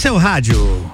[0.00, 0.90] seu rádio.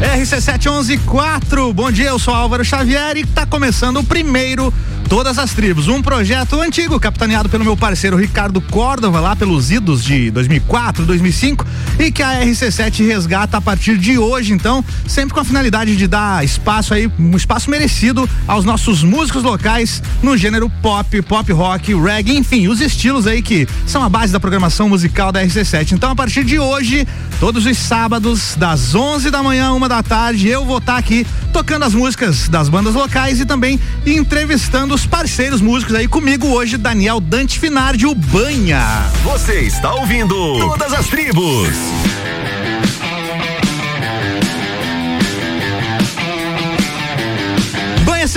[0.00, 4.74] RC7114, bom dia, eu sou Álvaro Xavier e está começando o primeiro
[5.08, 10.02] Todas as Tribos, um projeto antigo capitaneado pelo meu parceiro Ricardo Córdova, lá pelos idos
[10.02, 11.64] de 2004, 2005,
[11.98, 16.06] e que a RC7 resgata a partir de hoje, então, sempre com a finalidade de
[16.06, 21.94] dar espaço aí, um espaço merecido aos nossos músicos locais no gênero pop, pop rock,
[21.94, 25.92] reggae, enfim, os estilos aí que são a base da programação musical da RC7.
[25.92, 27.06] Então, a partir de hoje,
[27.40, 31.26] todos os sábados, das 11 da manhã, uma da tarde, eu vou estar tá aqui
[31.52, 36.76] tocando as músicas das bandas locais e também entrevistando os parceiros músicos aí comigo hoje,
[36.76, 38.82] Daniel Dante Finardi, o Banha.
[39.24, 41.85] Você está ouvindo Todas as Tribos.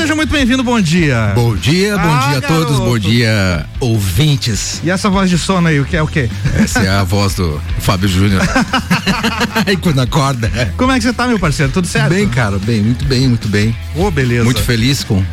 [0.09, 1.33] Seja muito bem-vindo, bom dia.
[1.35, 4.81] Bom dia, bom ah, dia a todos, bom dia, ouvintes.
[4.83, 6.27] E essa voz de sono aí, o que é o quê?
[6.55, 8.41] Essa é a voz do Fábio Júnior.
[9.67, 10.49] aí quando acorda.
[10.77, 11.71] Como é que você tá, meu parceiro?
[11.71, 12.09] Tudo certo?
[12.09, 13.75] Bem, cara, bem, muito bem, muito bem.
[13.95, 14.45] Ô, oh, beleza.
[14.45, 15.23] Muito feliz com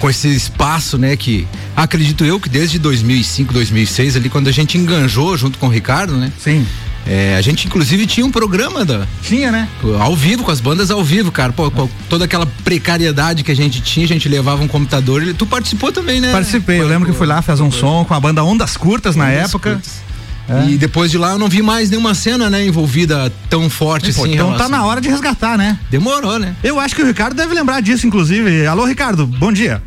[0.00, 4.76] com esse espaço, né, que acredito eu que desde 2005, 2006 ali quando a gente
[4.76, 6.30] enganjou junto com o Ricardo, né?
[6.38, 6.66] Sim.
[7.06, 9.68] É, a gente inclusive tinha um programa da tinha, né?
[10.00, 11.52] Ao vivo com as bandas ao vivo, cara.
[11.52, 15.22] Pô, com toda aquela precariedade que a gente tinha, a gente levava um computador.
[15.22, 16.32] E tu participou também, né?
[16.32, 16.80] Participei.
[16.80, 19.44] Eu lembro que fui lá fazer um som com a banda Ondas Curtas na Ondas
[19.44, 19.74] época.
[19.74, 20.06] Curtas.
[20.48, 20.70] É.
[20.70, 24.34] E depois de lá eu não vi mais nenhuma cena, né, envolvida tão forte assim.
[24.34, 24.70] Então relação...
[24.70, 25.78] tá na hora de resgatar, né?
[25.90, 26.54] Demorou, né?
[26.62, 28.64] Eu acho que o Ricardo deve lembrar disso, inclusive.
[28.66, 29.82] Alô, Ricardo, bom dia.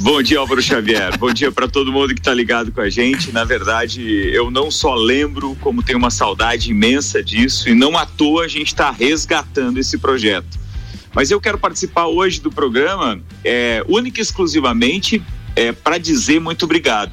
[0.00, 1.18] Bom dia, Álvaro Xavier.
[1.18, 3.30] Bom dia para todo mundo que está ligado com a gente.
[3.32, 4.00] Na verdade,
[4.32, 8.48] eu não só lembro, como tenho uma saudade imensa disso, e não à toa a
[8.48, 10.58] gente está resgatando esse projeto.
[11.14, 15.22] Mas eu quero participar hoje do programa, é, única e exclusivamente,
[15.54, 17.12] é, para dizer muito obrigado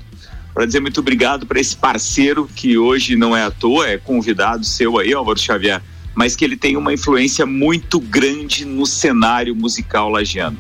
[0.54, 4.66] para dizer muito obrigado para esse parceiro que hoje não é à toa, é convidado
[4.66, 5.84] seu aí, Álvaro Xavier,
[6.16, 10.58] mas que ele tem uma influência muito grande no cenário musical lagiano.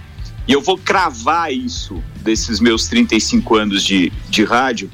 [0.47, 4.89] E eu vou cravar isso desses meus 35 anos de, de rádio.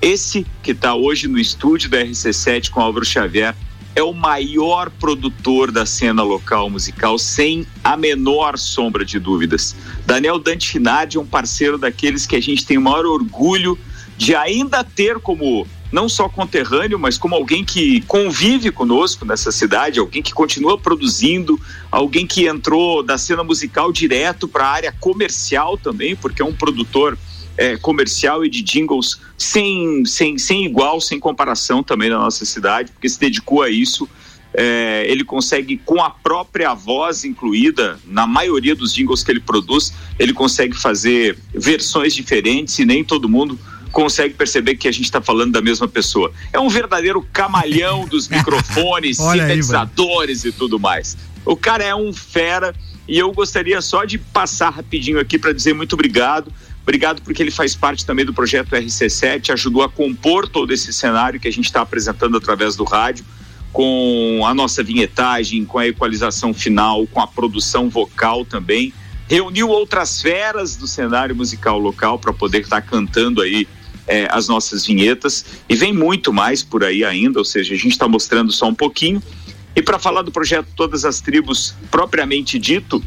[0.00, 3.54] Esse que está hoje no estúdio da RC7 com Álvaro Xavier
[3.94, 9.76] é o maior produtor da cena local musical, sem a menor sombra de dúvidas.
[10.06, 13.78] Daniel Dante Finardi é um parceiro daqueles que a gente tem o maior orgulho
[14.16, 20.00] de ainda ter como não só conterrâneo, mas como alguém que convive conosco nessa cidade,
[20.00, 21.60] alguém que continua produzindo,
[21.90, 26.54] alguém que entrou da cena musical direto para a área comercial também, porque é um
[26.54, 27.18] produtor
[27.58, 32.90] é, comercial e de jingles sem, sem, sem igual, sem comparação também na nossa cidade,
[32.90, 34.08] porque se dedicou a isso.
[34.54, 39.94] É, ele consegue, com a própria voz incluída, na maioria dos jingles que ele produz,
[40.18, 43.58] ele consegue fazer versões diferentes e nem todo mundo
[43.92, 46.32] consegue perceber que a gente está falando da mesma pessoa.
[46.52, 51.16] É um verdadeiro camalhão dos microfones, sintetizadores aí, e tudo mais.
[51.44, 52.74] O cara é um fera
[53.06, 56.52] e eu gostaria só de passar rapidinho aqui para dizer muito obrigado.
[56.82, 61.38] Obrigado porque ele faz parte também do projeto RC7, ajudou a compor todo esse cenário
[61.38, 63.24] que a gente está apresentando através do rádio,
[63.72, 68.92] com a nossa vinhetagem, com a equalização final, com a produção vocal também.
[69.28, 73.66] Reuniu outras feras do cenário musical local para poder estar tá cantando aí
[74.06, 77.92] é, as nossas vinhetas e vem muito mais por aí ainda, ou seja, a gente
[77.92, 79.22] está mostrando só um pouquinho.
[79.74, 83.02] E para falar do projeto Todas as Tribos propriamente dito,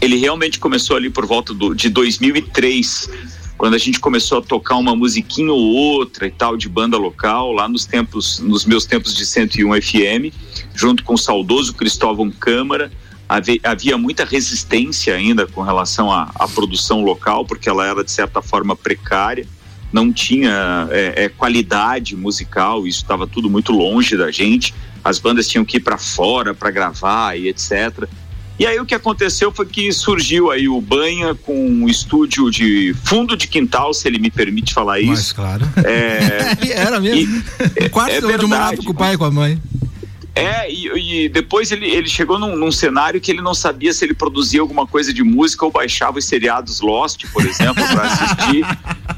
[0.00, 3.10] ele realmente começou ali por volta do, de 2003,
[3.58, 7.52] quando a gente começou a tocar uma musiquinha ou outra e tal de banda local,
[7.52, 10.34] lá nos tempos, nos meus tempos de 101 FM,
[10.74, 12.90] junto com o saudoso Cristóvão Câmara.
[13.28, 18.42] Havia, muita resistência ainda com relação à, à produção local, porque ela era de certa
[18.42, 19.46] forma precária
[19.92, 24.74] não tinha é, é, qualidade musical, isso estava tudo muito longe da gente.
[25.02, 28.06] As bandas tinham que ir para fora para gravar e etc.
[28.58, 32.94] E aí o que aconteceu foi que surgiu aí o Banha com um estúdio de
[33.04, 35.10] fundo de quintal, se ele me permite falar isso.
[35.10, 35.66] Mas claro.
[35.82, 37.42] É, Era mesmo.
[37.80, 39.58] E, o quarto é, onde morava com o pai e com a mãe.
[40.34, 44.04] É, e, e, depois ele, ele chegou num, num, cenário que ele não sabia se
[44.04, 48.64] ele produzia alguma coisa de música ou baixava os seriados Lost, por exemplo, para assistir.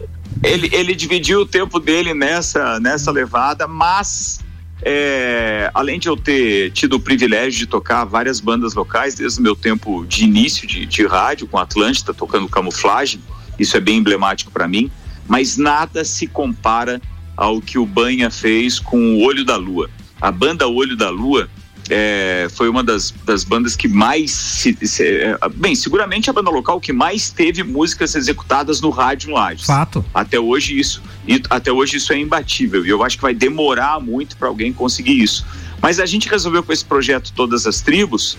[0.43, 4.41] ele, ele dividiu o tempo dele nessa, nessa levada, mas
[4.83, 9.43] é, além de eu ter tido o privilégio de tocar várias bandas locais desde o
[9.43, 13.21] meu tempo de início de, de rádio com Atlântida, tocando camuflagem,
[13.59, 14.91] isso é bem emblemático para mim,
[15.29, 17.01] mas nada se compara
[17.37, 19.89] ao que o Banha fez com o Olho da Lua.
[20.21, 21.49] A banda Olho da Lua
[21.95, 26.51] é, foi uma das, das bandas que mais se, se, é, bem, seguramente a banda
[26.51, 29.67] local que mais teve músicas executadas no rádio no Lages.
[29.67, 30.03] Fato.
[30.15, 34.01] Até hoje isso, e até hoje isso é imbatível e eu acho que vai demorar
[34.01, 35.45] muito para alguém conseguir isso.
[35.83, 38.39] Mas a gente resolveu com esse projeto todas as tribos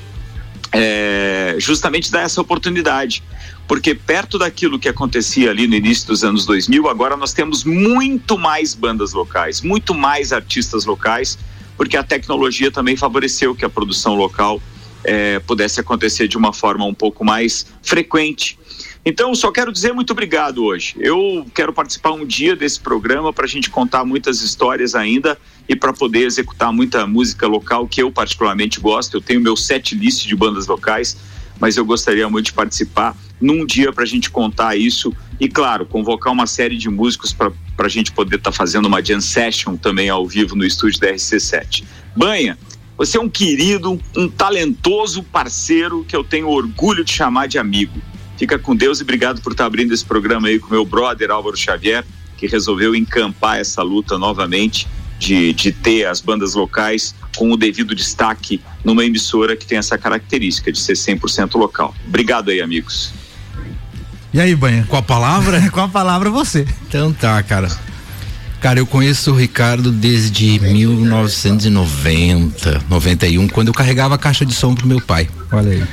[0.71, 3.23] é, justamente dar essa oportunidade.
[3.67, 8.37] Porque perto daquilo que acontecia ali no início dos anos 2000, agora nós temos muito
[8.37, 11.37] mais bandas locais, muito mais artistas locais
[11.77, 14.61] porque a tecnologia também favoreceu que a produção local
[15.03, 18.57] é, pudesse acontecer de uma forma um pouco mais frequente.
[19.05, 20.95] Então, só quero dizer muito obrigado hoje.
[20.97, 25.37] Eu quero participar um dia desse programa para a gente contar muitas histórias ainda
[25.67, 29.17] e para poder executar muita música local que eu particularmente gosto.
[29.17, 31.17] Eu tenho meu set list de bandas locais,
[31.59, 35.85] mas eu gostaria muito de participar num dia para a gente contar isso e, claro,
[35.85, 39.75] convocar uma série de músicos para a gente poder estar tá fazendo uma jam session
[39.75, 41.83] também ao vivo no estúdio da RC7.
[42.15, 42.57] Banha,
[42.97, 48.01] você é um querido, um talentoso parceiro que eu tenho orgulho de chamar de amigo.
[48.37, 51.29] Fica com Deus e obrigado por estar tá abrindo esse programa aí com meu brother
[51.29, 52.05] Álvaro Xavier,
[52.37, 54.87] que resolveu encampar essa luta novamente
[55.19, 59.97] de, de ter as bandas locais com o devido destaque numa emissora que tem essa
[59.97, 61.93] característica de ser 100% local.
[62.07, 63.13] Obrigado aí, amigos.
[64.33, 64.83] E aí, Banha?
[64.89, 65.61] Com a palavra?
[65.69, 66.65] Com a palavra você.
[66.87, 67.69] Então tá, cara.
[68.59, 74.73] Cara, eu conheço o Ricardo desde 1990, 91, quando eu carregava a caixa de som
[74.73, 75.29] pro meu pai.
[75.51, 75.83] Olha aí.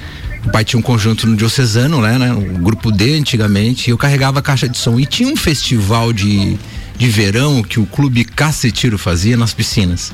[0.47, 2.33] O pai tinha um conjunto no Diocesano, né, né?
[2.33, 4.99] O grupo D antigamente, e eu carregava a caixa de som.
[4.99, 6.57] E tinha um festival de,
[6.97, 10.13] de verão que o clube Cacetiro fazia nas piscinas.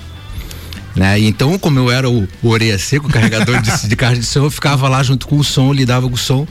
[0.96, 1.20] Né?
[1.20, 4.26] E então, como eu era o, o orelha seco, o carregador de, de caixa de
[4.26, 6.48] som, eu ficava lá junto com o som, lidava com o som.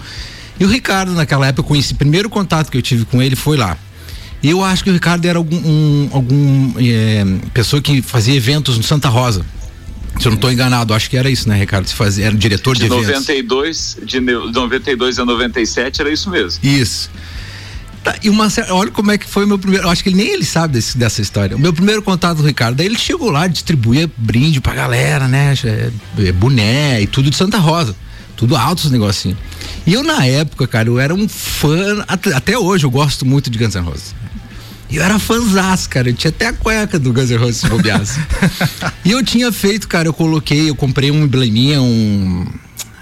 [0.59, 3.35] E o Ricardo, naquela época, eu conheci, o primeiro contato que eu tive com ele
[3.35, 3.77] foi lá.
[4.41, 8.77] E eu acho que o Ricardo era algum, um, algum é, pessoa que fazia eventos
[8.77, 9.45] no Santa Rosa.
[10.19, 11.87] Se eu não estou enganado, acho que era isso, né, Ricardo?
[11.87, 16.59] Se fazia, era diretor de, de 92, De 92 a 97 era isso mesmo.
[16.63, 17.09] Isso.
[18.03, 19.85] Tá, e uma olha como é que foi o meu primeiro.
[19.85, 21.57] Eu acho que ele, nem ele sabe desse, dessa história.
[21.57, 25.27] O meu primeiro contato com o Ricardo, daí ele chegou lá, distribuía brinde pra galera,
[25.27, 25.55] né?
[25.63, 27.95] É, é, boné e tudo de Santa Rosa.
[28.35, 29.37] Tudo alto os negocinhos.
[29.85, 32.03] E eu, na época, cara, eu era um fã.
[32.07, 34.15] Até hoje eu gosto muito de Guns N' Roses.
[34.89, 36.09] E eu era fãzaço, cara.
[36.09, 38.19] Eu tinha até a cueca do Guns N' Roses se bobeasse.
[39.05, 42.45] e eu tinha feito, cara, eu coloquei, eu comprei um embleminha, um.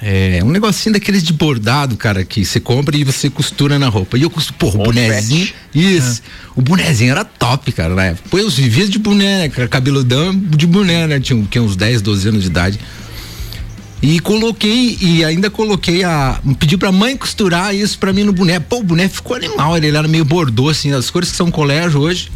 [0.06, 4.18] É, um negocinho daqueles de bordado, cara, que você compra e você costura na roupa.
[4.18, 5.54] E eu costuro, porra, o bonezinho.
[5.74, 6.22] Isso.
[6.22, 6.60] É.
[6.60, 8.28] O bonezinho era top, cara, na época.
[8.30, 11.22] Pô, eu vivia de boné, né, cabeludão de boné, né?
[11.22, 12.80] Tinha, tinha uns 10, 12 anos de idade.
[14.04, 16.38] E coloquei, e ainda coloquei a.
[16.60, 18.66] Pedi pra mãe costurar isso pra mim no boneco.
[18.68, 22.02] Pô, o boneco ficou animal, ele, era meio bordô, assim, as cores que são colégio
[22.02, 22.30] hoje.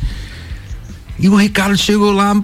[1.19, 2.41] E o Ricardo chegou lá,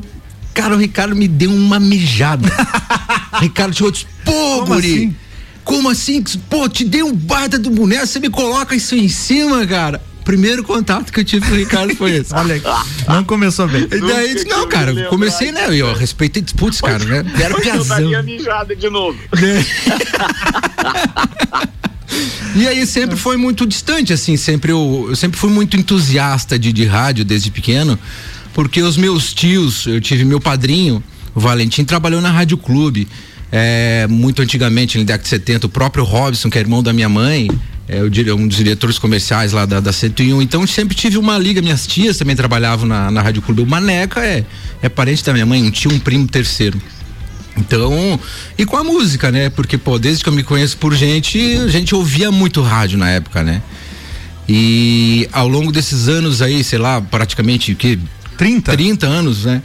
[0.53, 2.51] cara, o Ricardo me deu uma mijada.
[3.31, 5.15] o Ricardo chegou e disse, pô, Como guri, assim?
[5.63, 6.23] como assim?
[6.49, 10.63] Pô, te dei um baita do boneco, você me coloca isso em cima, cara primeiro
[10.63, 12.33] contato que eu tive com o Ricardo foi esse.
[12.33, 12.61] Olha,
[13.07, 13.83] não começou bem.
[13.83, 15.67] E daí, não, cara, comecei, né?
[15.69, 17.23] Eu respeitei disputas, cara, né?
[17.39, 18.11] Era piazão.
[18.11, 19.17] Eu mijada de novo.
[22.55, 26.71] E aí sempre foi muito distante, assim, sempre eu, eu sempre fui muito entusiasta de,
[26.71, 27.97] de rádio desde pequeno,
[28.53, 31.03] porque os meus tios, eu tive meu padrinho,
[31.33, 33.07] o Valentim, trabalhou na Rádio Clube.
[33.51, 37.09] É, muito antigamente, na década de 70, o próprio Robson, que é irmão da minha
[37.09, 37.47] mãe,
[37.87, 40.41] é, um dos diretores comerciais lá da, da 101.
[40.41, 41.61] Então sempre tive uma liga.
[41.61, 43.61] Minhas tias também trabalhavam na, na Rádio Clube.
[43.61, 44.45] O Maneca é,
[44.81, 46.81] é parente da minha mãe, um tio, um primo terceiro.
[47.57, 48.19] Então,
[48.57, 49.49] e com a música, né?
[49.49, 53.09] Porque, pô, desde que eu me conheço por gente, a gente ouvia muito rádio na
[53.09, 53.61] época, né?
[54.49, 57.99] E ao longo desses anos aí, sei lá, praticamente que
[58.37, 59.61] 30, 30 anos, né?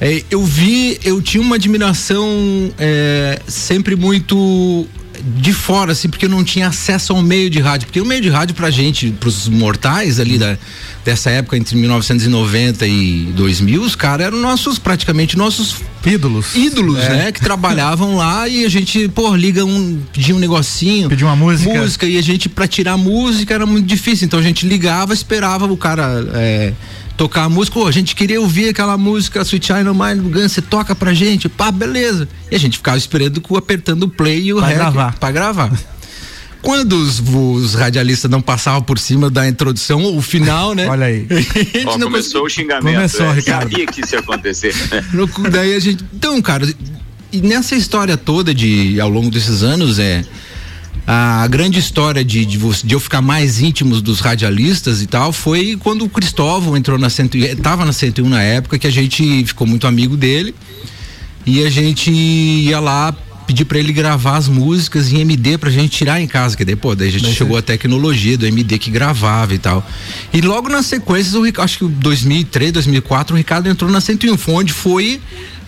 [0.00, 2.26] É, eu vi, eu tinha uma admiração
[2.78, 4.88] é, sempre muito
[5.24, 7.86] de fora, assim, porque eu não tinha acesso ao meio de rádio.
[7.86, 10.58] Porque o meio de rádio pra gente, pros mortais ali da,
[11.04, 16.54] dessa época, entre 1990 e 2000, os caras eram nossos, praticamente nossos ídolos.
[16.54, 17.08] Ídolos, é.
[17.10, 17.32] né?
[17.32, 21.08] Que trabalhavam lá e a gente, pô, liga um, pedia um negocinho.
[21.08, 21.72] Pedia uma música.
[21.72, 24.26] Música, e a gente, pra tirar música era muito difícil.
[24.26, 26.26] Então a gente ligava, esperava o cara.
[26.34, 26.72] É,
[27.16, 30.52] tocar a música, oh, a gente queria ouvir aquela música Sweet China Mind do Guns,
[30.52, 32.28] você toca pra gente, pá, beleza.
[32.50, 35.18] E a gente ficava esperando, apertando o play e o pra rec gravar.
[35.18, 35.72] pra gravar.
[36.62, 40.86] Quando os, os, radialistas não passavam por cima da introdução, o final, né?
[40.90, 41.26] Olha aí.
[41.84, 42.94] Ó, começou o xingamento.
[42.94, 43.70] Começou, é, Ricardo.
[43.70, 44.74] Sabia que isso ia acontecer.
[45.50, 46.04] Daí a gente.
[46.14, 46.72] Então, cara,
[47.32, 50.24] e nessa história toda de ao longo desses anos é
[51.06, 55.76] a grande história de, de, de, eu ficar mais íntimo dos radialistas e tal foi
[55.80, 59.66] quando o Cristóvão entrou na 101, estava na 101 na época, que a gente ficou
[59.66, 60.54] muito amigo dele.
[61.44, 63.12] E a gente ia lá
[63.46, 66.96] pedir para ele gravar as músicas em MD pra gente tirar em casa, que depois
[66.96, 69.84] daí a gente chegou a tecnologia do MD que gravava e tal.
[70.32, 74.54] E logo na sequência, o acho que 2003, 2004, o Ricardo entrou na 101, foi
[74.54, 75.20] onde foi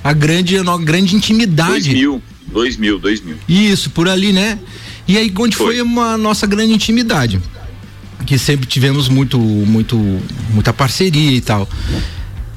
[0.02, 1.90] a grande, a grande intimidade.
[1.90, 3.36] 2000, 2000, 2000.
[3.48, 4.58] Isso, por ali, né?
[5.06, 7.40] E aí onde foi, foi uma nossa grande intimidade,
[8.26, 9.96] que sempre tivemos muito, muito,
[10.52, 11.68] muita parceria e tal.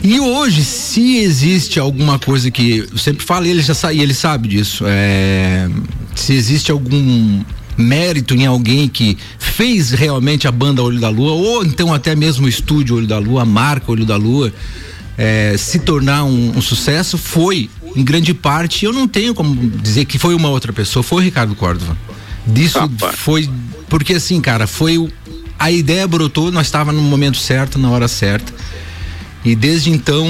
[0.03, 4.47] E hoje, se existe alguma coisa que eu sempre falo, ele já sabe, ele sabe
[4.47, 4.83] disso.
[4.87, 5.67] É,
[6.15, 7.43] se existe algum
[7.75, 12.45] mérito em alguém que fez realmente a banda Olho da Lua, ou então até mesmo
[12.45, 14.53] o estúdio Olho da Lua, a marca Olho da Lua,
[15.17, 18.85] é, se tornar um, um, sucesso, foi em grande parte.
[18.85, 21.97] Eu não tenho como dizer que foi uma outra pessoa, foi o Ricardo Córdova.
[22.47, 22.79] Disso
[23.15, 23.49] foi
[23.89, 24.97] porque assim, cara, foi
[25.59, 28.53] a ideia brotou, nós estava no momento certo, na hora certa.
[29.45, 30.27] E desde então,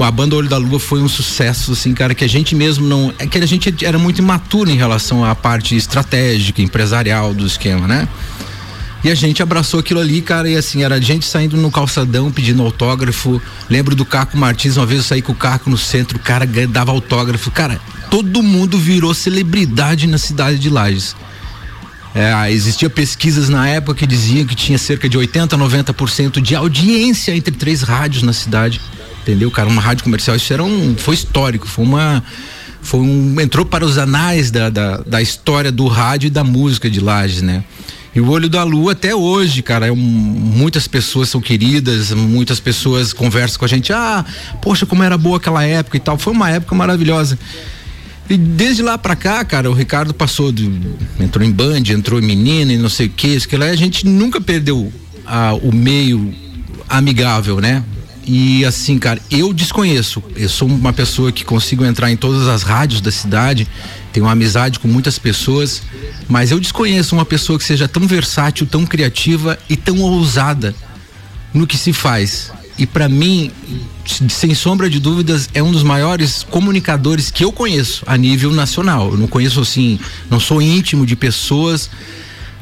[0.00, 3.12] a banda Olho da Lua foi um sucesso, assim, cara, que a gente mesmo não.
[3.18, 7.86] É que a gente era muito imaturo em relação à parte estratégica, empresarial do esquema,
[7.86, 8.08] né?
[9.02, 12.62] E a gente abraçou aquilo ali, cara, e assim, era gente saindo no calçadão pedindo
[12.62, 13.40] autógrafo.
[13.68, 16.46] Lembro do Caco Martins, uma vez eu saí com o Caco no centro, o cara
[16.68, 17.50] dava autógrafo.
[17.50, 17.80] Cara,
[18.10, 21.14] todo mundo virou celebridade na cidade de Lages.
[22.14, 27.34] É, existia pesquisas na época que diziam que tinha cerca de 80, 90% de audiência
[27.34, 28.80] entre três rádios na cidade.
[29.22, 29.68] Entendeu, cara?
[29.68, 30.36] Uma rádio comercial.
[30.36, 30.96] Isso era um.
[30.96, 31.68] Foi histórico.
[31.68, 32.22] Foi uma.
[32.82, 33.40] Foi um.
[33.40, 37.42] Entrou para os anais da, da, da história do rádio e da música de Lages,
[37.42, 37.62] né?
[38.14, 42.58] E o Olho da Lua até hoje, cara, é um, muitas pessoas são queridas, muitas
[42.58, 44.24] pessoas conversam com a gente, ah,
[44.60, 46.18] poxa, como era boa aquela época e tal.
[46.18, 47.38] Foi uma época maravilhosa.
[48.30, 50.70] E desde lá pra cá, cara, o Ricardo passou de.
[51.18, 53.74] entrou em band, entrou em menina e não sei o que, isso que lá, a
[53.74, 54.92] gente nunca perdeu
[55.26, 56.32] a, o meio
[56.88, 57.82] amigável, né?
[58.24, 60.22] E assim, cara, eu desconheço.
[60.36, 63.66] Eu sou uma pessoa que consigo entrar em todas as rádios da cidade,
[64.12, 65.82] tenho uma amizade com muitas pessoas,
[66.28, 70.72] mas eu desconheço uma pessoa que seja tão versátil, tão criativa e tão ousada
[71.52, 72.52] no que se faz.
[72.80, 73.50] E para mim,
[74.30, 79.10] sem sombra de dúvidas, é um dos maiores comunicadores que eu conheço a nível nacional.
[79.10, 81.90] Eu não conheço assim, não sou íntimo de pessoas.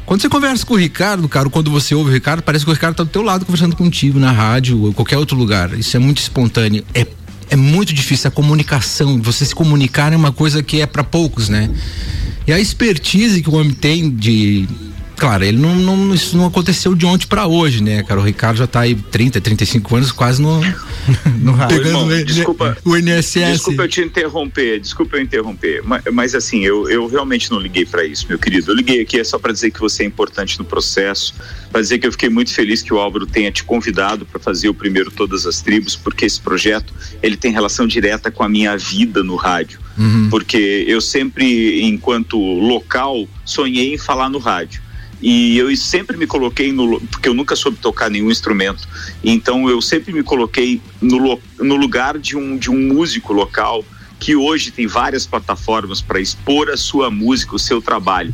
[0.05, 2.75] Quando você conversa com o Ricardo, cara, quando você ouve o Ricardo, parece que o
[2.75, 5.79] Ricardo tá do teu lado conversando contigo na rádio ou qualquer outro lugar.
[5.79, 6.85] Isso é muito espontâneo.
[6.93, 7.07] É,
[7.49, 9.23] é muito difícil a comunicação.
[9.23, 11.71] Você se comunicar é uma coisa que é para poucos, né?
[12.45, 14.67] E a expertise que o homem tem de
[15.19, 18.21] claro, ele não, não, isso não aconteceu de ontem para hoje, né, cara?
[18.21, 20.61] O Ricardo já tá aí 30, 35 anos quase no,
[21.41, 23.35] no pegando irmão, o, desculpa, o INSS.
[23.35, 27.85] Desculpa eu te interromper, desculpa eu interromper, mas, mas assim, eu, eu realmente não liguei
[27.85, 28.71] para isso, meu querido.
[28.71, 31.35] Eu liguei aqui é só para dizer que você é importante no processo,
[31.71, 34.69] para dizer que eu fiquei muito feliz que o Álvaro tenha te convidado para fazer
[34.69, 38.77] o primeiro Todas as Tribos, porque esse projeto, ele tem relação direta com a minha
[38.77, 39.81] vida no rádio.
[39.99, 40.29] Uhum.
[40.31, 44.88] Porque eu sempre, enquanto local, sonhei em falar no rádio
[45.21, 48.89] e eu sempre me coloquei no porque eu nunca soube tocar nenhum instrumento.
[49.23, 53.85] Então eu sempre me coloquei no, no lugar de um de um músico local
[54.19, 58.33] que hoje tem várias plataformas para expor a sua música o seu trabalho.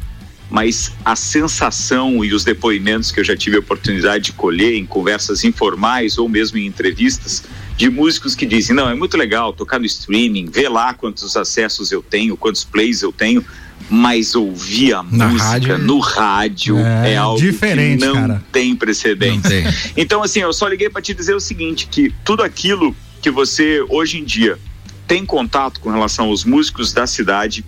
[0.50, 4.85] Mas a sensação e os depoimentos que eu já tive a oportunidade de colher em
[4.85, 7.43] conversas informais ou mesmo em entrevistas
[7.76, 11.91] de músicos que dizem não é muito legal tocar no streaming ver lá quantos acessos
[11.91, 13.45] eu tenho quantos plays eu tenho
[13.88, 18.45] mas ouvir a Na música rádio, no rádio é, é algo diferente, que não cara.
[18.50, 19.49] tem precedente.
[19.49, 19.64] Tem.
[19.97, 23.85] Então, assim, eu só liguei para te dizer o seguinte: que tudo aquilo que você
[23.88, 24.59] hoje em dia
[25.07, 27.64] tem contato com relação aos músicos da cidade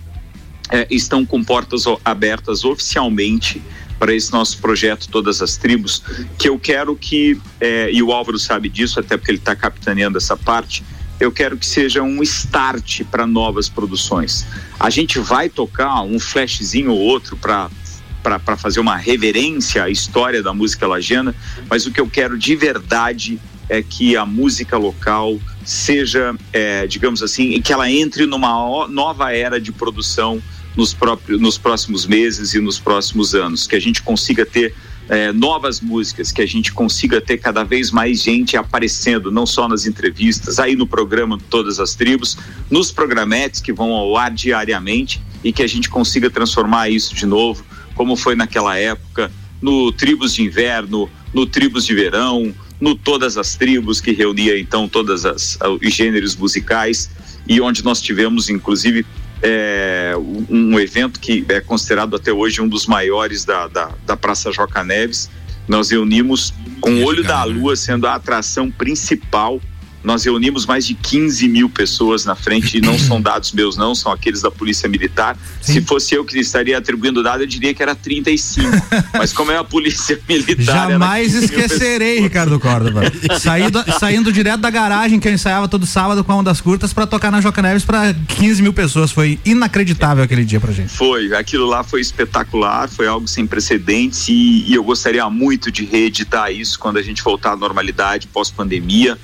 [0.69, 3.61] é, estão com portas abertas oficialmente
[3.99, 6.03] para esse nosso projeto Todas as Tribos,
[6.37, 10.17] que eu quero que, é, e o Álvaro sabe disso, até porque ele está capitaneando
[10.17, 10.83] essa parte,
[11.19, 14.45] eu quero que seja um start para novas produções.
[14.79, 17.69] A gente vai tocar um flashzinho ou outro para
[18.23, 21.33] para fazer uma reverência à história da música lagiana,
[21.69, 27.23] mas o que eu quero de verdade é que a música local seja, é, digamos
[27.23, 30.41] assim, que ela entre numa nova era de produção
[30.75, 34.75] nos, próprios, nos próximos meses e nos próximos anos, que a gente consiga ter
[35.09, 39.67] é, novas músicas, que a gente consiga ter cada vez mais gente aparecendo, não só
[39.67, 42.37] nas entrevistas, aí no programa Todas as Tribos,
[42.69, 47.25] nos programetes que vão ao ar diariamente e que a gente consiga transformar isso de
[47.25, 47.63] novo,
[47.95, 53.55] como foi naquela época, no Tribos de Inverno, no Tribos de Verão, no Todas as
[53.55, 55.57] Tribos, que reunia então todos os
[55.93, 57.09] gêneros musicais
[57.47, 59.05] e onde nós tivemos, inclusive,
[59.41, 60.13] é,
[60.49, 64.83] um evento que é considerado até hoje um dos maiores da, da, da Praça Joca
[64.83, 65.29] Neves.
[65.67, 69.61] Nós reunimos com o Olho da Lua sendo a atração principal
[70.07, 73.93] nós reunimos mais de 15 mil pessoas na frente, e não são dados meus, não,
[73.93, 75.37] são aqueles da Polícia Militar.
[75.61, 75.73] Sim.
[75.73, 78.69] Se fosse eu que estaria atribuindo dado, eu diria que era 35.
[79.13, 80.89] Mas como é a Polícia Militar.
[80.89, 83.01] Jamais esquecerei, Ricardo Córdova.
[83.37, 87.05] Saindo, saindo direto da garagem que eu ensaiava todo sábado com a Ondas Curtas para
[87.05, 89.11] tocar na Joca Neves para 15 mil pessoas.
[89.11, 90.89] Foi inacreditável aquele dia pra gente.
[90.89, 95.83] Foi, aquilo lá foi espetacular, foi algo sem precedentes e, e eu gostaria muito de
[95.83, 99.17] reeditar isso quando a gente voltar à normalidade pós-pandemia.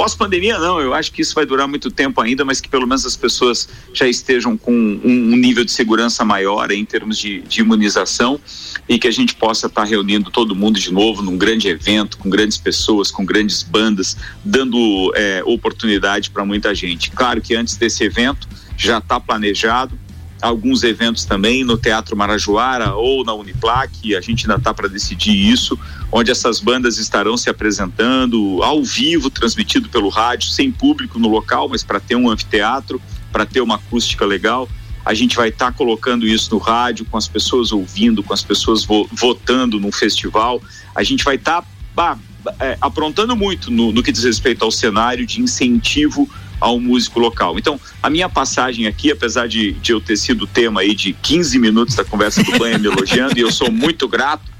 [0.00, 3.04] Pós-pandemia, não, eu acho que isso vai durar muito tempo ainda, mas que pelo menos
[3.04, 7.60] as pessoas já estejam com um, um nível de segurança maior em termos de, de
[7.60, 8.40] imunização
[8.88, 12.16] e que a gente possa estar tá reunindo todo mundo de novo num grande evento,
[12.16, 17.10] com grandes pessoas, com grandes bandas, dando é, oportunidade para muita gente.
[17.10, 19.98] Claro que antes desse evento já está planejado,
[20.40, 25.34] alguns eventos também no Teatro Marajoara ou na Uniplac, a gente ainda está para decidir
[25.34, 25.78] isso,
[26.10, 31.68] onde essas bandas estarão se apresentando ao vivo, transmitido pelo rádio, sem público no local,
[31.68, 33.00] mas para ter um anfiteatro,
[33.32, 34.68] para ter uma acústica legal.
[35.04, 38.42] A gente vai estar tá colocando isso no rádio, com as pessoas ouvindo, com as
[38.42, 40.62] pessoas vo votando no festival.
[40.94, 41.64] A gente vai estar
[41.96, 42.18] tá,
[42.58, 46.28] é, aprontando muito no, no que diz respeito ao cenário de incentivo
[46.60, 47.58] ao músico local.
[47.58, 51.58] Então, a minha passagem aqui, apesar de, de eu ter sido tema aí de 15
[51.58, 54.50] minutos da conversa do Banha me elogiando, e eu sou muito grato,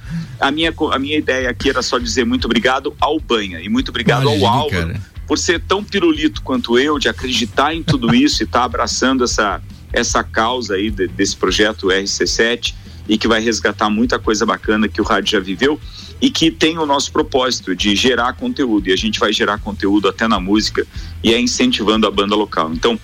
[0.41, 3.91] a minha, a minha ideia aqui era só dizer muito obrigado ao Banha e muito
[3.91, 5.01] obrigado Imagine, ao Álvaro cara.
[5.27, 9.23] por ser tão pirulito quanto eu, de acreditar em tudo isso e estar tá abraçando
[9.23, 9.61] essa,
[9.93, 12.75] essa causa aí de, desse projeto RC7
[13.07, 15.79] e que vai resgatar muita coisa bacana que o rádio já viveu
[16.21, 20.09] e que tem o nosso propósito de gerar conteúdo e a gente vai gerar conteúdo
[20.09, 20.87] até na música
[21.23, 22.73] e é incentivando a banda local.
[22.73, 22.99] Então,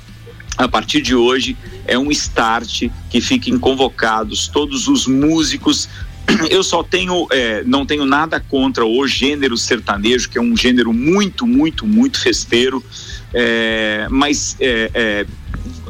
[0.56, 1.56] a partir de hoje
[1.86, 5.88] é um start que fiquem convocados todos os músicos.
[6.50, 10.92] Eu só tenho, é, não tenho nada contra o gênero sertanejo, que é um gênero
[10.92, 12.82] muito, muito, muito festeiro,
[13.32, 15.26] é, mas é, é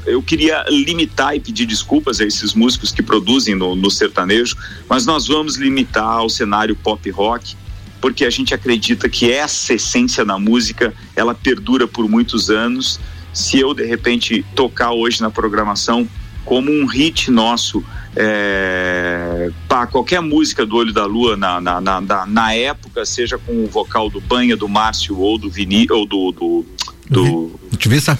[0.06, 4.56] eu queria limitar e pedir desculpas a esses músicos que produzem no, no sertanejo,
[4.88, 7.56] mas nós vamos limitar ao cenário pop rock,
[8.00, 13.00] porque a gente acredita que essa essência da música ela perdura por muitos anos.
[13.32, 16.08] Se eu de repente tocar hoje na programação
[16.44, 19.50] como um hit nosso, é,
[19.90, 24.08] qualquer música do Olho da Lua na, na, na, na, época, seja com o vocal
[24.08, 26.66] do Banha, do Márcio ou do Vini, ou do, do
[27.08, 28.18] do Tuvissa.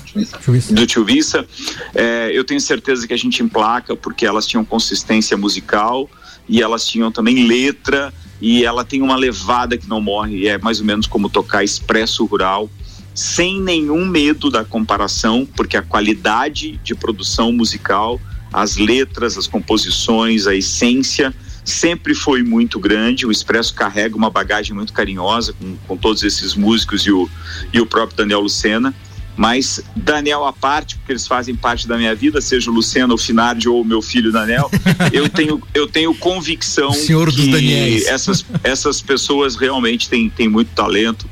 [0.73, 1.47] Do Tuvissa.
[1.95, 6.09] É, eu tenho certeza que a gente emplaca porque elas tinham consistência musical
[6.49, 10.79] e elas tinham também letra e ela tem uma levada que não morre, é mais
[10.79, 12.71] ou menos como tocar expresso rural,
[13.15, 18.21] sem nenhum medo da comparação, porque a qualidade de produção musical,
[18.53, 21.35] as letras, as composições, a essência
[21.67, 23.27] sempre foi muito grande.
[23.27, 27.29] O Expresso carrega uma bagagem muito carinhosa com, com todos esses músicos e o,
[27.73, 28.95] e o próprio Daniel Lucena.
[29.37, 33.19] Mas Daniel à parte, porque eles fazem parte da minha vida, seja o Luciano, o
[33.19, 34.71] Finardi ou o meu filho Daniel,
[35.13, 41.29] eu tenho, eu tenho convicção Senhor que essas, essas pessoas realmente têm, têm muito talento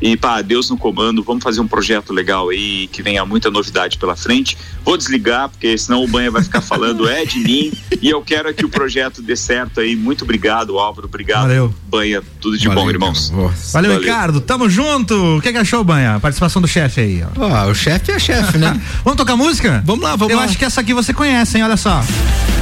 [0.00, 3.98] e pá, Deus no comando, vamos fazer um projeto legal aí que venha muita novidade
[3.98, 4.56] pela frente.
[4.84, 7.72] Vou desligar, porque senão o Banha vai ficar falando é de mim.
[8.02, 9.96] E eu quero que o projeto dê certo aí.
[9.96, 11.06] Muito obrigado, Álvaro.
[11.06, 11.74] Obrigado, Valeu.
[11.88, 12.22] Banha.
[12.40, 13.30] Tudo de Valeu, bom, irmãos.
[13.30, 14.40] Valeu, Valeu, Ricardo.
[14.40, 15.14] Tamo junto.
[15.38, 16.16] O que, que achou, Banha?
[16.16, 17.24] A participação do chefe aí.
[17.36, 17.46] Ó.
[17.46, 18.80] Ah, o chefe é chefe, né?
[19.04, 19.82] vamos tocar música?
[19.86, 20.44] Vamos lá, vamos eu lá.
[20.44, 21.64] Eu acho que essa aqui você conhece, hein?
[21.64, 22.02] Olha só.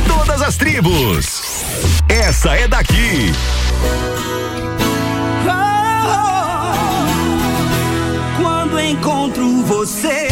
[0.07, 1.43] Todas as tribos.
[2.09, 3.33] Essa é daqui.
[9.03, 10.29] Encontro você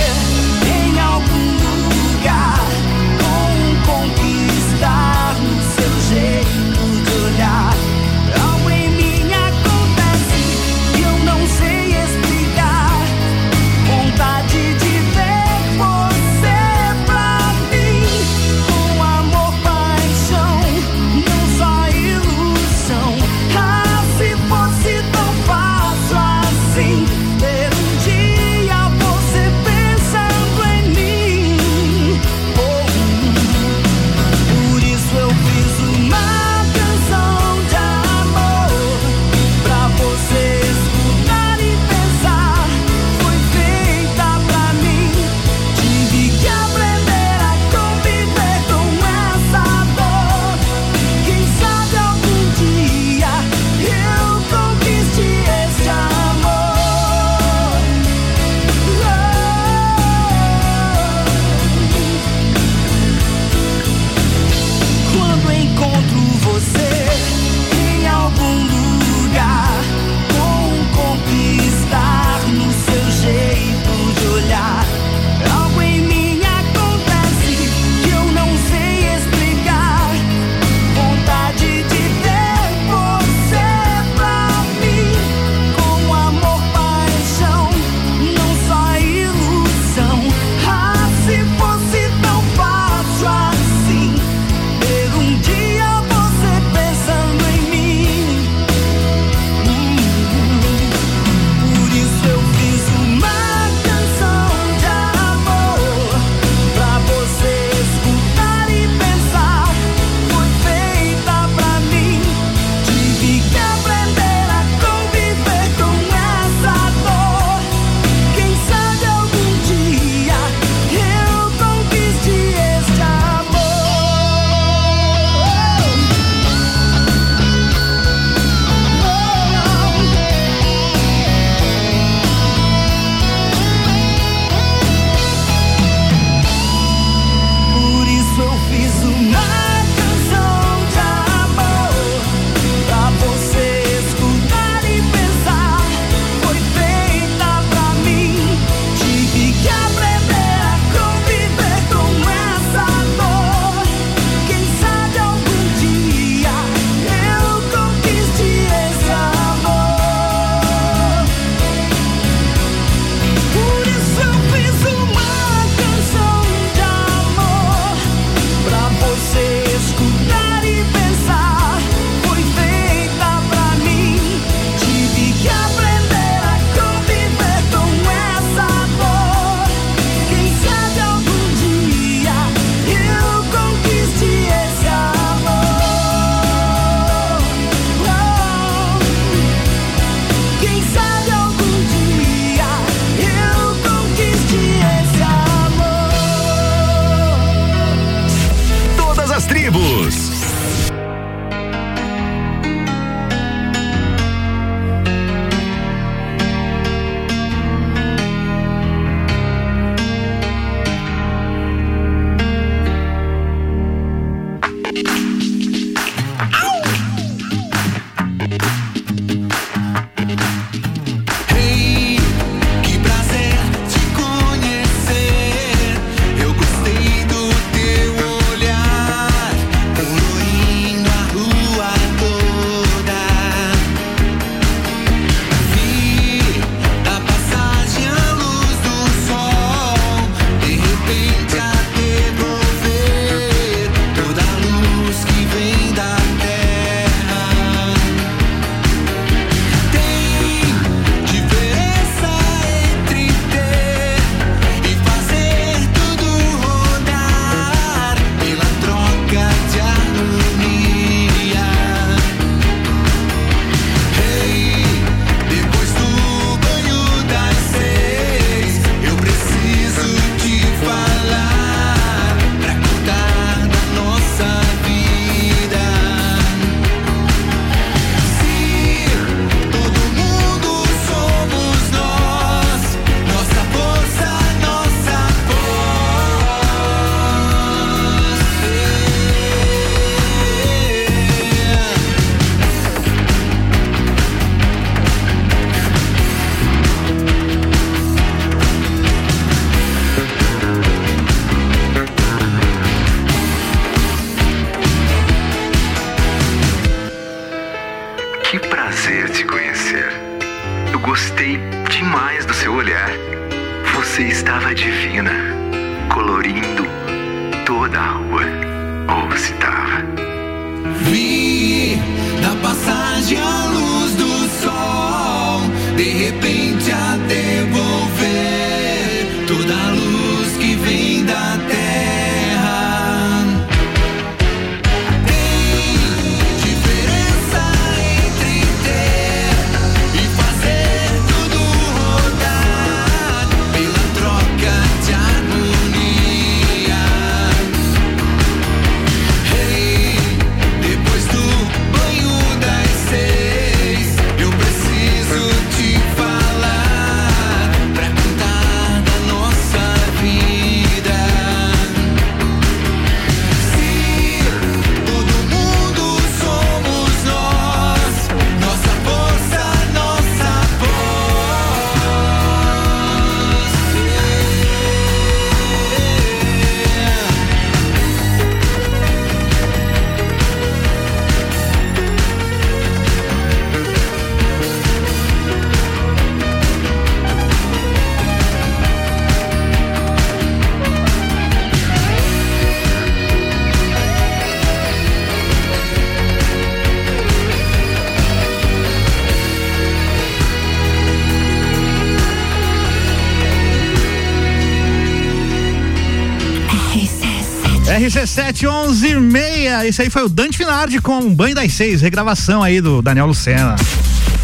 [408.41, 412.81] RC7 11 Esse aí foi o Dante Finardi com um Banho das Seis, regravação aí
[412.81, 413.77] do Daniel Lucena.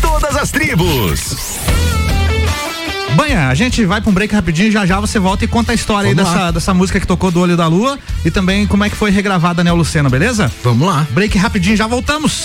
[0.03, 1.37] Todas as tribos.
[3.15, 5.75] Banha, a gente vai pra um break rapidinho, já já você volta e conta a
[5.75, 6.41] história Vamos aí lá.
[6.41, 9.11] dessa, dessa música que tocou do Olho da Lua e também como é que foi
[9.11, 10.53] regravada Daniel Lucena, beleza?
[10.63, 11.07] Vamos lá.
[11.11, 12.45] Break rapidinho, já voltamos.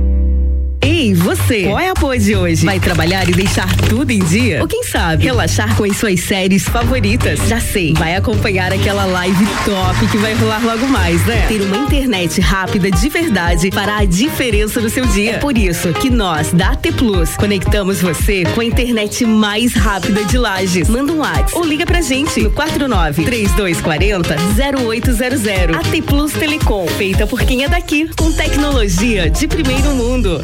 [0.83, 1.65] Ei, você!
[1.65, 2.65] Qual é a pose de hoje?
[2.65, 4.61] Vai trabalhar e deixar tudo em dia?
[4.61, 7.39] Ou quem sabe, relaxar com as suas séries favoritas?
[7.47, 11.45] Já sei, vai acompanhar aquela live top que vai rolar logo mais, né?
[11.47, 15.33] Ter uma internet rápida de verdade fará a diferença no seu dia.
[15.33, 20.23] É por isso que nós, da AT Plus, conectamos você com a internet mais rápida
[20.23, 20.89] de Lages.
[20.89, 24.35] Manda um WhatsApp ou liga pra gente no 49 3240
[24.81, 25.75] 0800.
[25.75, 30.43] AT Plus Telecom, feita por quem é daqui, com tecnologia de primeiro mundo.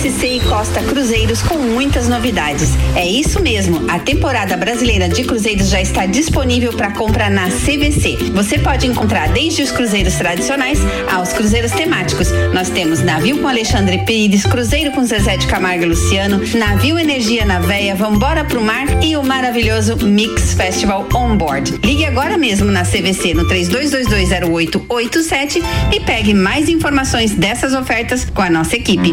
[0.00, 2.70] MSC e Costa Cruzeiros com muitas novidades.
[2.96, 8.16] É isso mesmo, a temporada brasileira de cruzeiros já está disponível para compra na CVC.
[8.32, 10.78] Você pode encontrar desde os cruzeiros tradicionais
[11.12, 12.28] aos cruzeiros temáticos.
[12.54, 17.44] Nós temos navio com Alexandre Pires, cruzeiro com Zezé de Camargo e Luciano, navio Energia
[17.44, 21.78] na Veia, Vambora pro Mar e o maravilhoso Mix Festival On Board.
[21.84, 28.48] Ligue agora mesmo na CVC no 32220887 e pegue mais informações dessas ofertas com a
[28.48, 29.12] nossa equipe.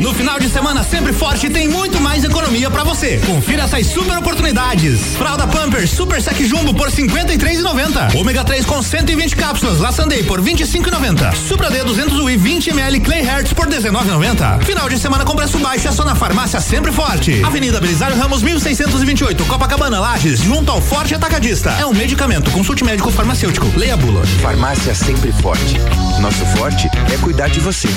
[0.00, 3.18] No final de semana sempre forte tem muito mais economia para você.
[3.24, 5.16] Confira essas super oportunidades.
[5.16, 8.14] Fralda Pampers Super Sec Jumbo por 53,90.
[8.14, 11.34] Ômega 3 com 120 cápsulas La Sunday por 25,90.
[11.34, 14.62] Supra D 200 UI 20 ml Clay Hertz por 19,90.
[14.64, 17.42] Final de semana com preço baixo é só na farmácia sempre forte.
[17.42, 21.70] Avenida Belisário Ramos 1628, Copacabana Lages, junto ao Forte Atacadista.
[21.70, 22.50] É um medicamento.
[22.50, 23.66] Consulte médico farmacêutico.
[23.76, 24.24] Leia a bula.
[24.42, 25.78] Farmácia sempre forte.
[26.20, 27.88] Nosso forte é cuidar de você.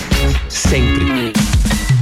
[0.48, 1.34] Sempre.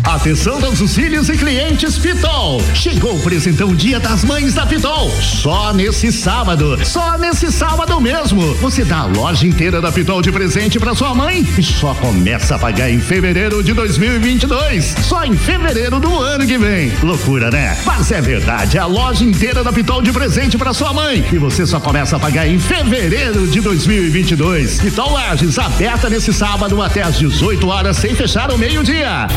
[0.08, 2.62] Atenção todos os filhos e clientes Pitol.
[2.74, 5.12] Chegou o presentão Dia das Mães da Pitol.
[5.22, 6.80] Só nesse sábado.
[6.86, 8.54] Só nesse sábado mesmo.
[8.56, 12.56] Você dá a loja inteira da Pitol de presente para sua mãe e só começa
[12.56, 14.96] a pagar em fevereiro de 2022.
[15.02, 16.90] Só em fevereiro do ano que vem.
[17.04, 17.78] Loucura, né?
[17.86, 18.78] Mas é verdade.
[18.78, 22.20] A loja inteira da Pitol de presente para sua mãe e você só começa a
[22.20, 24.80] pagar em fevereiro de 2022.
[24.80, 29.28] Pitol Lages aberta nesse sábado até às 18 horas sem fechar o meio-dia.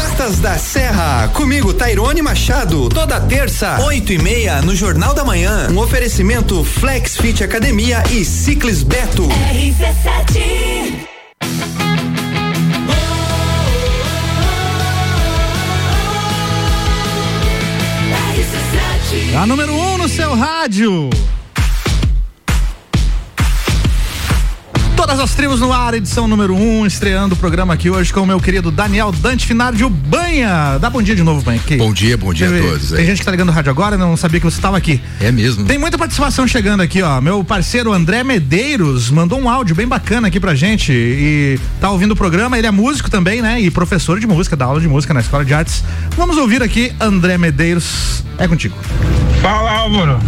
[0.00, 5.68] Pratas da Serra, comigo Tairone Machado, toda terça, oito e meia, no Jornal da Manhã.
[5.70, 9.28] Um oferecimento Flex Fit Academia e Ciclis Beto.
[9.28, 11.06] RC7
[19.38, 21.10] A número 1 um no seu rádio.
[25.10, 28.20] Todas as tribos no ar, edição número 1, um, estreando o programa aqui hoje com
[28.20, 30.78] o meu querido Daniel Dante Finardio Banha.
[30.78, 31.58] Dá bom dia de novo, Banha.
[31.58, 31.76] Aqui.
[31.76, 32.90] Bom dia, bom dia Tem- a todos.
[32.90, 33.06] Tem é.
[33.06, 35.02] gente que tá ligando o rádio agora, não sabia que você estava aqui.
[35.20, 35.64] É mesmo.
[35.64, 37.20] Tem muita participação chegando aqui, ó.
[37.20, 42.12] Meu parceiro André Medeiros mandou um áudio bem bacana aqui pra gente e tá ouvindo
[42.12, 42.56] o programa.
[42.56, 43.60] Ele é músico também, né?
[43.60, 45.82] E professor de música, dá aula de música na Escola de Artes.
[46.16, 48.22] Vamos ouvir aqui André Medeiros.
[48.38, 48.76] É contigo.
[49.42, 50.20] Fala Álvaro,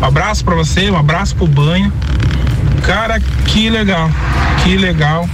[0.00, 1.92] um abraço pra você, um abraço pro banho.
[2.82, 4.10] Cara, que legal,
[4.62, 5.28] que legal.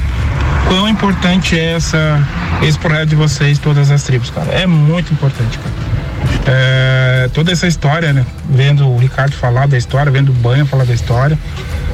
[0.67, 2.23] Quão importante é essa,
[2.63, 4.53] esse projeto de vocês, todas as tribos, cara.
[4.53, 5.89] É muito importante, cara.
[6.47, 8.25] É, toda essa história, né?
[8.49, 11.39] Vendo o Ricardo falar da história, vendo o Banho falar da história.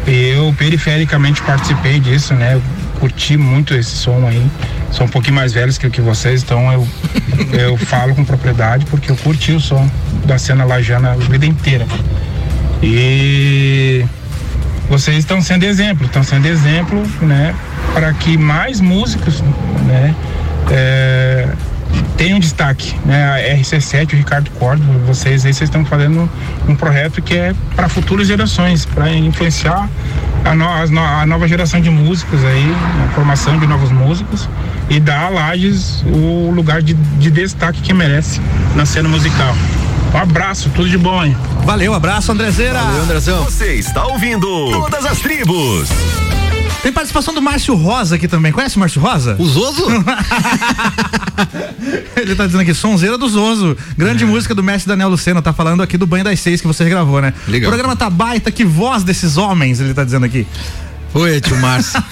[0.07, 2.55] Eu perifericamente participei disso, né?
[2.55, 2.63] Eu
[2.99, 4.45] curti muito esse som aí.
[4.91, 6.89] Sou um pouquinho mais velhos que o que vocês, então eu,
[7.53, 9.89] eu falo com propriedade porque eu curti o som
[10.25, 11.87] da cena lajana a vida inteira.
[12.83, 14.05] E
[14.89, 17.55] vocês estão sendo exemplo, estão sendo exemplo, né,
[17.93, 19.43] para que mais músicos,
[19.87, 20.15] né,
[20.71, 21.49] é,
[22.17, 26.29] tenham destaque, né, a RC7, o Ricardo Córdoba, vocês aí, vocês estão fazendo
[26.69, 29.89] um projeto que é para futuras gerações, para influenciar
[30.45, 32.75] a, no- a nova geração de músicos aí,
[33.09, 34.49] a formação de novos músicos
[34.91, 38.41] e dar a Lages o lugar de, de destaque que merece
[38.75, 39.55] na cena musical.
[40.15, 41.37] Um abraço, tudo de bom aí.
[41.65, 42.79] Valeu, abraço, Andrezeira.
[42.79, 43.43] Valeu, Andrezão.
[43.43, 45.89] Você está ouvindo Todas as Tribos.
[46.85, 48.53] Tem participação do Márcio Rosa aqui também.
[48.53, 49.35] Conhece o Márcio Rosa?
[49.41, 49.87] O Zoso?
[52.15, 53.77] Ele tá dizendo aqui, sonzeira do Zoso.
[53.99, 55.43] Grande música do mestre Daniel Lucena.
[55.43, 57.35] Tá falando aqui do Banho das Seis que você gravou, né?
[57.49, 57.69] Legal.
[57.69, 60.47] O programa tá baita, que voz desses homens, ele tá dizendo aqui.
[61.15, 62.03] Oi, tio Márcio.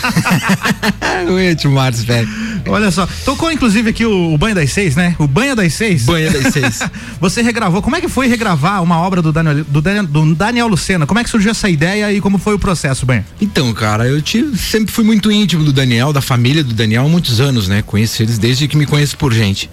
[1.29, 2.29] Oi, tio Márcio, velho.
[2.69, 5.17] Olha só, tocou inclusive aqui o, o Banho das Seis, né?
[5.19, 6.05] O Banho das Seis.
[6.05, 6.79] Banho das Seis.
[7.21, 10.69] Você regravou, como é que foi regravar uma obra do Daniel, do Daniel, do Daniel
[10.69, 11.05] Lucena?
[11.05, 13.25] Como é que surgiu essa ideia e como foi o processo, Banho?
[13.41, 17.09] Então, cara, eu tive, sempre fui muito íntimo do Daniel, da família do Daniel há
[17.09, 17.83] muitos anos, né?
[17.83, 19.69] Conheço eles desde que me conheço por gente.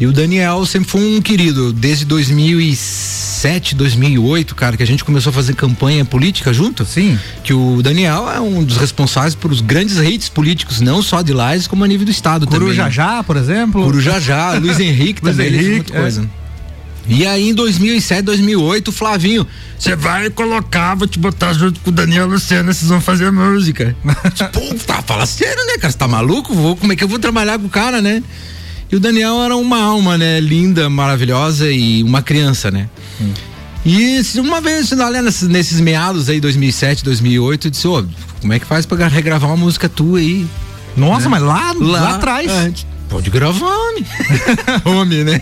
[0.00, 5.28] E o Daniel sempre foi um querido, desde 2007, 2008, cara, que a gente começou
[5.28, 6.86] a fazer campanha política junto.
[6.86, 7.18] Sim.
[7.44, 11.34] Que o Daniel é um dos responsáveis por os grandes hits políticos, não só de
[11.34, 12.60] Lages, como a nível do estado também.
[12.60, 12.64] né?
[12.64, 13.84] Curujajá, por exemplo.
[13.84, 16.30] Curujajá, Luiz Henrique Luiz também, Henrique, muita coisa.
[17.06, 19.46] E aí em 2007, 2008, o Flavinho,
[19.78, 23.94] você vai colocar, vou te botar junto com o Daniel Luciano, vocês vão fazer música.
[24.32, 25.90] tipo, tá, fala sério, né, cara?
[25.90, 26.54] Você tá maluco?
[26.54, 28.22] Vou, como é que eu vou trabalhar com o cara, né?
[28.90, 30.40] E o Daniel era uma alma, né?
[30.40, 32.88] Linda, maravilhosa e uma criança, né?
[33.84, 38.04] E se uma vez, olha, nesses, nesses meados aí, 2007, 2008, eu disse, ô,
[38.40, 40.46] como é que faz pra regravar uma música tua aí?
[40.96, 42.50] Nossa, mas lá, lá, atrás.
[42.50, 42.72] é,
[43.08, 44.04] pode gravar, homem.
[44.84, 45.40] homem, né?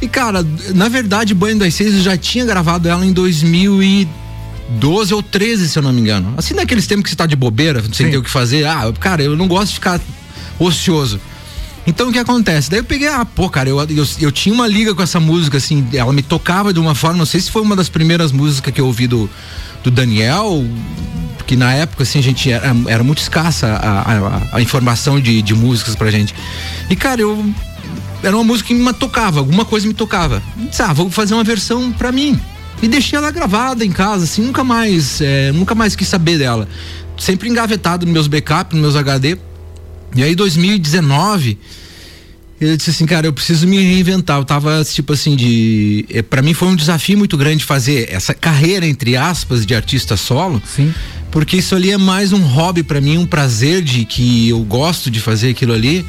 [0.00, 5.22] E cara, na verdade, Banho das Seis eu já tinha gravado ela em 2012 ou
[5.22, 6.34] 13, se eu não me engano.
[6.36, 8.10] Assim, naqueles tempos que você tá de bobeira, sem Sim.
[8.10, 8.66] ter o que fazer.
[8.66, 10.00] Ah, cara, eu não gosto de ficar
[10.58, 11.20] ocioso.
[11.90, 12.70] Então o que acontece?
[12.70, 15.56] Daí eu peguei, ah, pô, cara, eu, eu, eu tinha uma liga com essa música,
[15.56, 18.72] assim, ela me tocava de uma forma, não sei se foi uma das primeiras músicas
[18.72, 19.28] que eu ouvi do,
[19.82, 20.64] do Daniel,
[21.48, 25.42] que na época, assim, a gente era, era muito escassa a, a, a informação de,
[25.42, 26.32] de músicas pra gente.
[26.88, 27.44] E, cara, eu.
[28.22, 30.40] Era uma música que me tocava, alguma coisa me tocava.
[30.60, 32.38] Eu Disse, ah, vou fazer uma versão pra mim.
[32.80, 36.68] E deixei ela gravada em casa, assim, nunca mais, é, nunca mais quis saber dela.
[37.18, 39.36] Sempre engavetado nos meus backups, nos meus HD.
[40.14, 41.58] E aí, 2019,
[42.60, 44.36] Eu disse assim, cara, eu preciso me reinventar.
[44.38, 46.04] Eu tava, tipo assim, de.
[46.10, 50.14] É, para mim foi um desafio muito grande fazer essa carreira, entre aspas, de artista
[50.14, 50.62] solo.
[50.66, 50.92] Sim.
[51.30, 55.10] Porque isso ali é mais um hobby para mim, um prazer de que eu gosto
[55.10, 56.04] de fazer aquilo ali.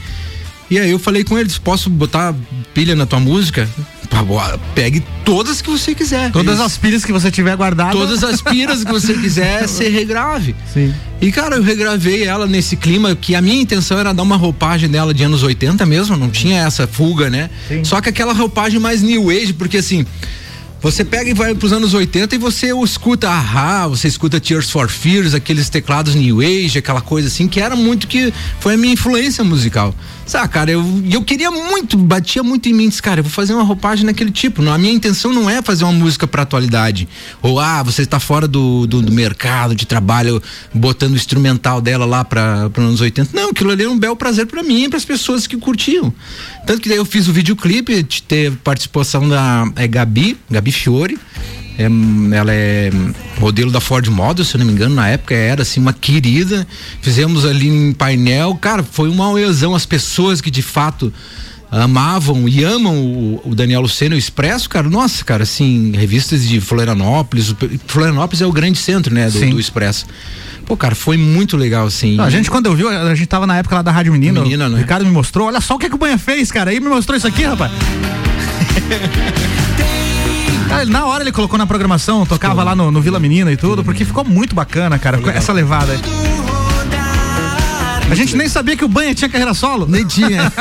[0.71, 2.33] E aí eu falei com eles, posso botar
[2.73, 3.69] pilha na tua música?
[4.73, 6.31] Pegue todas que você quiser.
[6.31, 7.91] Todas as pilhas que você tiver guardado.
[7.91, 10.55] Todas as pilhas que você quiser, você regrave.
[10.73, 10.93] Sim.
[11.19, 14.89] E cara, eu regravei ela nesse clima que a minha intenção era dar uma roupagem
[14.89, 17.49] dela de anos 80 mesmo, não tinha essa fuga, né?
[17.67, 17.83] Sim.
[17.83, 20.05] Só que aquela roupagem mais new age, porque assim,
[20.81, 24.89] você pega e vai pros anos 80 e você escuta Ahá, você escuta Tears for
[24.89, 28.93] Fears, aqueles teclados New Age, aquela coisa assim, que era muito que foi a minha
[28.93, 29.93] influência musical.
[30.31, 33.53] Sabe, cara, eu, eu queria muito, batia muito em mim, disse, cara, eu vou fazer
[33.53, 34.61] uma roupagem naquele tipo.
[34.61, 37.05] Não, a minha intenção não é fazer uma música pra atualidade.
[37.41, 40.41] Ou, ah, você está fora do, do, do mercado de trabalho,
[40.73, 43.31] botando o instrumental dela lá para os anos 80.
[43.33, 46.13] Não, aquilo ali é um belo prazer para mim e para as pessoas que curtiam.
[46.65, 51.19] Tanto que daí eu fiz o videoclipe, teve participação da é, Gabi, Gabi Fiore.
[51.81, 52.91] É, ela é
[53.39, 56.67] modelo da Ford Model, se eu não me engano, na época era assim uma querida.
[57.01, 59.73] Fizemos ali em painel, cara, foi uma oesão.
[59.73, 61.11] As pessoas que de fato
[61.71, 66.59] amavam e amam o, o Daniel Luceno o Expresso, cara, nossa, cara, assim, revistas de
[66.59, 67.55] Florianópolis,
[67.87, 70.05] Florianópolis é o grande centro, né, do, do Expresso.
[70.65, 72.17] Pô, cara, foi muito legal, assim.
[72.17, 74.41] Não, a gente, quando eu vi, a gente tava na época lá da Rádio Menina.
[74.41, 74.79] Menina, o né?
[74.79, 75.47] Ricardo me mostrou.
[75.47, 76.71] Olha só o que, que o Banha fez, cara.
[76.71, 77.71] Aí me mostrou isso aqui, rapaz.
[80.71, 83.83] Ah, na hora ele colocou na programação, tocava lá no, no Vila Menina e tudo,
[83.83, 85.91] porque ficou muito bacana, cara, com essa levada.
[85.93, 85.99] aí.
[88.09, 89.87] A gente nem sabia que o Banha tinha carreira solo.
[89.87, 90.51] Nem tinha.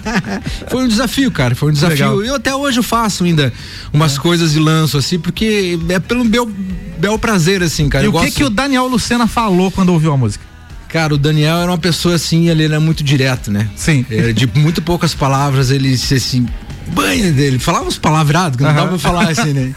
[0.68, 1.54] foi um desafio, cara.
[1.54, 1.94] Foi um desafio.
[1.96, 2.22] Legal.
[2.22, 3.50] Eu até hoje eu faço ainda
[3.90, 6.46] umas coisas e lanço assim, porque é pelo bel,
[6.98, 8.04] bel prazer, assim, cara.
[8.04, 10.44] E Eu o que gosto- que o Daniel Lucena falou quando ouviu a música?
[10.88, 13.66] Cara, o Daniel era uma pessoa assim, ele era muito direto, né?
[13.76, 14.04] Sim.
[14.10, 16.46] Era de muito poucas palavras, ele se assim,
[16.88, 19.74] banha dele, falava uns palavrados, que não dava pra falar assim, né?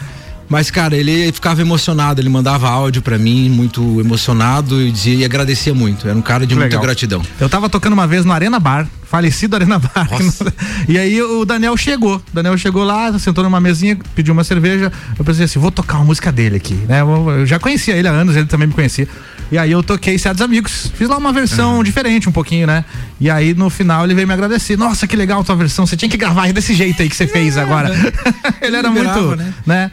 [0.48, 5.24] Mas, cara, ele ficava emocionado, ele mandava áudio pra mim, muito emocionado e dizia e
[5.24, 6.06] agradecia muito.
[6.06, 7.22] Era um cara de muita gratidão.
[7.40, 10.08] Eu tava tocando uma vez no Arena Bar, falecido Arena Bar.
[10.88, 12.16] e aí o Daniel chegou.
[12.16, 14.92] O Daniel chegou lá, sentou numa mesinha, pediu uma cerveja.
[15.18, 17.02] Eu pensei assim, vou tocar uma música dele aqui, né?
[17.02, 19.08] Eu já conhecia ele há anos, ele também me conhecia.
[19.52, 20.90] E aí eu toquei Certos Amigos.
[20.96, 22.84] Fiz lá uma versão diferente um pouquinho, né?
[23.20, 24.76] E aí no final ele veio me agradecer.
[24.76, 25.86] Nossa, que legal a tua versão.
[25.86, 27.90] Você tinha que gravar desse jeito aí que você fez agora.
[28.60, 29.54] ele era Liberava, muito, né?
[29.66, 29.90] né?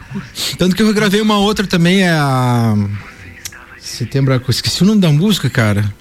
[0.58, 2.74] Tanto que eu gravei uma outra também, é a.
[3.78, 5.92] Setembro, eu esqueci o nome da música, cara.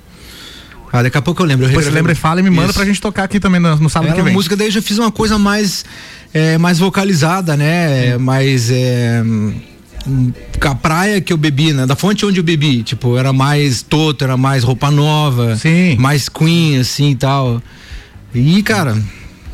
[0.92, 1.66] Ah, daqui a pouco eu lembro.
[1.66, 2.74] Eu Depois você lembra e fala e me manda Isso.
[2.74, 4.34] pra gente tocar aqui também no, no sábado Era que uma vem.
[4.34, 5.86] música, daí eu já fiz uma coisa mais,
[6.34, 8.18] é, mais vocalizada, né?
[8.18, 8.70] Mais.
[8.70, 9.54] É, hum,
[10.60, 11.86] a praia que eu bebi, né?
[11.86, 12.84] Da fonte onde eu bebi.
[12.84, 15.56] Tipo, era mais toto, era mais roupa nova.
[15.56, 15.96] Sim.
[15.98, 17.62] Mais queen, assim e tal.
[18.34, 18.98] E, cara,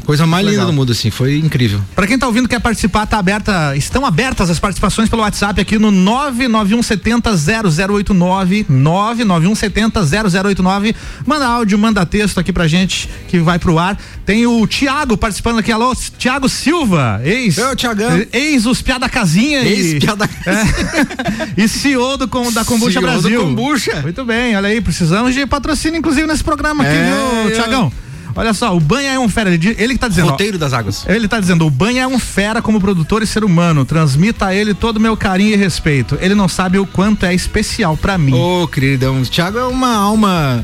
[0.07, 0.61] coisa mais Legal.
[0.61, 1.11] linda do mundo, assim.
[1.11, 1.81] Foi incrível.
[1.93, 5.77] Pra quem tá ouvindo quer participar, tá aberta, estão abertas as participações pelo WhatsApp aqui
[5.77, 10.95] no 99170 0089 99170 0089.
[11.25, 13.99] Manda áudio, manda texto aqui pra gente que vai pro ar.
[14.25, 15.71] Tem o Tiago participando aqui.
[15.73, 17.57] Alô, Tiago Silva, ex.
[17.57, 18.09] Eu, Tiagão.
[18.31, 21.61] Ex os Piada Casinha e- Ex-Piada É.
[21.61, 23.41] e CEO do, com- da Kombucha CEO do Brasil.
[23.41, 24.01] Kombucha.
[24.01, 27.03] Muito bem, olha aí, precisamos de patrocínio inclusive nesse programa aqui, É,
[27.43, 27.91] viu, eu- Tiagão?
[28.38, 29.51] Olha só, o Banha é um fera.
[29.51, 30.27] Ele, ele que tá dizendo.
[30.27, 31.03] ó, Roteiro das águas.
[31.07, 33.83] ele tá dizendo, o Banha é um fera como produtor e ser humano.
[33.83, 36.15] Transmita a ele todo o meu carinho e respeito.
[36.21, 38.33] Ele não sabe o quanto é especial pra mim.
[38.33, 40.63] Ô, queridão, o Thiago é uma alma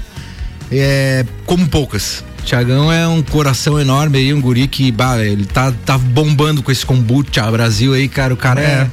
[0.71, 2.23] é, como poucas.
[2.39, 6.61] O Thiagão é um coração enorme aí, um guri que, bah, ele tá, tá bombando
[6.61, 8.33] com esse kombucha Brasil aí, cara.
[8.33, 8.89] O cara é, é,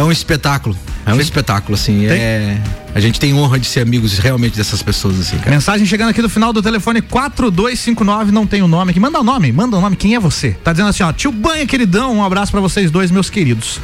[0.00, 0.76] um espetáculo.
[1.04, 2.06] É um espetáculo, assim.
[2.06, 2.58] Tem- É,
[2.94, 5.50] a gente tem honra de ser amigos realmente dessas pessoas, assim, cara.
[5.50, 9.00] Mensagem chegando aqui do final do telefone 4259, não tem o nome aqui.
[9.00, 10.52] Manda o nome, manda o nome, quem é você?
[10.52, 13.80] Tá dizendo assim, ó, tio Banha, queridão, um abraço pra vocês dois, meus queridos.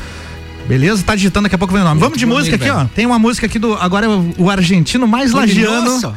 [0.68, 1.02] Beleza?
[1.02, 1.98] Tá digitando, daqui a pouco vem o nome.
[1.98, 2.76] Vamos de música aqui, ó.
[2.76, 2.90] velho?
[2.94, 3.72] Tem uma música aqui do.
[3.74, 5.92] Agora é o, argentino mais lagiano.
[5.92, 6.14] Nossa.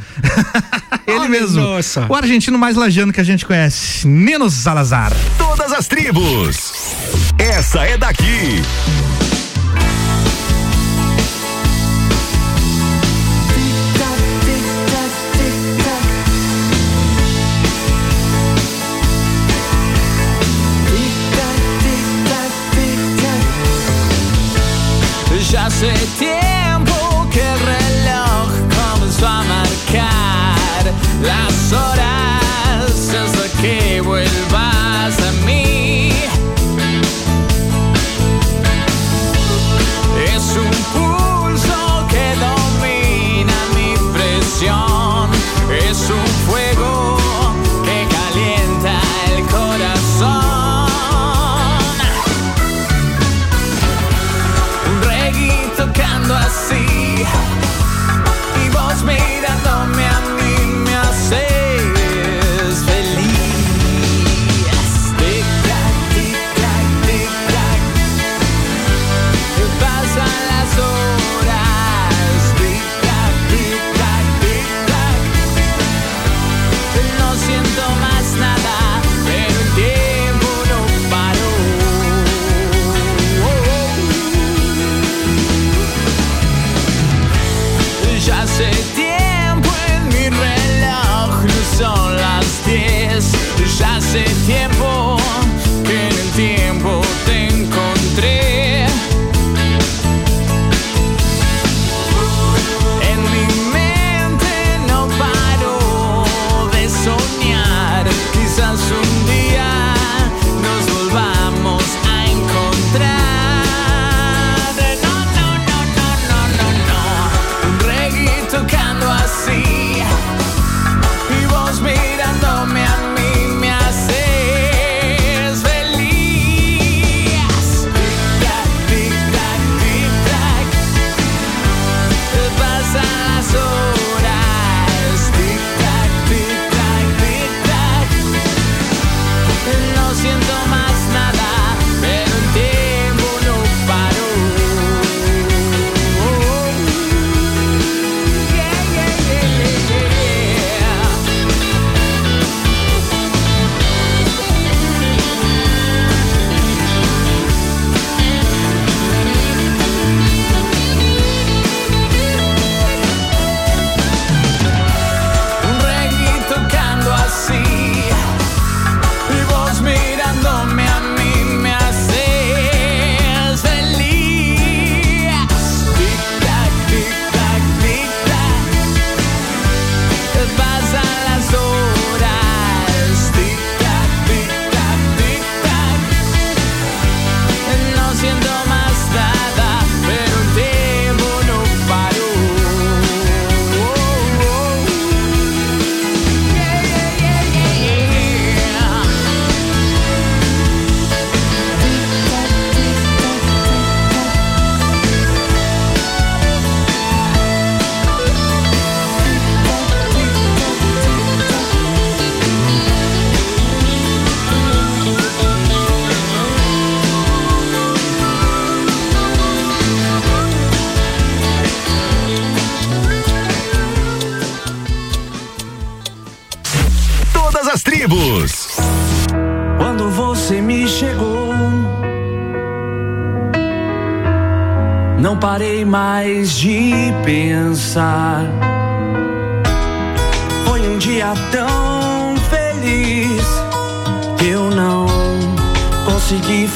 [1.08, 1.62] Ele mesmo.
[1.62, 2.06] Nossa.
[2.10, 4.06] O argentino mais lagiano que a gente conhece.
[4.06, 5.14] Nino Salazar.
[5.38, 6.74] Todas as tribos.
[7.40, 8.62] Essa é daqui.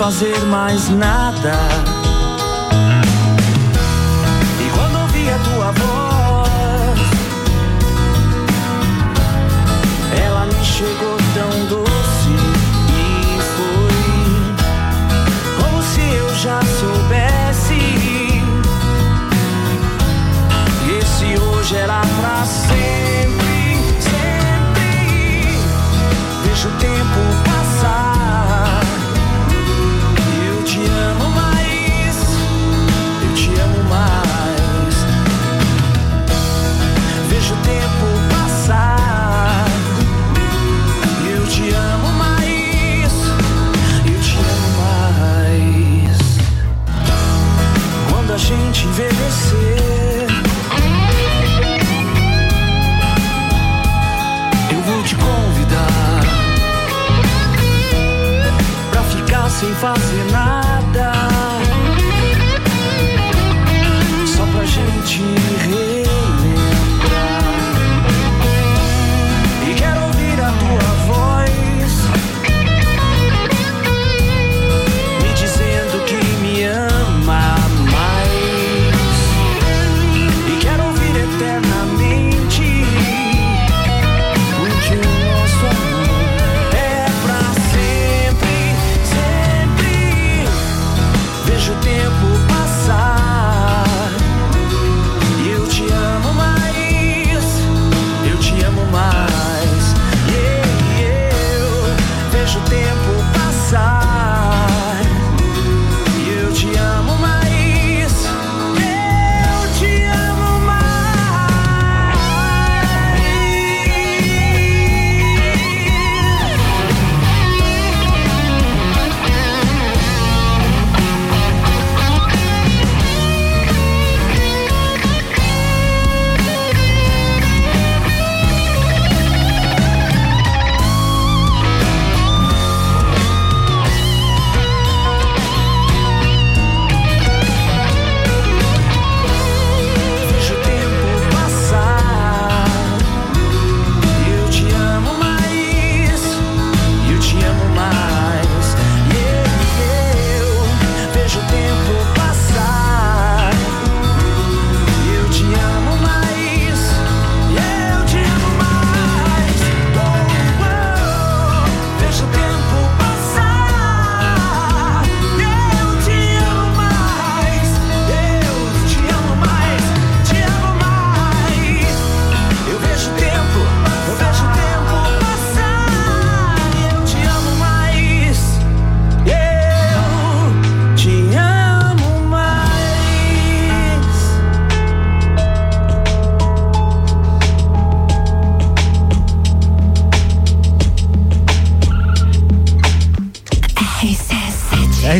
[0.05, 1.84] Fazer mais nada.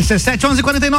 [0.08, 0.55] RC7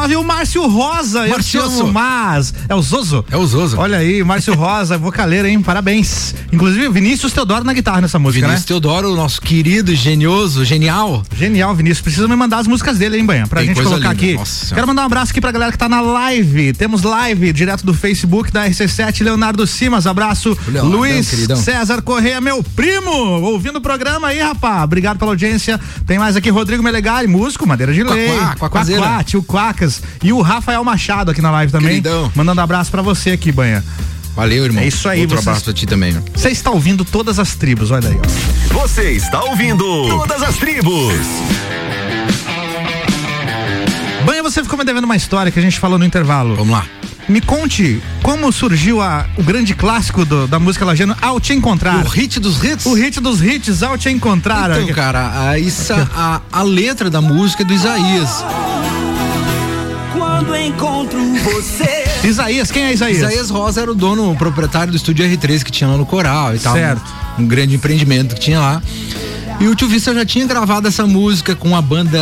[0.07, 1.27] 1149, o Márcio Rosa.
[1.27, 1.81] Marcioso.
[1.83, 2.53] amo, mas.
[2.69, 3.25] É o Zozo?
[3.29, 3.77] É o Zozo.
[3.77, 5.61] Olha aí, Márcio Rosa, vocaleiro, hein?
[5.61, 6.33] Parabéns.
[6.51, 11.17] Inclusive, Vinícius Teodoro na guitarra nessa música, Vinícius Teodoro, nosso querido, genioso, genial.
[11.31, 11.37] né?
[11.37, 12.01] Genial, Vinícius.
[12.01, 13.47] Precisa me mandar as músicas dele, hein, Banha?
[13.47, 14.33] Pra Tem gente colocar linda, aqui.
[14.33, 14.73] nossa.
[14.73, 16.73] Quero mandar um abraço aqui pra galera que tá na live.
[16.73, 20.07] Temos live direto do Facebook da RC7, Leonardo Simas.
[20.07, 20.57] Abraço.
[20.67, 21.57] Leonardão, Luiz queridão.
[21.57, 23.11] César Correia, meu primo.
[23.11, 24.83] Ouvindo o programa aí, rapá.
[24.83, 25.79] Obrigado pela audiência.
[26.05, 28.29] Tem mais aqui Rodrigo Melegari, músico, madeira de lei.
[28.57, 28.69] Quaquá.
[28.85, 29.96] Quaquá, tio Quacas.
[30.23, 31.89] E o Rafael Machado aqui na live também.
[31.89, 32.31] Queridão.
[32.35, 33.83] Mandando abraço pra você aqui, Banha.
[34.35, 34.83] Valeu, irmão.
[34.83, 36.15] É isso aí, Outro vocês- abraço pra ti também.
[36.35, 38.81] Você está ouvindo todas as tribos, olha aí, ó.
[38.81, 41.15] Você está ouvindo Todas as Tribos.
[44.25, 46.55] Banha, você ficou me devendo uma história que a gente falou no intervalo.
[46.55, 46.85] Vamos lá.
[47.29, 52.05] Me conte como surgiu a- o grande clássico do- da música lajano Ao Te Encontrar.
[52.05, 52.85] O hit dos hits?
[52.85, 54.71] O hit dos hits, Ao Te Encontrar.
[54.81, 58.43] Então, cara, a, isso, a, a letra da música é do Isaías.
[60.37, 62.03] Quando encontro você.
[62.23, 63.17] Isaías, quem é Isaías?
[63.17, 66.55] Isaías Rosa era o dono, o proprietário do estúdio R3 que tinha lá no Coral
[66.55, 66.75] e tal.
[66.75, 67.11] Certo.
[67.39, 68.79] Um, um grande empreendimento que tinha lá.
[69.59, 72.19] E o Tio Vista já tinha gravado essa música com a banda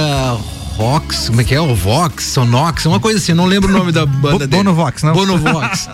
[0.78, 1.60] Rox, como é que é?
[1.60, 4.64] O Vox, Sonox, uma coisa assim, não lembro o nome da banda dele.
[4.64, 5.12] Bonovox, não?
[5.12, 5.90] Bonovox.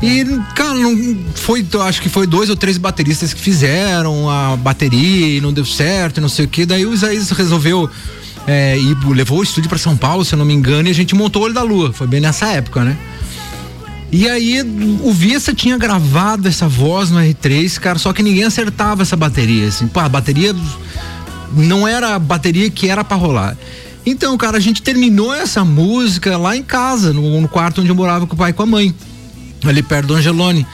[0.00, 0.24] E,
[0.54, 5.40] cara, não foi, acho que foi dois ou três bateristas que fizeram a bateria e
[5.42, 6.64] não deu certo, e não sei o que.
[6.64, 7.90] Daí o Isaías resolveu
[8.46, 10.94] é, e levou o estúdio pra São Paulo, se eu não me engano, e a
[10.94, 11.92] gente montou o Olho da Lua.
[11.92, 12.96] Foi bem nessa época, né?
[14.10, 14.60] E aí
[15.02, 19.68] o Vista tinha gravado essa voz no R3, cara, só que ninguém acertava essa bateria,
[19.68, 19.86] assim.
[19.86, 20.54] Pô, a bateria
[21.54, 23.56] não era a bateria que era pra rolar.
[24.04, 27.94] Então, cara, a gente terminou essa música lá em casa, no, no quarto onde eu
[27.94, 28.94] morava com o pai e com a mãe,
[29.64, 30.66] ali perto do Angelone.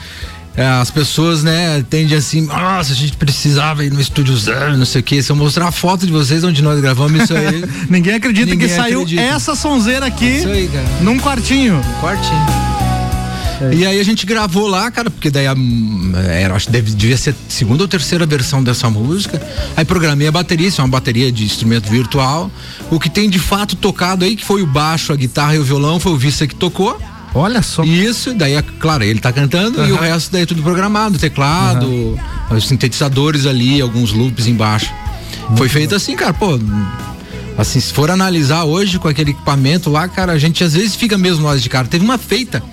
[0.55, 4.99] É, as pessoas, né, tendem assim, nossa, a gente precisava ir no estúdiozão, não sei
[5.01, 5.21] o que.
[5.23, 7.63] Se eu mostrar a foto de vocês onde nós gravamos isso aí.
[7.89, 9.21] Ninguém acredita Ninguém que saiu acredita.
[9.21, 10.69] essa sonzeira aqui Isso aí,
[11.01, 11.75] num quartinho.
[11.77, 12.69] Um quartinho.
[13.73, 15.53] E aí a gente gravou lá, cara, porque daí a,
[16.29, 19.41] era, acho que deve, devia ser segunda ou terceira versão dessa música.
[19.75, 22.49] Aí programei a bateria, isso é uma bateria de instrumento virtual.
[22.89, 25.63] O que tem de fato tocado aí, que foi o baixo, a guitarra e o
[25.63, 26.97] violão, foi o Vista que tocou.
[27.33, 27.83] Olha só.
[27.83, 32.19] Isso, daí, é claro, ele tá cantando e o resto daí é tudo programado, teclado,
[32.49, 34.91] os sintetizadores ali, alguns loops embaixo.
[35.55, 36.59] Foi feito assim, cara, pô.
[37.57, 41.17] Assim, se for analisar hoje com aquele equipamento lá, cara, a gente às vezes fica
[41.17, 41.87] mesmo nós de cara.
[41.87, 42.63] Teve uma feita.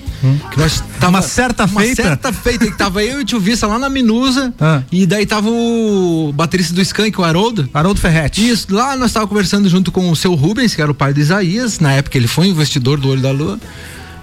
[0.50, 2.02] Que nós tava, Uma certa uma feita?
[2.02, 4.82] certa feita que tava eu e o tio Vista lá na Minusa Ah.
[4.90, 7.68] e daí tava o baterista do Skank, o Haroldo.
[7.72, 8.48] Haroldo Ferretti.
[8.48, 11.20] Isso, lá nós tava conversando junto com o seu Rubens, que era o pai do
[11.20, 13.58] Isaías, na época ele foi investidor do Olho da Lua.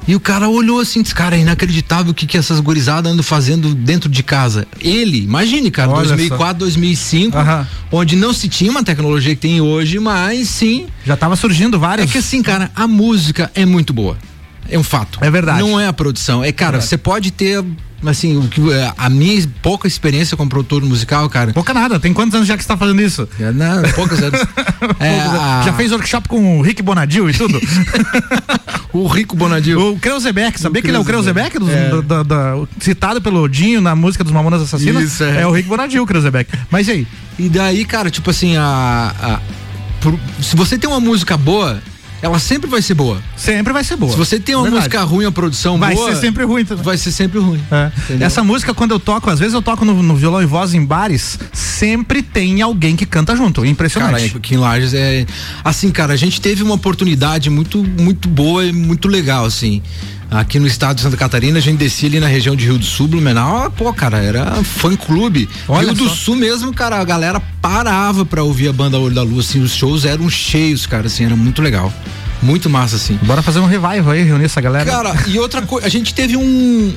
[0.08, 3.24] E o cara olhou assim, disse, cara, é inacreditável o que, que essas gurizadas andam
[3.24, 4.68] fazendo dentro de casa.
[4.80, 7.68] Ele, imagine, cara, Olha 2004, 2005, Aham.
[7.92, 10.88] onde não se tinha uma tecnologia que tem hoje, mas sim.
[11.06, 12.10] Já tava surgindo vários.
[12.10, 14.18] É que assim, cara, a música é muito boa.
[14.70, 15.20] É um fato.
[15.22, 15.60] É verdade.
[15.60, 16.44] Não é a produção.
[16.44, 17.64] É, cara, você pode ter,
[18.06, 18.62] assim, o que,
[18.98, 21.54] a minha pouca experiência como produtor musical, cara.
[21.54, 23.28] Pouca nada, tem quantos anos já que você tá fazendo isso?
[23.40, 24.40] É, não, poucos anos.
[25.00, 27.58] É, a- Já fez workshop com o Rick Bonadil e tudo?
[28.92, 29.94] o Rico Bonadil.
[29.94, 31.58] O Kreuzebeck, sabia que ele é o Kreuzebeck.
[31.60, 35.04] Da- da- da- citado pelo Dinho na música dos Mamonas Assassinas?
[35.04, 35.42] Isso, é.
[35.42, 35.48] é.
[35.48, 36.52] o Rick Bonadil, o Kreuzebeck.
[36.70, 37.08] Mas e aí?
[37.40, 39.40] E daí, cara, tipo assim, a, a-
[40.42, 41.82] se você tem uma música boa,
[42.24, 43.22] ela sempre vai ser boa.
[43.36, 44.14] Sempre vai ser boa.
[44.14, 44.86] Se você tem uma Verdade.
[44.86, 46.82] música ruim, a produção Vai boa, ser sempre ruim também.
[46.82, 47.60] vai ser sempre ruim.
[47.70, 47.92] É.
[48.24, 50.86] Essa música, quando eu toco, às vezes eu toco no, no violão e voz em
[50.86, 53.60] bares, sempre tem alguém que canta junto.
[53.60, 54.38] Cara, Impressionante.
[54.38, 55.26] aqui em Lages é.
[55.66, 59.82] Assim, cara, a gente teve uma oportunidade muito, muito boa e muito legal, assim.
[60.34, 62.86] Aqui no estado de Santa Catarina, a gente descia ali na região de Rio do
[62.86, 65.48] Sul, Blumenau, pô, cara, era fã clube.
[65.68, 66.16] Olha Rio do só.
[66.16, 69.76] Sul mesmo, cara, a galera parava pra ouvir a banda Olho da Lua, assim, os
[69.76, 71.94] shows eram cheios, cara, assim, era muito legal.
[72.42, 73.18] Muito massa, assim.
[73.24, 74.90] Bora fazer um revival aí, reunir essa galera.
[74.90, 76.94] Cara, e outra coisa, a gente teve um.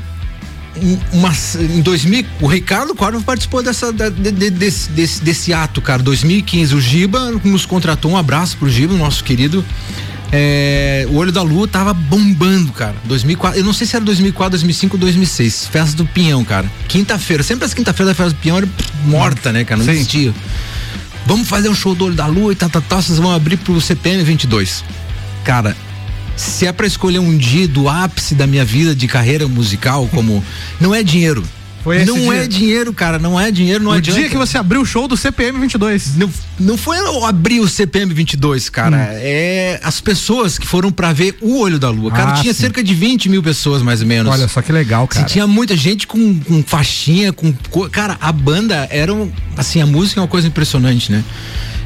[0.83, 5.81] um- Uma, em 2000, o Ricardo Corvo participou dessa, de- de- desse, desse, desse ato,
[5.83, 6.03] cara.
[6.03, 8.11] 2015, o Giba nos contratou.
[8.13, 9.65] Um abraço pro Giba, nosso querido.
[10.33, 12.97] É, o Olho da Lua tava bombando, cara.
[13.05, 15.69] 2004, eu não sei se era 2004, 2005 ou 2006.
[15.69, 16.71] Festa do Pinhão, cara.
[16.89, 18.69] Quinta-feira, sempre as quinta-feiras da festa do Pinhão era
[19.05, 19.79] morta, né, cara?
[19.79, 19.93] Não Sim.
[19.93, 20.35] existia.
[21.27, 23.03] Vamos fazer um show do Olho da Lua e tal, tal, tal.
[23.03, 24.85] Vocês vão abrir pro CPM 22.
[25.45, 25.77] Cara,
[26.37, 30.45] se é pra escolher um dia do ápice da minha vida de carreira musical, como.
[30.81, 31.43] Não é dinheiro.
[31.87, 32.35] Foi esse não dia.
[32.43, 33.17] é dinheiro, cara.
[33.17, 34.19] Não é dinheiro, não o adianta.
[34.21, 36.17] dia que você abriu o show do CPM 22.
[36.17, 36.29] Não,
[36.59, 38.97] não foi eu abrir o CPM 22, cara.
[38.97, 39.01] Hum.
[39.21, 42.11] É as pessoas que foram pra ver o Olho da Lua.
[42.11, 42.61] Cara, Ah, tinha sim.
[42.63, 44.33] cerca de 20 mil pessoas, mais ou menos.
[44.33, 45.27] Olha só que legal, Assim, cara.
[45.29, 47.53] tinha muita gente com, com faixinha, com.
[47.71, 49.15] co- Cara, a banda era.
[49.15, 51.23] um- Assim, a música é uma coisa impressionante, né?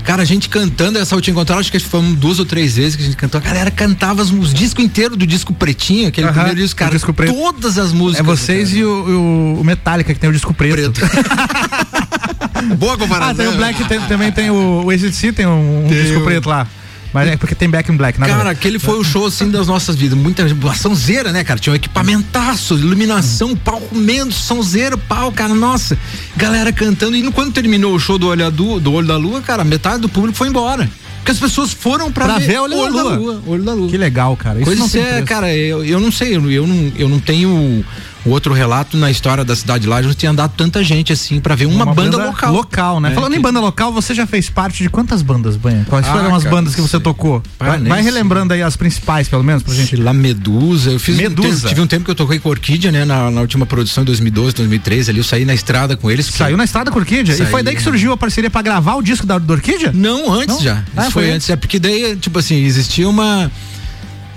[0.05, 3.03] Cara, a gente cantando essa última encontrada, acho que foram duas ou três vezes que
[3.03, 3.40] a gente cantou.
[3.40, 6.90] A galera cantava os, os discos inteiros do disco pretinho, aquele Aham, primeiro disco, cara.
[6.90, 7.32] disco preto.
[7.34, 8.26] Todas as músicas.
[8.26, 11.01] É vocês e o, o- Metallica que tem o disco preto.
[12.76, 13.30] Boa comparação.
[13.30, 16.18] Ah, tem o Black, tem- também tem o, o ACDC, tem um, um Tem disco
[16.20, 16.66] o- preto lá.
[17.12, 18.26] Mas é porque tem Back in Black, ver.
[18.26, 20.16] Cara, aquele foi o show assim das nossas vidas.
[20.16, 21.58] Muita sonzeira, né, cara?
[21.58, 25.98] Tinha um equipamentaço, iluminação, palco comendo, sonzeira, pau, cara, nossa.
[26.36, 27.16] Galera cantando.
[27.16, 30.08] E quando terminou o show do Olho, do, do Olho da Lua, cara, metade do
[30.08, 30.88] público foi embora.
[31.18, 33.42] Porque as pessoas foram pra, Pra ver Olho da Lua.
[33.46, 33.88] Olho da Lua.
[33.90, 34.58] Que legal, cara.
[34.58, 37.84] Isso Coisa não é, cara, eu, eu não sei, eu, eu não, eu não tenho
[38.25, 41.55] o outro relato na história da cidade lá, não tinha andado tanta gente assim pra
[41.55, 42.53] ver uma, banda, local.
[42.53, 43.12] Local, né?
[43.12, 45.87] É, Falando que- em banda local, você já fez parte de quantas bandas, Banha?
[45.89, 47.01] Quais Ah, foram as cara, bandas que você sei.
[47.01, 47.43] tocou?
[47.59, 48.12] Vai, vai sei.
[48.12, 49.91] relembrando aí as principais, pelo menos, pra gente.
[49.91, 50.91] Sei lá, Medusa.
[50.91, 51.49] Eu fiz um Medusa.
[51.57, 53.05] tempo- tive um tempo que eu toquei com Orquídea, né?
[53.05, 56.27] Na, na última produção em 2012, 2013, ali eu saí na estrada com eles.
[56.27, 57.33] Saiu na estrada com a Orquídea?
[57.35, 57.85] E Saí, foi daí que né?
[57.85, 59.93] surgiu a parceria pra gravar o disco da, do Orquídea?
[59.95, 60.62] Não, antes Não?
[60.62, 60.85] já.
[60.97, 61.49] Ah, Isso foi foi antes.
[61.49, 63.51] É porque daí, tipo assim, existia uma.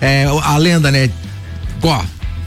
[0.01, 1.09] É, a lenda, né?
[1.81, 2.01] Ó,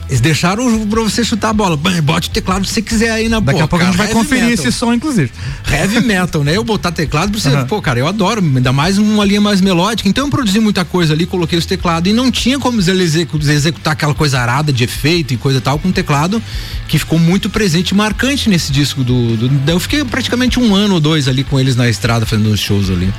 [0.09, 1.77] Eles deixaram pra você chutar a bola.
[1.77, 4.07] Bote o teclado se você quiser aí na Daqui pô, a pouco a gente vai
[4.09, 4.65] conferir metal.
[4.67, 5.33] esse som, inclusive.
[5.69, 6.57] Heavy metal, né?
[6.57, 7.49] Eu botar teclado pra você.
[7.49, 7.67] Aham.
[7.67, 10.09] Pô, cara, eu adoro, ainda mais uma linha mais melódica.
[10.09, 14.15] Então eu produzi muita coisa ali, coloquei os teclados e não tinha como executar aquela
[14.15, 16.41] coisa arada de efeito e coisa e tal com teclado
[16.87, 20.95] que ficou muito presente e marcante nesse disco do, do- Eu fiquei praticamente um ano
[20.95, 23.13] ou dois ali com eles na estrada fazendo os shows ali.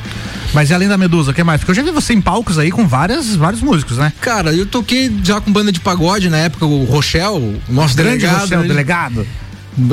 [0.53, 1.59] Mas e além da Medusa, o que mais?
[1.59, 4.13] Porque eu já vi você em palcos aí com várias, vários músicos, né?
[4.21, 8.19] Cara, eu toquei já com banda de pagode na época, o Rochelle, o nosso Grande
[8.19, 8.41] delegado.
[8.41, 9.27] Rochelle, ele- delegado.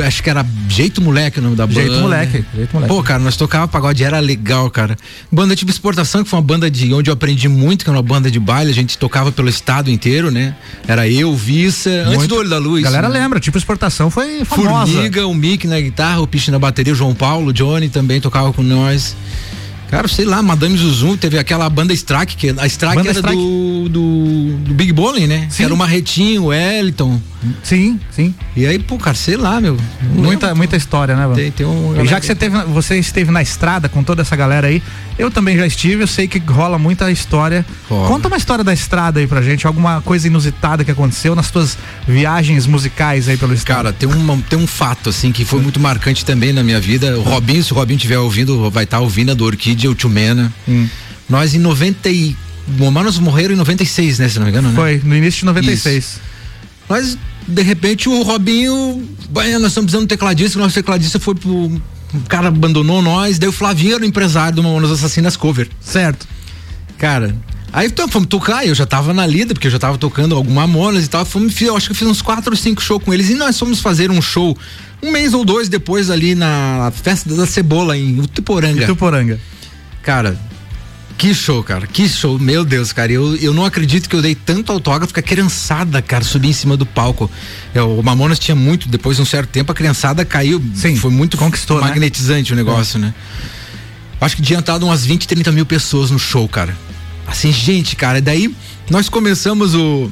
[0.02, 1.78] Acho que era Jeito Moleque o nome da banda.
[1.78, 2.88] Jeito Moleque, Jeito Moleque.
[2.94, 4.96] Pô, cara, nós tocava pagode, era legal, cara.
[5.30, 8.02] Banda tipo Exportação, que foi uma banda de onde eu aprendi muito, que era uma
[8.02, 10.54] banda de baile, a gente tocava pelo estado inteiro, né?
[10.88, 12.82] Era eu, Vissa, antes Muito- do Olho da Luz.
[12.82, 13.18] Galera né?
[13.20, 14.90] lembra, tipo exportação foi famosa.
[14.90, 18.22] Formiga, o Mick na guitarra, o Piche na bateria, o João Paulo, o Johnny também
[18.22, 19.14] tocava com nós.
[19.90, 23.36] Cara, sei lá, Madame Zuzum, teve aquela banda Strike, que a Strike Banda era Strike.
[23.36, 25.48] Do, do, do Big Bowling, né?
[25.54, 27.20] Que era o Marretinho, o Wellington.
[27.62, 28.34] Sim, sim.
[28.56, 29.76] E aí, pô, cara, sei lá, meu.
[30.14, 30.56] Muita, lembro.
[30.56, 31.34] muita história, né, mano?
[31.34, 32.00] Tem, tem um.
[32.02, 34.82] E já que você, teve, você esteve na estrada com toda essa galera aí,
[35.18, 37.64] eu também já estive, eu sei que rola muita história.
[37.88, 38.08] Rola.
[38.08, 41.76] Conta uma história da estrada aí pra gente, alguma coisa inusitada que aconteceu nas tuas
[42.06, 43.76] viagens musicais aí pelo estado.
[43.76, 47.18] Cara, tem, uma, tem um fato, assim, que foi muito marcante também na minha vida.
[47.18, 50.52] O Robinho, se o Robinho estiver ouvindo, vai estar ouvindo a do Orquídea, o Tchumena.
[50.68, 50.88] Hum.
[51.28, 52.36] Nós em 90 e...
[52.78, 54.74] Nós morreram em 96, né, se não me engano, né?
[54.74, 56.18] Foi, no início de 96.
[56.88, 61.20] Mas, de repente, o Robinho, "Bem, nós estamos precisando de um tecladista, o nosso tecladista
[61.20, 61.50] foi pro.
[61.52, 65.68] O cara abandonou nós, daí o Flavinho era o empresário do Mamonas Assassinas Cover.
[65.80, 66.26] Certo.
[66.96, 67.34] Cara,
[67.72, 70.66] aí então, fomos tocar, eu já tava na lida, porque eu já tava tocando alguma
[70.66, 71.24] Mamonas e tal.
[71.24, 73.58] Fomos, eu acho que eu fiz uns quatro ou cinco shows com eles e nós
[73.58, 74.56] fomos fazer um show
[75.02, 78.86] um mês ou dois depois ali na festa da cebola em Utuporanga.
[78.86, 79.40] Tuporanga.
[80.04, 80.38] Cara,
[81.16, 81.86] que show, cara.
[81.86, 82.38] Que show.
[82.38, 83.10] Meu Deus, cara.
[83.12, 86.54] Eu, eu não acredito que eu dei tanto autógrafo que a criançada, cara, subia em
[86.54, 87.30] cima do palco.
[87.74, 90.62] É, o Mamonas tinha muito, depois de um certo tempo, a criançada caiu.
[90.74, 91.88] Sim, Foi muito conquistou, né?
[91.88, 93.14] magnetizante o negócio, né?
[94.20, 96.76] Acho que tinha entrado umas 20, 30 mil pessoas no show, cara.
[97.26, 98.20] Assim, gente, cara.
[98.20, 98.54] Daí
[98.90, 100.10] nós começamos o.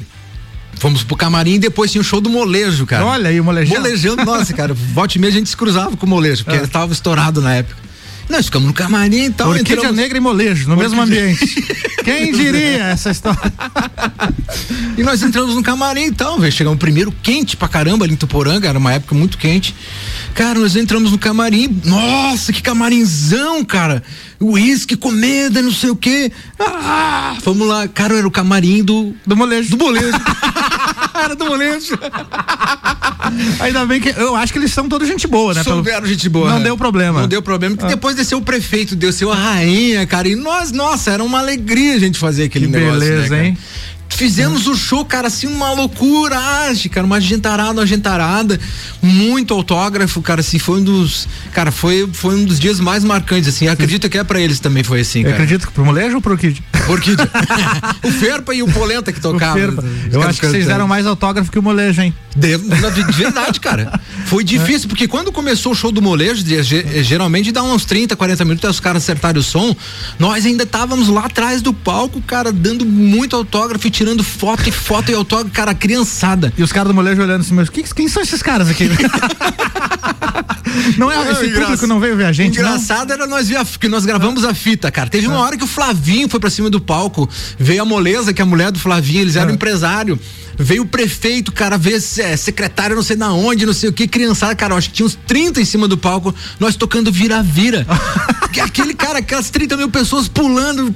[0.79, 3.05] Fomos pro camarim e depois tinha o show do molejo, cara.
[3.05, 3.77] Olha aí o molejão.
[3.77, 4.73] Molejando, nossa, cara.
[4.93, 6.61] Volta e meia a gente se cruzava com o molejo, porque Ah.
[6.61, 7.77] ele tava estourado na época.
[8.29, 9.49] Nós ficamos no camarim e tal.
[9.49, 11.63] Orquídea entramos- Negra e Molejo, no mesmo Orquídea- ambiente.
[12.03, 13.39] Quem diria essa história?
[14.95, 16.51] E nós entramos no camarim então, velho.
[16.51, 19.73] Chegamos primeiro quente pra caramba ali em Tuporanga, era uma época muito quente.
[20.35, 21.81] Cara, nós entramos no camarim.
[21.83, 24.03] Nossa, que camarinzão, cara.
[24.39, 26.31] Uísque, comida, não sei o quê.
[26.59, 27.87] Ah, vamos lá.
[27.87, 29.15] Cara, era o camarim do.
[29.25, 29.75] Do molejo.
[29.75, 30.11] Do molejo.
[31.13, 31.97] era do molejo.
[33.59, 35.63] Ainda bem que eu acho que eles são todos gente boa, né?
[35.63, 36.49] Pelo- Souberam gente boa.
[36.49, 36.65] Não né?
[36.65, 37.21] deu problema.
[37.21, 37.75] Não deu problema.
[37.75, 37.95] Porque Ah.
[37.95, 40.27] depois desceu o prefeito, desceu a rainha, cara.
[40.27, 42.99] E nós, nossa, era uma alegria a gente fazer aquele Que negócio.
[42.99, 43.45] né, beleza, cara?
[43.45, 43.57] hein?
[44.15, 48.59] Fizemos o show, cara, assim, uma loucura, age, cara, uma gentarada, uma gentarada,
[49.01, 53.49] muito autógrafo, cara, assim, foi um dos, cara, foi, foi um dos dias mais marcantes,
[53.49, 55.35] assim, acredito que é pra eles também foi assim, Eu cara.
[55.35, 56.63] acredito que pro molejo ou pro Orquídea?
[56.87, 57.29] Orquídea.
[58.03, 59.83] o Ferpa e o Polenta que tocavam.
[60.11, 62.13] Eu acho que vocês deram mais autógrafo que o molejo, hein?
[62.35, 63.99] De, de verdade, cara.
[64.25, 66.43] Foi difícil, porque quando começou o show do molejo,
[67.03, 69.75] geralmente dá uns 30, 40 minutos, até os caras acertarem o som.
[70.17, 74.71] Nós ainda estávamos lá atrás do palco, cara, dando muito autógrafo e tirando foto e
[74.71, 76.51] foto e autógrafo, cara, criançada.
[76.57, 78.89] E os caras do molejo olhando assim, mas que, quem são esses caras aqui?
[80.97, 81.61] não é, esse engraçado.
[81.61, 82.67] público não veio ver a gente, não?
[82.67, 85.09] Engraçado era nós ver que nós gravamos a fita, cara.
[85.09, 88.41] Teve uma hora que o Flavinho foi pra cima do palco, veio a moleza, que
[88.41, 90.19] é a mulher do Flavinho, eles eram empresário.
[90.57, 94.07] Veio o prefeito, cara, veio é, secretário, não sei na onde, não sei o que,
[94.07, 97.85] criançada, cara, acho que tinha uns 30 em cima do palco, nós tocando vira-vira.
[98.53, 100.93] Que Aquele cara, aquelas 30 mil pessoas pulando.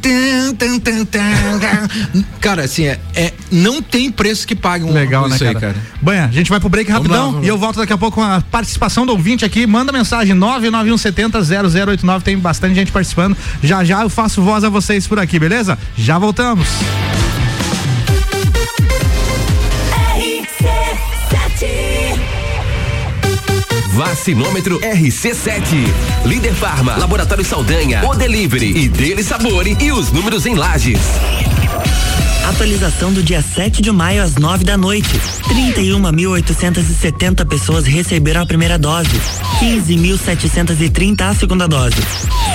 [2.39, 5.59] Cara, assim, é, é- não tem preço que pague um Legal, né, aí, cara?
[5.59, 5.75] cara.
[5.99, 8.17] Banha, a gente vai pro break Vamos rapidão lá, e eu volto daqui a pouco
[8.17, 9.65] com a participação do ouvinte aqui.
[9.65, 13.35] Manda mensagem 99170 0089, tem bastante gente participando.
[13.63, 15.79] Já já eu faço voz a vocês por aqui, beleza?
[15.97, 16.67] Já voltamos.
[23.97, 25.87] Vacinômetro RC7.
[26.23, 30.99] Líder Farma, Laboratório Saldanha, O Delivery e Dele Sabore e os números em lajes.
[32.47, 35.09] Atualização do dia 7 de maio às 9 da noite.
[35.49, 39.11] 31.870 pessoas receberam a primeira dose.
[39.59, 41.97] 15.730 a segunda dose.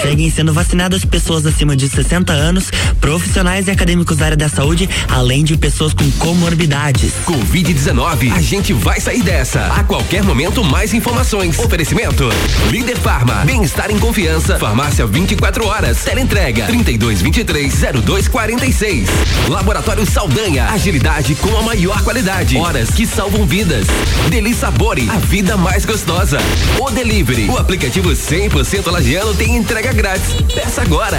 [0.01, 2.70] Seguem sendo vacinadas pessoas acima de 60 anos,
[3.03, 7.12] profissionais e acadêmicos da área da saúde, além de pessoas com comorbidades.
[7.26, 9.66] Covid-19, a gente vai sair dessa.
[9.66, 11.59] A qualquer momento, mais informações.
[11.59, 12.30] Oferecimento:
[12.70, 14.59] Líder Farma, bem-estar em confiança.
[14.59, 16.03] Farmácia 24 horas.
[16.03, 19.09] Teleentrega 3223 0246.
[19.49, 22.57] Laboratório Laboratório Saldanha, agilidade com a maior qualidade.
[22.57, 23.89] Horas que salvam vidas.
[24.30, 26.39] Deli Sabore, a vida mais gostosa.
[26.78, 30.35] O Delivery, o aplicativo 100% lagiano tem entrega grátis.
[30.55, 31.18] Peça agora.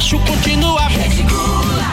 [0.00, 0.88] Baixo continua.
[0.88, 1.84] Rede Gula.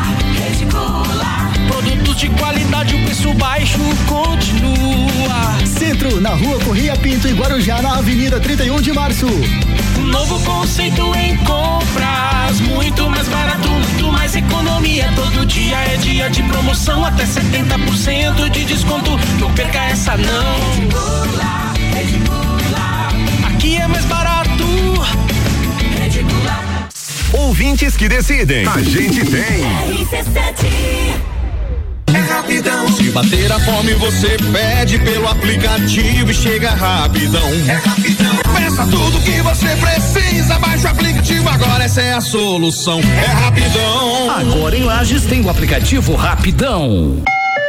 [1.68, 5.58] Produtos de qualidade, o preço baixo continua.
[5.66, 9.28] Centro, na rua Corria Pinto e Guarujá, na Avenida 31 de Março.
[9.98, 15.12] Novo conceito em compras, muito mais barato, muito mais economia.
[15.14, 19.20] Todo dia é dia de promoção, até 70% de desconto.
[19.38, 20.56] Não perca essa não.
[23.50, 24.37] Aqui é mais barato.
[27.38, 28.68] Ouvintes que decidem.
[28.68, 29.64] A gente tem.
[32.14, 32.88] É rapidão.
[32.94, 37.48] Se bater a fome, você pede pelo aplicativo e chega rapidão.
[37.68, 38.36] É rapidão.
[38.56, 43.00] Peça tudo que você precisa, baixa o aplicativo agora, essa é a solução.
[43.00, 44.32] É rapidão.
[44.32, 47.24] Agora em Lages tem o aplicativo Rapidão.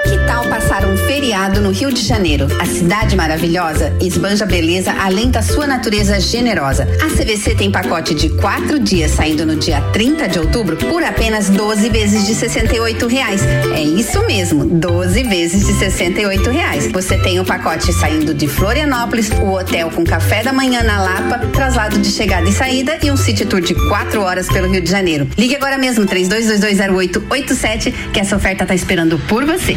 [0.08, 2.46] Que tal passar um feriado no Rio de Janeiro?
[2.58, 6.88] A cidade maravilhosa esbanja beleza além da sua natureza generosa.
[7.02, 11.50] A CVC tem pacote de quatro dias saindo no dia 30 de outubro por apenas
[11.50, 13.42] 12 vezes de 68 reais.
[13.74, 16.90] É isso mesmo, 12 vezes de 68 reais.
[16.90, 21.38] Você tem o pacote saindo de Florianópolis, o hotel com café da manhã na Lapa,
[21.52, 24.90] traslado de chegada e saída e um city tour de quatro horas pelo Rio de
[24.90, 25.28] Janeiro.
[25.36, 29.76] Ligue agora mesmo, 32220887, que essa oferta tá esperando por você.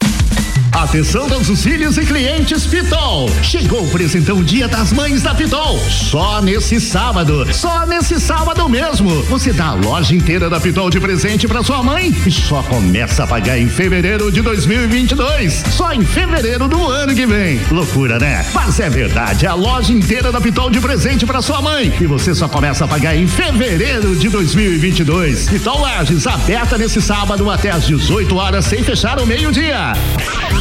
[0.71, 3.29] Atenção todos os filhos e clientes Pitol.
[3.43, 5.77] Chegou o presentão Dia das Mães da Pitol.
[5.77, 7.45] Só nesse sábado.
[7.53, 9.21] Só nesse sábado mesmo.
[9.23, 13.25] Você dá a loja inteira da Pitol de presente para sua mãe e só começa
[13.25, 15.63] a pagar em fevereiro de 2022.
[15.71, 17.59] Só em fevereiro do ano que vem.
[17.69, 18.45] Loucura, né?
[18.53, 19.45] Mas é verdade.
[19.45, 22.87] A loja inteira da Pitol de presente para sua mãe e você só começa a
[22.87, 25.49] pagar em fevereiro de 2022.
[25.49, 29.93] Pitol Lages aberta nesse sábado até às 18 horas sem fechar o meio-dia.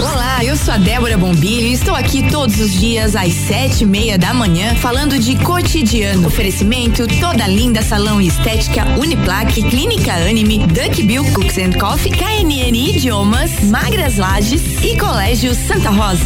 [0.01, 3.86] Olá, eu sou a Débora Bombilho e estou aqui todos os dias às sete e
[3.86, 6.26] meia da manhã falando de cotidiano.
[6.26, 12.74] Oferecimento toda linda salão e estética Uniplaque, Clínica Anime, Duck Bill Cooks and Coffee, KNN
[12.74, 16.24] Idiomas, Magras Lages e Colégio Santa Rosa.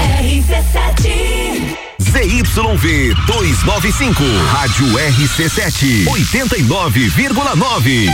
[2.00, 4.22] ZYV 295,
[4.52, 8.08] Rádio RC7, 89,9.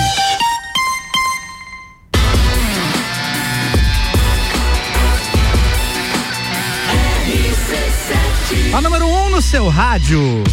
[9.50, 10.44] Seu rádio.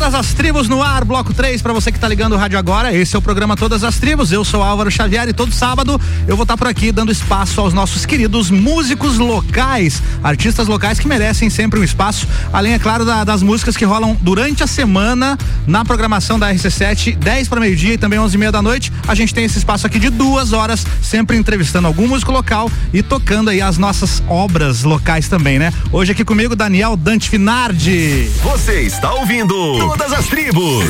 [0.00, 2.90] Todas as tribos no ar, bloco 3, para você que tá ligando o rádio agora.
[2.90, 4.32] Esse é o programa Todas as Tribos.
[4.32, 7.74] Eu sou Álvaro Xavier e todo sábado eu vou estar por aqui dando espaço aos
[7.74, 13.24] nossos queridos músicos locais, artistas locais que merecem sempre um espaço, além, é claro, da-
[13.24, 17.98] das músicas que rolam durante a semana na programação da RC7, 10 para meio-dia e
[17.98, 18.90] também 11 e meia da noite.
[19.06, 23.02] A gente tem esse espaço aqui de duas horas, sempre entrevistando algum músico local e
[23.02, 25.70] tocando aí as nossas obras locais também, né?
[25.92, 28.30] Hoje aqui comigo, Daniel Dante Finardi.
[28.42, 30.84] Você está ouvindo Todas as Tribos.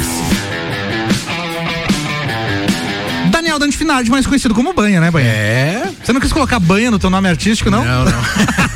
[3.31, 5.27] Daniel Dante Finardi, mais conhecido como Banha, né, Banha?
[5.27, 5.91] É.
[6.05, 7.83] Você não quis colocar Banha no teu nome artístico, não?
[7.83, 8.13] Não, não.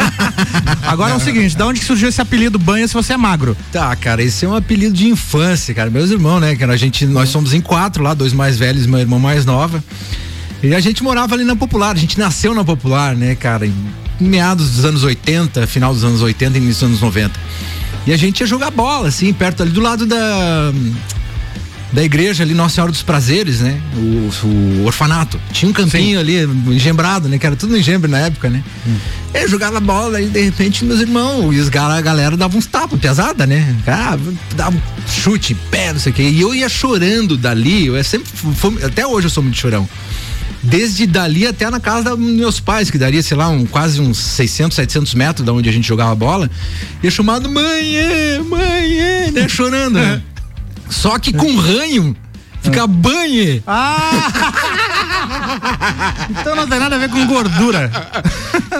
[0.88, 3.54] Agora é o seguinte, da onde que surgiu esse apelido Banha se você é magro?
[3.70, 5.90] Tá, cara, esse é um apelido de infância, cara.
[5.90, 6.56] Meus irmãos, né?
[6.56, 9.44] Que a gente, nós somos em quatro lá, dois mais velhos e uma irmã mais
[9.44, 9.84] nova.
[10.62, 13.66] E a gente morava ali na Popular, a gente nasceu na Popular, né, cara?
[13.66, 13.74] Em
[14.18, 17.38] meados dos anos 80, final dos anos 80 e início dos anos 90.
[18.06, 20.72] E a gente ia jogar bola, assim, perto ali do lado da.
[21.92, 23.80] Da igreja ali, Nossa Senhora dos Prazeres, né?
[23.96, 25.40] O, o orfanato.
[25.52, 27.38] Tinha um campinho ali, engembrado, né?
[27.38, 28.64] Que era tudo engembre na época, né?
[29.32, 32.66] Eu jogava bola e de repente meus irmãos e os cara, a galera davam uns
[32.66, 33.76] tapas, pesada, né?
[33.86, 34.18] Ah,
[34.56, 36.22] dava um chute, pé, não sei o quê.
[36.24, 39.88] E eu ia chorando dali, eu sempre, fui- até hoje eu sou muito chorão.
[40.62, 44.18] Desde dali até na casa dos meus pais, que daria, sei lá, um, quase uns
[44.18, 46.50] 600, 700 metros da onde a gente jogava bola.
[47.02, 49.48] Ia chamado mãe, é, mãe, é", né?
[49.48, 50.22] Chorando, né?
[50.88, 52.16] Só que com ranho,
[52.62, 53.62] fica banhe.
[53.66, 54.52] Ah!
[56.30, 57.90] então não tem nada a ver com gordura.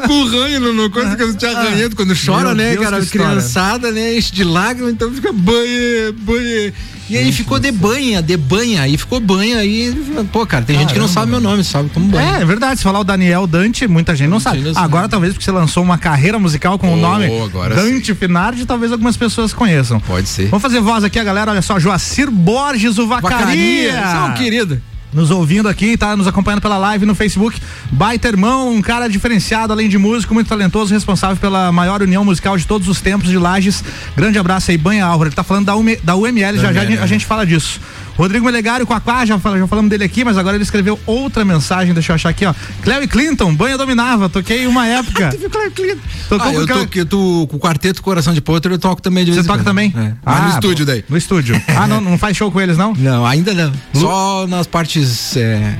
[0.06, 3.04] com ranho no, no coisa que te arranhando quando chora, Meu né, Deus, cara?
[3.04, 4.16] Criançada, né?
[4.16, 6.72] Enche de lágrimas, então fica banha, banha.
[7.08, 9.94] E aí ficou de banha, de banha, aí ficou banha, aí,
[10.32, 12.38] pô, cara, tem gente que não sabe meu nome, sabe como banha.
[12.38, 12.78] É, é verdade.
[12.78, 14.62] Se falar o Daniel Dante, muita gente não sabe.
[14.74, 18.64] Agora, talvez, porque você lançou uma carreira musical com o Oh, nome agora Dante Finardi,
[18.64, 20.00] talvez algumas pessoas conheçam.
[20.00, 20.48] Pode ser.
[20.48, 21.50] Vamos fazer voz aqui, a galera.
[21.50, 23.38] Olha só, Joacir Borges, o Vacaria.
[23.38, 24.82] Vacaria, você é um querido.
[25.14, 27.60] Nos ouvindo aqui, tá nos acompanhando pela live no Facebook.
[27.92, 32.56] Baita irmão, um cara diferenciado, além de músico, muito talentoso, responsável pela maior união musical
[32.58, 33.84] de todos os tempos de Lages.
[34.16, 35.28] Grande abraço aí, Banha Álvaro.
[35.28, 37.80] Ele tá falando da, UM, da UML, já já a gente fala disso.
[38.16, 41.92] Rodrigo Melegário, Quaquá, já, fala- já falamos dele aqui, mas agora ele escreveu outra mensagem,
[41.92, 42.54] deixa eu achar aqui, ó.
[42.82, 45.30] Cleo Clinton, banha dominava, toquei uma época.
[46.28, 48.72] Tocou Ah, com eu o Cleo- tô, eu tô com o quarteto Coração de Potro,
[48.74, 49.92] eu toco também de Você vez em toca também?
[49.96, 50.12] É.
[50.24, 51.04] Mas no Ah, estúdio daí.
[51.08, 51.60] No estúdio.
[51.68, 52.94] Ah, não, não faz show com eles, não?
[52.94, 53.72] Não, ainda não.
[53.94, 55.36] Só nas partes.
[55.36, 55.76] É...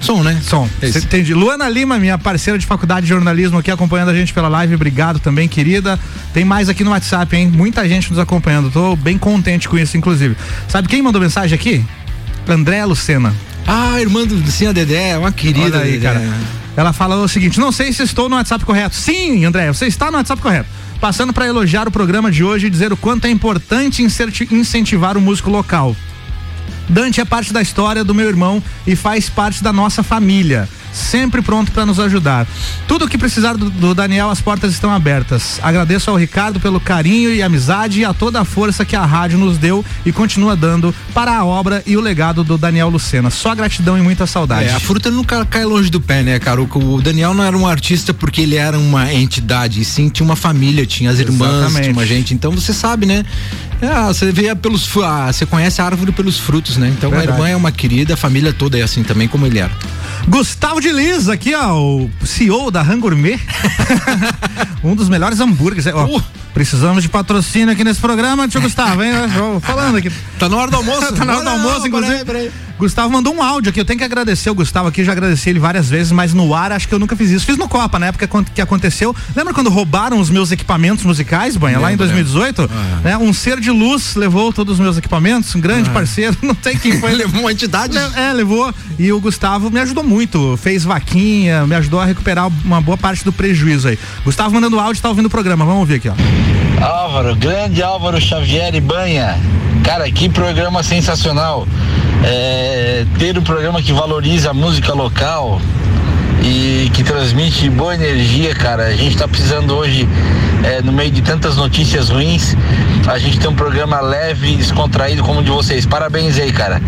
[0.00, 0.40] Som, né?
[0.42, 0.68] Som.
[0.80, 1.34] Cê Entendi.
[1.34, 4.74] Luana Lima, minha parceira de faculdade de jornalismo aqui acompanhando a gente pela live.
[4.74, 5.98] Obrigado também, querida.
[6.32, 7.48] Tem mais aqui no WhatsApp, hein?
[7.48, 8.70] Muita gente nos acompanhando.
[8.70, 10.36] Tô bem contente com isso, inclusive.
[10.68, 11.84] Sabe quem mandou mensagem aqui?
[12.46, 13.34] André Lucena.
[13.66, 16.12] Ah, irmã do Lucinha Dedé, é uma querida Olha aí, Dedé.
[16.14, 16.22] cara.
[16.76, 18.94] Ela fala o seguinte: não sei se estou no WhatsApp correto.
[18.94, 20.68] Sim, André, você está no WhatsApp correto.
[21.00, 25.20] Passando para elogiar o programa de hoje e dizer o quanto é importante incentivar o
[25.20, 25.94] músico local.
[26.88, 30.68] Dante é parte da história do meu irmão e faz parte da nossa família.
[30.92, 32.46] Sempre pronto para nos ajudar.
[32.86, 35.60] Tudo o que precisar do, do Daniel, as portas estão abertas.
[35.62, 39.38] Agradeço ao Ricardo pelo carinho e amizade e a toda a força que a rádio
[39.38, 43.30] nos deu e continua dando para a obra e o legado do Daniel Lucena.
[43.30, 44.68] Só gratidão e muita saudade.
[44.68, 46.60] É, a fruta nunca cai longe do pé, né, cara?
[46.62, 50.36] O, Daniel não era um artista porque ele era uma entidade, e sim tinha uma
[50.36, 51.82] família, tinha as irmãs, Exatamente.
[51.82, 52.34] tinha uma gente.
[52.34, 53.24] Então você sabe, né?
[53.80, 56.88] É, você vê pelos ah, você conhece a árvore pelos frutos, né?
[56.88, 57.30] Então Verdade.
[57.30, 59.70] a irmã é uma querida, a família toda é assim também como ele era.
[60.26, 63.40] Gustavo de Liz, aqui, ó, o CEO da Rangourmet.
[64.82, 65.86] um dos melhores hambúrgueres.
[65.86, 66.20] é, Ó,
[66.58, 69.12] Precisamos de patrocínio aqui nesse programa, tio Gustavo, hein?
[69.62, 70.10] Falando aqui.
[70.40, 71.12] Tá na hora do almoço?
[71.14, 72.24] tá na hora do almoço, inclusive.
[72.24, 72.50] peraí, peraí.
[72.76, 73.80] Gustavo mandou um áudio aqui.
[73.80, 75.04] Eu tenho que agradecer o Gustavo aqui.
[75.04, 77.46] Já agradeci ele várias vezes, mas no ar acho que eu nunca fiz isso.
[77.46, 79.14] Fiz no Copa, na época que aconteceu.
[79.36, 82.70] Lembra quando roubaram os meus equipamentos musicais, Banha, lá em Lembro, 2018?
[83.04, 83.16] Né?
[83.18, 85.92] Um ser de luz levou todos os meus equipamentos, um grande Ah.
[85.92, 87.12] parceiro, não sei quem foi.
[87.18, 87.96] Levou uma entidade?
[87.98, 88.72] Le- É, levou.
[88.98, 90.56] E o Gustavo me ajudou muito.
[90.56, 93.98] Fez vaquinha, me ajudou a recuperar uma boa parte do prejuízo aí.
[94.24, 95.64] Gustavo mandando áudio, tá ouvindo o programa.
[95.64, 96.47] Vamos ouvir aqui, ó.
[96.80, 99.38] Álvaro, grande Álvaro Xavier Banha.
[99.84, 101.66] Cara, que programa sensacional.
[102.24, 105.60] É, ter um programa que valoriza a música local
[106.42, 108.86] e que transmite boa energia, cara.
[108.86, 110.08] A gente tá precisando hoje,
[110.64, 112.56] é, no meio de tantas notícias ruins,
[113.06, 115.86] a gente tem um programa leve e descontraído como o de vocês.
[115.86, 116.80] Parabéns aí, cara.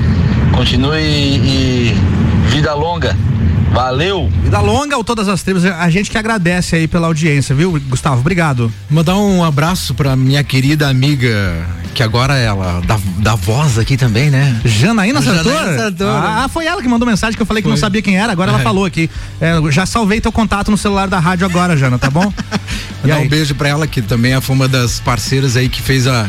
[0.54, 1.96] Continue e
[2.48, 3.16] vida longa.
[3.72, 4.28] Valeu!
[4.42, 5.64] Vida longa ou todas as tribos.
[5.64, 8.20] A gente que agradece aí pela audiência, viu, Gustavo?
[8.20, 8.72] Obrigado.
[8.90, 11.64] Mandar um abraço pra minha querida amiga,
[11.94, 14.60] que agora ela dá, dá voz aqui também, né?
[14.64, 15.52] Janaína Sartor?
[15.52, 16.08] Janaína Sartor.
[16.08, 17.80] Ah, foi ela que mandou mensagem que eu falei que não Foi.
[17.80, 18.64] sabia quem era, agora ela É.
[18.64, 19.08] falou aqui.
[19.40, 22.32] É, já salvei teu contato no celular da rádio agora, Jana, tá bom?
[23.02, 26.28] Mandar um beijo pra ela, que também foi uma das parceiras aí que fez a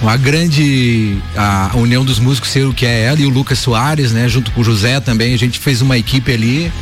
[0.00, 4.12] uma grande a união dos músicos ser o que é ela e o Lucas Soares,
[4.12, 4.28] né?
[4.28, 6.72] Junto com o José também, a gente fez uma equipe ali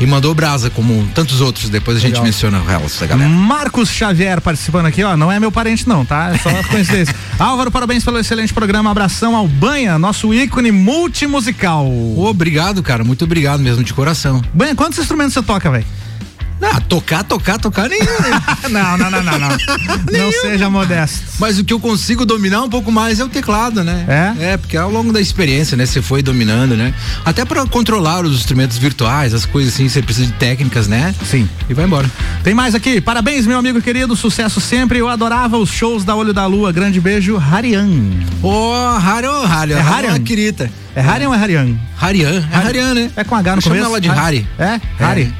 [0.00, 2.24] e mandou brasa, como tantos outros, depois a gente Legal.
[2.24, 3.28] menciona elas, a galera.
[3.28, 5.16] Marcos Xavier participando aqui, ó.
[5.16, 6.30] Não é meu parente, não, tá?
[6.32, 7.14] É só coincidência.
[7.38, 8.90] Álvaro, parabéns pelo excelente programa.
[8.90, 11.90] Abração ao Banha, nosso ícone multimusical.
[12.16, 13.02] Obrigado, cara.
[13.02, 14.40] Muito obrigado mesmo, de coração.
[14.54, 15.84] Banha, quantos instrumentos você toca, velho?
[16.60, 18.04] Ah, tocar, tocar, tocar nenhum.
[18.04, 18.42] né?
[18.70, 19.48] não, não, não, não, não.
[20.18, 21.24] Não seja modesto.
[21.38, 24.04] Mas o que eu consigo dominar um pouco mais é o teclado, né?
[24.08, 24.52] É?
[24.52, 25.86] É, porque ao longo da experiência, né?
[25.86, 26.92] Você foi dominando, né?
[27.24, 31.14] Até pra controlar os instrumentos virtuais, as coisas assim, você precisa de técnicas, né?
[31.24, 31.48] Sim.
[31.68, 32.10] E vai embora.
[32.42, 33.00] Tem mais aqui.
[33.00, 34.16] Parabéns, meu amigo querido.
[34.16, 34.98] Sucesso sempre.
[34.98, 36.72] Eu adorava os shows da Olho da Lua.
[36.72, 37.88] Grande beijo, Harian.
[38.42, 39.78] Ô, oh, Harian, Harian.
[39.78, 40.10] É Harian?
[40.10, 40.70] uma querida.
[40.96, 41.76] É Harian ou é Harian?
[42.00, 42.48] Harian.
[42.50, 43.10] É Harian, né?
[43.14, 43.84] É com H no Eu começo?
[43.84, 44.46] ela de Hari.
[44.58, 44.80] É?
[44.98, 45.32] Hari.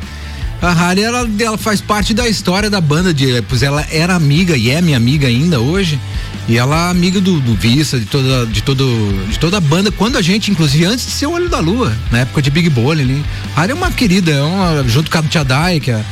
[0.60, 4.56] A Hari, ela, ela faz parte da história da banda, de, pois ela era amiga
[4.56, 6.00] e é minha amiga ainda hoje.
[6.48, 10.16] E ela é amiga do, do de toda, de, todo, de toda a banda, quando
[10.16, 13.02] a gente, inclusive, antes de ser o Olho da Lua, na época de Big Bowling
[13.02, 13.24] ali.
[13.54, 16.02] Hari é uma querida, é uma, junto com a Tia Dai, que é,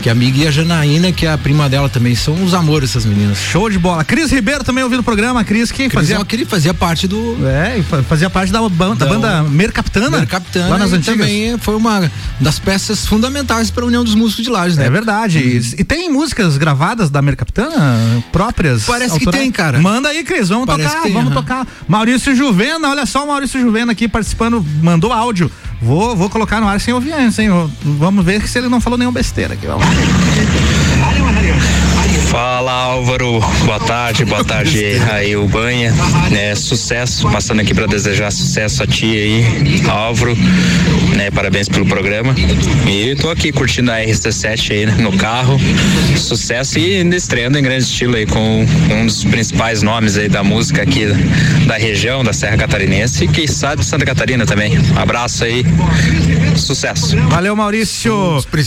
[0.00, 2.14] que é amiga, e a Janaína, que é a prima dela também.
[2.14, 3.38] São uns amores essas meninas.
[3.38, 4.04] Show de bola.
[4.04, 5.42] Cris Ribeiro também ouvindo o programa.
[5.44, 6.18] Cris que Cris fazia.
[6.18, 7.36] uma querida, fazia parte do.
[7.46, 10.10] É, fa- fazia parte da, ban- da Da- banda Mercaptana.
[10.18, 11.18] Mercaptana Lá nas antigas.
[11.26, 14.86] também foi uma das peças fundamentais para a União dos Músicos de Lages, né?
[14.86, 15.38] É verdade.
[15.38, 18.84] E, e tem músicas gravadas da Mercaptana próprias?
[18.84, 19.78] Parece que tem, cara.
[19.80, 21.66] Manda aí, Cris, vamos Parece tocar, que tem, vamos tocar.
[21.88, 25.50] Maurício Juvena, olha só o Maurício Juvena aqui participando, mandou áudio.
[25.80, 27.48] Vou, vou colocar no ar sem ouvir antes, hein?
[27.82, 29.66] Vamos ver se ele não falou nenhuma besteira aqui.
[29.66, 29.86] Vamos.
[32.28, 35.94] Fala Álvaro, boa tarde, boa tarde aí o Banha,
[36.30, 40.36] né, sucesso, passando aqui para desejar sucesso a ti aí, Álvaro,
[41.16, 42.34] né, parabéns pelo programa
[42.86, 45.58] e tô aqui curtindo a RC7 aí né, no carro,
[46.16, 50.82] sucesso e estreando em grande estilo aí com um dos principais nomes aí da música
[50.82, 51.06] aqui
[51.66, 55.64] da região, da Serra Catarinense e que sabe de Santa Catarina também, um abraço aí,
[56.56, 57.16] sucesso.
[57.28, 58.12] Valeu, Maurício.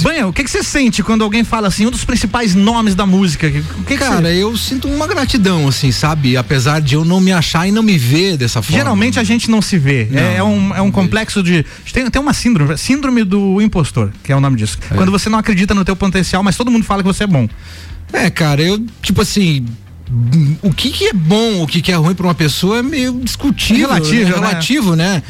[0.02, 3.06] Banha, o que, que você sente quando alguém fala assim, um dos principais nomes da
[3.06, 3.51] música?
[3.60, 4.44] O que que Cara, você...
[4.44, 6.38] eu sinto uma gratidão, assim, sabe?
[6.38, 8.78] Apesar de eu não me achar e não me ver dessa forma.
[8.78, 10.08] Geralmente a gente não se vê.
[10.14, 11.66] É, é um, é um complexo de.
[11.92, 14.78] Tem, tem uma síndrome, síndrome do impostor, que é o nome disso.
[14.96, 17.48] Quando você não acredita no teu potencial, mas todo mundo fala que você é bom.
[18.14, 19.66] É, cara, eu, tipo assim.
[20.62, 23.14] O que que é bom, o que que é ruim pra uma pessoa é meio
[23.24, 23.86] discutível.
[23.86, 24.26] É relativo, né?
[24.26, 24.36] né?
[24.36, 25.24] relativo, né?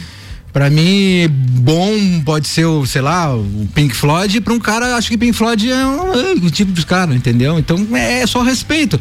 [0.54, 5.10] Pra mim, bom pode ser o, sei lá, o Pink Floyd, pra um cara, acho
[5.10, 7.58] que Pink Floyd é um, é o tipo de cara, entendeu?
[7.58, 9.00] Então é só respeito.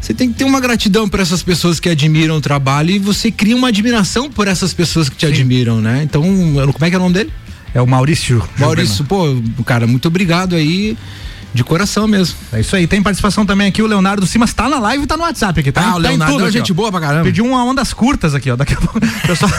[0.00, 3.30] Você tem que ter uma gratidão por essas pessoas que admiram o trabalho e você
[3.30, 6.02] cria uma admiração por essas pessoas que te admiram, né?
[6.02, 6.22] Então,
[6.72, 7.30] como é que é o nome dele?
[7.74, 8.42] É o Maurício.
[8.58, 9.26] Maurício, pô,
[9.64, 10.96] cara, muito obrigado aí,
[11.54, 12.36] de coração mesmo.
[12.52, 12.86] É isso aí.
[12.86, 15.70] Tem participação também aqui, o Leonardo Simas tá na live e tá no WhatsApp aqui,
[15.72, 15.82] tá?
[15.82, 16.74] Ah, o Tá em Leonardo tudo é gente ó.
[16.74, 17.24] boa pra caramba.
[17.24, 18.56] Pediu uma ondas curtas aqui, ó.
[18.56, 19.50] Daqui a pouco pessoal.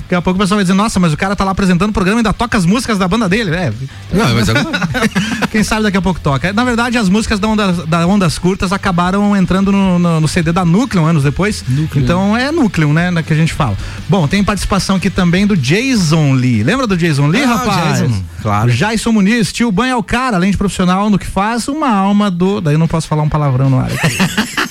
[0.00, 1.92] Daqui a pouco o pessoal vai dizer, nossa, mas o cara tá lá apresentando o
[1.92, 3.72] programa e ainda toca as músicas da banda dele, é.
[4.12, 4.48] Não, mas
[5.50, 6.52] Quem sabe daqui a pouco toca.
[6.52, 10.52] Na verdade, as músicas da, onda, da Ondas Curtas acabaram entrando no, no- no CD
[10.52, 11.64] da Núcleo anos depois.
[11.94, 13.10] Então é Núcleo, né?
[13.10, 13.76] na Que a gente fala.
[14.08, 16.62] Bom, tem participação aqui também do Jason Lee.
[16.62, 18.00] Lembra do Jason Lee, Ah, rapaz?
[18.00, 18.70] Jason, claro.
[18.70, 22.30] Jason Muniz, tio Banho é o cara, além de profissional no que faz, uma alma
[22.30, 22.60] do.
[22.60, 23.90] Daí eu não posso falar um palavrão no ar.
[23.90, 24.58] aqui.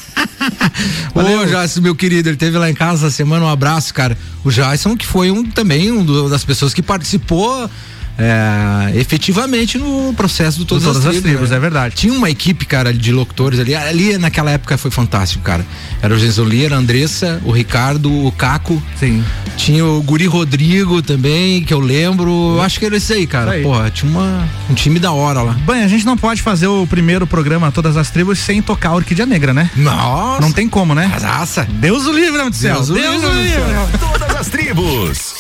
[1.14, 4.18] Ô, Jason, meu querido, ele teve lá em casa essa semana, um abraço, cara.
[4.44, 7.70] O Jason, que foi um também um das pessoas que participou
[8.18, 11.58] é, efetivamente no processo do Todas, Todas as Tribos, né?
[11.58, 11.96] é verdade.
[11.96, 13.76] Tinha uma equipe, cara, de locutores ali.
[13.76, 15.66] Ali naquela época foi fantástico, cara.
[16.02, 18.82] Era o Lee, era a Andressa, o Ricardo, o Caco.
[19.00, 19.24] Sim.
[19.56, 22.56] Tinha o Guri Rodrigo também, que eu lembro.
[22.56, 23.52] Eu acho que era esse aí, cara.
[23.52, 23.64] Isso aí.
[23.64, 25.54] Porra, tinha uma, um time da hora lá.
[25.66, 28.96] Bem, a gente não pode fazer o primeiro programa Todas as Tribos sem tocar a
[28.96, 29.70] Orquídea Negra, né?
[29.76, 30.42] Nossa.
[30.42, 31.06] Não tem como, né?
[31.06, 31.68] Raça.
[31.70, 32.76] Deus o livre, meu Deus do céu.
[32.76, 33.92] Deus o Deus livre, o livre.
[33.92, 35.36] Do Todas as tribos.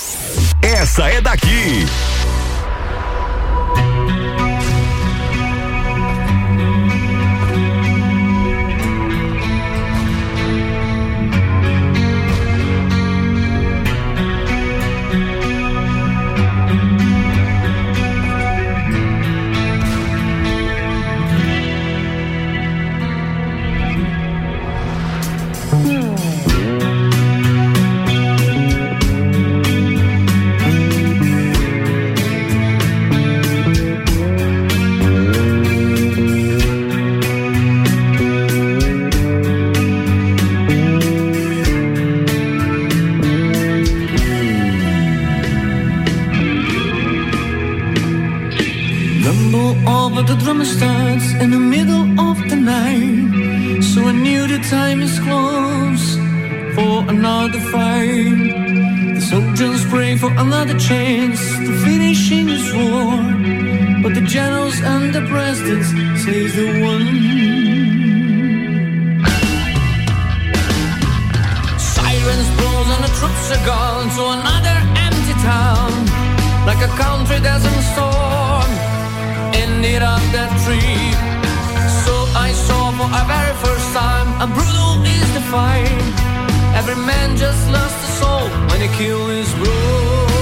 [0.61, 1.85] Essa é daqui.
[50.49, 53.83] Over the drum starts in the middle of the night.
[53.83, 56.15] So I knew the time is close
[56.75, 59.15] for another fight.
[59.15, 63.17] The soldiers pray for another chance to finish in this war.
[64.03, 65.89] But the generals and the presidents
[66.23, 67.07] says the one.
[71.93, 75.91] Sirens blows and the troops are gone to another empty town.
[76.65, 78.36] Like a country doesn't storm
[79.77, 81.13] ended up that tree.
[82.03, 86.01] So I saw for a very first time a brutal is the fight.
[86.79, 90.36] Every man just lost a soul when he killed his bro.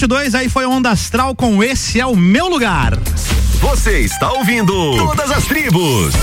[0.00, 2.98] 22, aí foi Onda Astral com Esse é o Meu Lugar.
[3.60, 6.14] Você está ouvindo Todas as Tribos.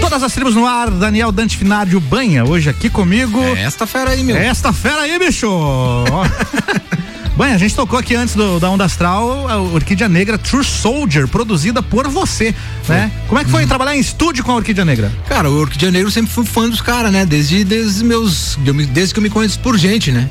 [0.00, 3.38] Todas as tribos no ar, Daniel Dante Finardi, o Banha, hoje aqui comigo.
[3.38, 4.34] É esta fera aí, meu.
[4.34, 5.46] Esta fera aí, bicho!
[7.36, 11.28] Banha, a gente tocou aqui antes do, da Onda Astral, a Orquídea Negra True Soldier,
[11.28, 12.54] produzida por você,
[12.88, 13.10] né?
[13.28, 15.12] Como é que foi trabalhar em estúdio com a Orquídea Negra?
[15.28, 17.24] Cara, o Orquídea Negro eu sempre fui fã dos caras, né?
[17.24, 18.58] Desde, desde meus.
[18.92, 20.28] Desde que eu me conheço por gente, né?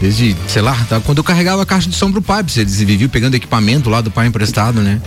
[0.00, 3.08] Desde, sei lá, tá, quando eu carregava a caixa de som pro pai, eles viviam
[3.10, 5.00] pegando equipamento lá do pai emprestado, né?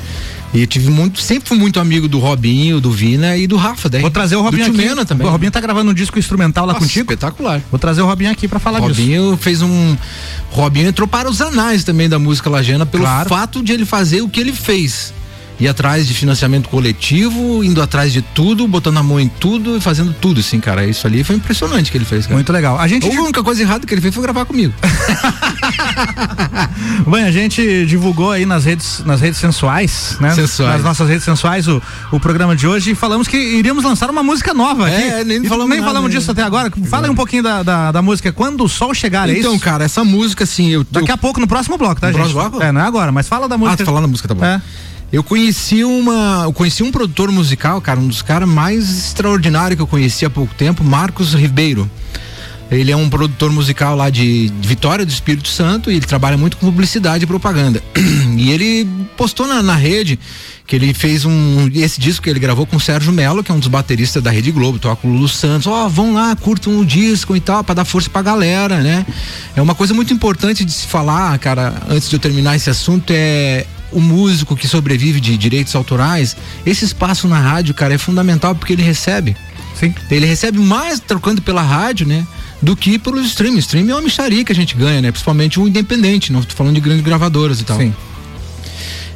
[0.54, 3.90] E eu tive muito, sempre fui muito amigo do Robinho, do Vina e do Rafa.
[3.90, 4.02] Daí.
[4.02, 4.80] Vou trazer o Robinho do aqui.
[4.80, 5.26] Timena também.
[5.26, 7.12] O Robinho tá gravando um disco instrumental lá Nossa, contigo?
[7.12, 7.60] Espetacular.
[7.72, 9.02] Vou trazer o Robinho aqui pra falar disso.
[9.02, 9.98] Robinho fez um.
[10.52, 13.30] Robinho entrou para os anais também da música lajana pelo Claro.
[13.30, 15.12] fato de ele fazer o que ele fez.
[15.60, 19.82] Ir atrás de financiamento coletivo, indo atrás de tudo, botando a mão em tudo e
[19.82, 20.86] fazendo tudo, assim, cara.
[20.86, 22.36] Isso ali foi impressionante que ele fez, cara.
[22.36, 22.80] Muito legal.
[22.80, 24.74] A gente A única coisa errada que ele fez foi gravar comigo.
[27.08, 30.34] Bem, a gente divulgou aí nas redes, nas redes sensuais, né?
[30.34, 30.74] Sensuais.
[30.76, 31.82] Nas nossas redes sensuais o,
[32.12, 34.96] o programa de hoje e falamos que iríamos lançar uma música nova aqui.
[34.96, 36.20] É, nem falamos nem nada falamos ainda.
[36.20, 36.72] disso até agora.
[36.86, 39.84] Fala aí um pouquinho da, da, da música Quando o Sol Chegar, é Então, cara,
[39.84, 40.86] essa música, assim, eu.
[40.90, 42.32] Daqui a pouco, no próximo bloco, tá, No gente?
[42.32, 42.64] próximo bloco?
[42.64, 43.84] É, não é agora, mas fala da música.
[43.84, 44.46] Ah, falando da música, tá bom.
[44.46, 44.62] É.
[45.14, 46.42] Eu conheci uma.
[46.46, 50.30] Eu conheci um produtor musical, cara, um dos caras mais extraordinários que eu conheci há
[50.30, 51.88] pouco tempo, Marcos Ribeiro.
[52.72, 56.58] Ele é um produtor musical lá de Vitória do Espírito Santo e ele trabalha muito
[56.58, 57.82] com publicidade e propaganda.
[58.36, 60.20] E ele postou na, na rede
[60.66, 61.70] que ele fez um.
[61.76, 64.32] Esse disco que ele gravou com o Sérgio Melo, que é um dos bateristas da
[64.32, 65.68] Rede Globo, toca com o Lulu Santos.
[65.68, 69.06] Ó, vão lá, curtam o disco e tal, pra dar força pra galera, né?
[69.56, 73.14] É uma coisa muito importante de se falar, cara, antes de eu terminar esse assunto,
[73.16, 78.56] é o músico que sobrevive de direitos autorais, esse espaço na rádio, cara, é fundamental
[78.56, 79.36] porque ele recebe.
[79.80, 79.94] Sim.
[80.12, 82.26] Ele recebe mais trocando pela rádio, né?
[82.62, 83.58] Do que pelos streaming.
[83.60, 85.12] Streaming é uma micharia que a gente ganha, né?
[85.12, 87.78] Principalmente o independente, não tô falando de grandes gravadoras e tal.
[87.78, 87.94] Sim.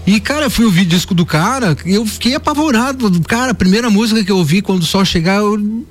[0.05, 3.11] E, cara, eu fui ouvir o disco do cara eu fiquei apavorado.
[3.21, 5.85] Cara, a primeira música que eu ouvi quando o sol chegar, eu.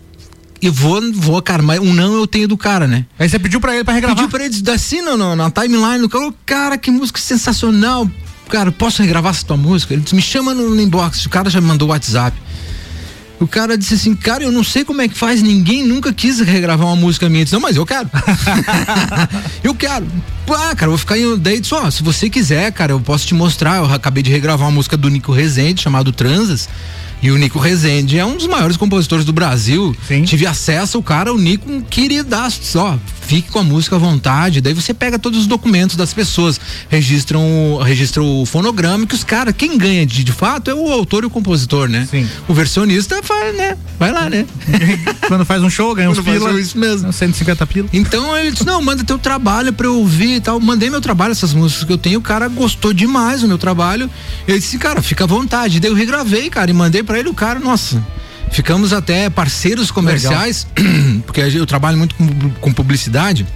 [0.62, 3.04] Eu vou, vou, cara, mas um não eu tenho do cara, né?
[3.18, 4.16] Aí você pediu pra ele pra regravar?
[4.16, 8.10] Pediu pra ele assim no, no- na timeline, no cara, cara, que música sensacional.
[8.48, 9.92] Cara, posso regravar essa tua música?
[9.92, 11.26] Ele disse, me chama no, inbox.
[11.26, 12.36] O cara já me mandou o WhatsApp.
[13.38, 16.40] O cara disse assim, cara, eu não sei como é que faz, ninguém nunca quis
[16.40, 17.42] regravar uma música minha.
[17.42, 18.08] Eu disse, não, mas eu quero.
[19.62, 20.06] eu quero.
[20.48, 21.36] Ah, cara, eu vou ficar em.
[21.36, 23.76] Daí disse, ó, se você quiser, cara, eu posso te mostrar.
[23.76, 26.68] Eu acabei de regravar uma música do Nico Rezende, chamado Transas.
[27.22, 29.94] E o Nico Rezende é um dos maiores compositores do Brasil.
[30.24, 32.78] Tive acesso ao cara, o Nico, um queridaço.
[32.78, 32.96] Ó,
[33.26, 34.60] fique com a música à vontade.
[34.60, 37.40] Daí você pega todos os documentos das pessoas, registram,
[37.74, 41.24] o- registra o fonograma, que os caras, quem ganha de, de fato é o autor
[41.24, 42.06] e o compositor, né?
[42.10, 42.28] Sim.
[42.48, 43.76] O versionista faz, né?
[43.98, 44.46] Vai lá, né?
[45.28, 46.60] Quando faz um show, ganha uns Quando pila.
[46.60, 47.12] isso mesmo.
[47.12, 47.88] 150 pila.
[47.92, 50.60] Então ele disse, não, manda teu trabalho pra eu ouvir e tal.
[50.60, 54.08] Mandei meu trabalho, essas músicas que eu tenho, o cara gostou demais do meu trabalho.
[54.46, 55.80] Ele disse, cara, fica à vontade.
[55.80, 58.02] Daí eu regravei, cara, e mandei pra ele o cara, nossa.
[58.50, 60.66] Ficamos até parceiros comerciais,
[61.26, 63.46] porque eu trabalho muito com, com publicidade.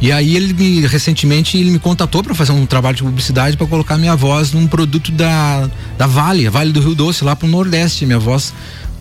[0.00, 3.68] E aí ele me recentemente ele me contatou para fazer um trabalho de publicidade para
[3.68, 8.04] colocar minha voz num produto da da Vale, Vale do Rio Doce lá pro Nordeste,
[8.04, 8.52] minha voz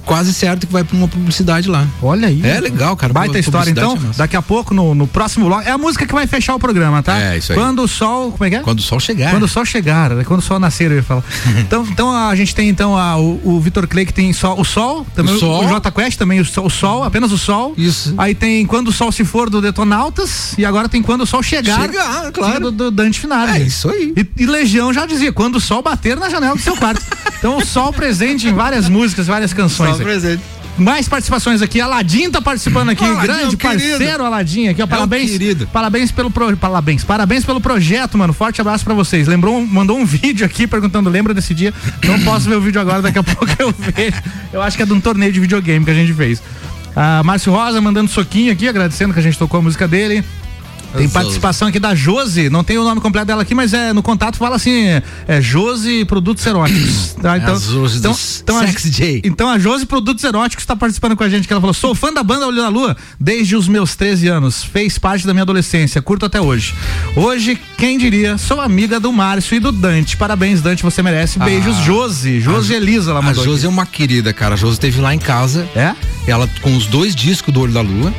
[0.06, 1.88] quase certo que vai para uma publicidade lá.
[2.02, 2.42] Olha aí.
[2.44, 3.14] É legal, cara.
[3.14, 3.96] Baita história, então.
[3.96, 4.18] É.
[4.18, 5.64] Daqui a pouco, no, no próximo bloco.
[5.68, 7.20] É a música que vai fechar o programa, tá?
[7.20, 7.58] É, isso aí.
[7.58, 8.32] Quando o sol.
[8.32, 8.60] Como é que é?
[8.60, 9.32] Quando o sol chegar.
[9.32, 10.24] Quando o sol chegar, né?
[10.24, 11.24] quando o sol nascer, eu ia falar.
[11.60, 15.06] então, então a gente tem então a- o, o Vitor Clay que tem o sol,
[15.16, 15.66] também O o, Sol.
[15.66, 17.74] o J Quest também o sol, o sol, apenas o sol.
[17.78, 18.14] Isso.
[18.18, 21.42] Aí tem quando o sol se for do Detonautas e agora tem quando o sol
[21.44, 21.82] chegar.
[21.82, 22.72] Chegar, claro.
[22.72, 23.52] Do, do Dante Finale.
[23.52, 24.14] É isso aí.
[24.16, 27.02] E, e Legião já dizia quando o sol bater na janela do seu quarto.
[27.38, 29.91] então o sol presente em várias músicas, várias canções.
[29.98, 30.42] Presente.
[30.78, 31.82] Mais participações aqui.
[31.82, 33.04] Aladim tá participando aqui.
[33.04, 33.90] Aladim, grande é querido.
[33.98, 34.86] parceiro Aladim aqui, ó.
[34.86, 35.32] É Parabéns.
[35.32, 35.68] querido.
[35.68, 37.04] Parabéns pelo pro, parabéns.
[37.04, 38.32] Parabéns pelo projeto, mano.
[38.34, 39.28] Forte abraço pra vocês.
[39.28, 41.74] Lembrou, mandou um vídeo aqui perguntando: "Lembra desse dia?"
[42.06, 44.16] Não posso ver o vídeo agora, daqui a pouco eu vejo.
[44.54, 46.42] Eu acho que é de um torneio de videogame que a gente fez.
[46.96, 50.24] Ah, Márcio Rosa mandando soquinho aqui, agradecendo que a gente tocou a música dele.
[50.96, 54.04] Tem participação aqui da Josi, não tem o nome completo dela aqui, mas é no
[54.04, 54.86] contato fala assim,
[55.28, 57.12] é Josi Produtos Eróticos.
[57.22, 57.38] Tá?
[57.38, 59.22] É a Josi do Sex a, J.
[59.24, 62.12] então a Josi Produtos Eróticos está participando com a gente, que ela falou: sou fã
[62.12, 64.64] da banda Olho da Lua desde os meus 13 anos.
[64.64, 66.74] Fez parte da minha adolescência, curto até hoje.
[67.16, 70.18] Hoje, quem diria, sou amiga do Márcio e do Dante.
[70.18, 71.38] Parabéns, Dante, você merece.
[71.38, 72.40] Beijos, Ah, Josi.
[72.42, 73.44] Josi a- Elisa, A mandou.
[73.44, 73.66] Josi aqui.
[73.68, 74.56] é uma querida, cara.
[74.56, 75.70] A Josi esteve lá em casa.
[75.76, 75.94] É?
[76.26, 78.12] Ela com os dois discos do Olho da Lua.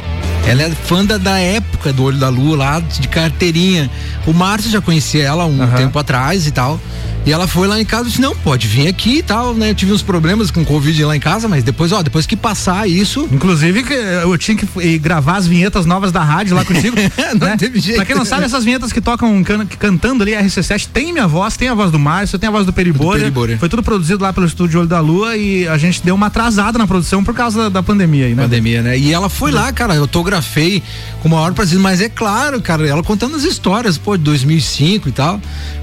[0.46, 3.90] Ela é fã da, da época do Olho da Lua lá, de carteirinha.
[4.26, 5.76] O Márcio já conhecia ela um Aham.
[5.76, 6.78] tempo atrás e tal.
[7.24, 9.70] E ela foi lá em casa e disse, não, pode vir aqui e tal, né?
[9.70, 12.88] Eu tive uns problemas com Covid lá em casa, mas depois, ó, depois que passar
[12.88, 13.28] isso.
[13.30, 16.96] Inclusive, que eu tinha que gravar as vinhetas novas da rádio lá contigo.
[17.38, 17.56] não né?
[17.56, 17.96] teve jeito.
[17.96, 21.56] Pra quem não sabe, essas vinhetas que tocam can- cantando ali RC7 tem minha voz,
[21.56, 23.20] tem a voz do Márcio, tem a voz do Peribora.
[23.20, 23.56] Peribora.
[23.56, 26.76] Foi tudo produzido lá pelo estúdio Olho da Lua e a gente deu uma atrasada
[26.76, 28.42] na produção por causa da, da pandemia aí, né?
[28.42, 28.98] Pandemia, né?
[28.98, 30.82] E ela foi lá, cara, eu autografei
[31.20, 35.08] com o maior prazer, mas é claro, cara, ela contando as histórias, pô, de 2005
[35.08, 35.40] e tal.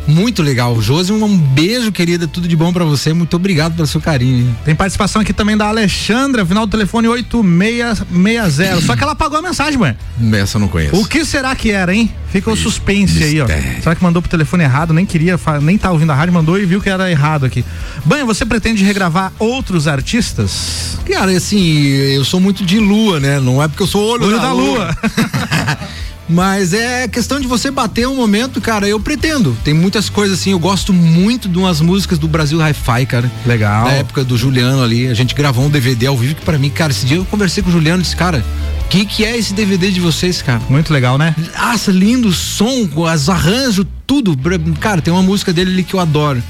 [0.08, 0.82] Muito legal.
[0.82, 3.14] Josi, um beijo, querida, tudo de bom pra você.
[3.14, 4.56] Muito obrigado pelo seu carinho.
[4.66, 8.82] Tem participação aqui também da Alexandra, final do telefone 8660.
[8.82, 9.96] Só que ela apagou a mensagem, ué.
[10.34, 10.96] Essa eu não conheço.
[10.96, 12.12] O que será que era, hein?
[12.32, 13.48] Fica o suspense aí, ó.
[13.82, 14.94] Será que mandou pro telefone errado?
[14.94, 17.64] Nem queria, nem tá ouvindo a rádio, mandou e viu que era errado aqui.
[18.06, 20.98] Banho, você pretende regravar outros artistas?
[21.08, 23.40] Cara, assim, eu sou muito de lua, né?
[23.40, 24.98] Não é porque eu sou olho, Olho da, da lua.
[26.30, 28.88] Mas é questão de você bater um momento, cara.
[28.88, 29.58] Eu pretendo.
[29.64, 30.52] Tem muitas coisas assim.
[30.52, 33.32] Eu gosto muito de umas músicas do Brasil Hi-Fi, cara.
[33.46, 33.86] Legal.
[33.86, 35.08] Da época do Juliano ali.
[35.08, 37.64] A gente gravou um DVD ao vivo que pra mim, cara, esse dia eu conversei
[37.64, 38.46] com o Juliano e disse, cara,
[38.86, 40.62] o que, que é esse DVD de vocês, cara?
[40.70, 41.36] Muito legal, né?
[41.58, 44.38] Nossa, lindo som, os arranjos, tudo.
[44.80, 46.44] Cara, tem uma música dele ali que eu adoro.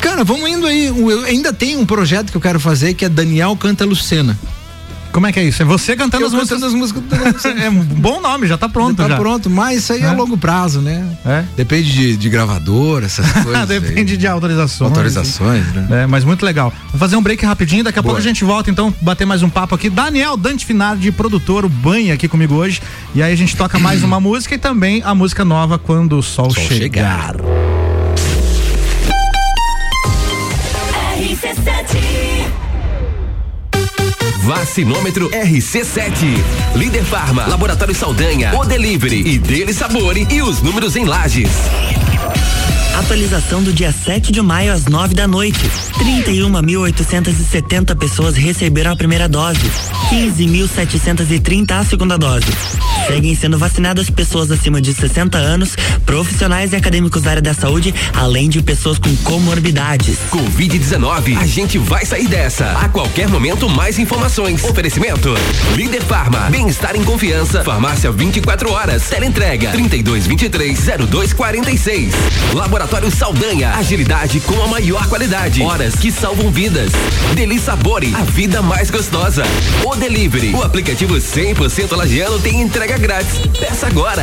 [0.00, 0.86] Cara, vamos indo aí.
[0.86, 4.38] Eu ainda tenho um projeto que eu quero fazer que é Daniel Canta Lucena.
[5.12, 5.62] Como é que é isso?
[5.62, 6.60] É você cantando Eu as músicas.
[6.60, 7.58] cantando as músicas.
[7.62, 8.96] É um bom nome, já tá pronto.
[8.96, 9.16] Tá já.
[9.16, 10.14] pronto, mas isso aí é, a É.
[10.14, 11.04] longo prazo, né?
[11.24, 11.44] É?
[11.56, 13.66] Depende de, de gravador, essas coisas.
[13.68, 14.90] Depende de autorizações.
[14.90, 16.02] Autorizações, né?
[16.02, 16.72] É, mas muito legal.
[16.90, 18.14] Vou fazer um break rapidinho, daqui a Boa.
[18.14, 19.88] pouco a gente volta então, bater mais um papo aqui.
[19.90, 22.80] Daniel Dante Finardi, produtor, o Banha aqui comigo hoje.
[23.14, 26.22] E aí a gente toca mais uma música e também a música nova Quando o
[26.22, 27.34] Sol, Sol chegar.
[34.48, 36.24] Vacinômetro RC7.
[36.74, 41.50] Líder Farma, Laboratório Saldanha, O Delivery e Dele Sabore e os números em lajes.
[42.98, 45.70] Atualização do dia 7 de maio às 9 da noite.
[45.98, 49.60] 31.870 pessoas receberam a primeira dose.
[50.10, 52.46] 15.730 a segunda dose.
[53.06, 57.94] Seguem sendo vacinadas pessoas acima de 60 anos, profissionais e acadêmicos da área da saúde,
[58.14, 60.18] além de pessoas com comorbidades.
[60.30, 62.72] Covid-19, a gente vai sair dessa.
[62.72, 64.62] A qualquer momento, mais informações.
[64.64, 65.34] Oferecimento:
[65.74, 67.64] Líder Farma, bem-estar em confiança.
[67.64, 69.08] Farmácia 24 horas.
[69.08, 72.12] Teleentrega 3223-0246.
[72.54, 75.62] Laboratório Saldanha, agilidade com a maior qualidade.
[75.96, 76.92] Que salvam vidas.
[77.34, 79.42] Deli Sabore, a vida mais gostosa.
[79.84, 83.38] O Delivery, o aplicativo 100% lagiano tem entrega grátis.
[83.58, 84.22] Peça agora.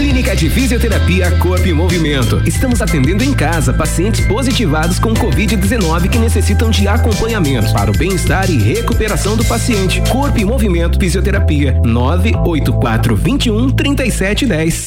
[0.00, 2.40] Clínica de Fisioterapia Corpo e Movimento.
[2.46, 8.50] Estamos atendendo em casa pacientes positivados com Covid-19 que necessitam de acompanhamento para o bem-estar
[8.50, 10.00] e recuperação do paciente.
[10.08, 14.86] Corpo e Movimento Fisioterapia 984 21 3710.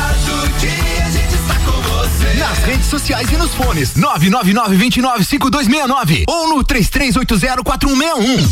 [2.41, 8.49] Nas redes sociais e nos fones 999-295269 ou no 33804161.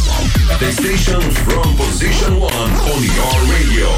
[0.60, 3.90] The station from position one on your radio.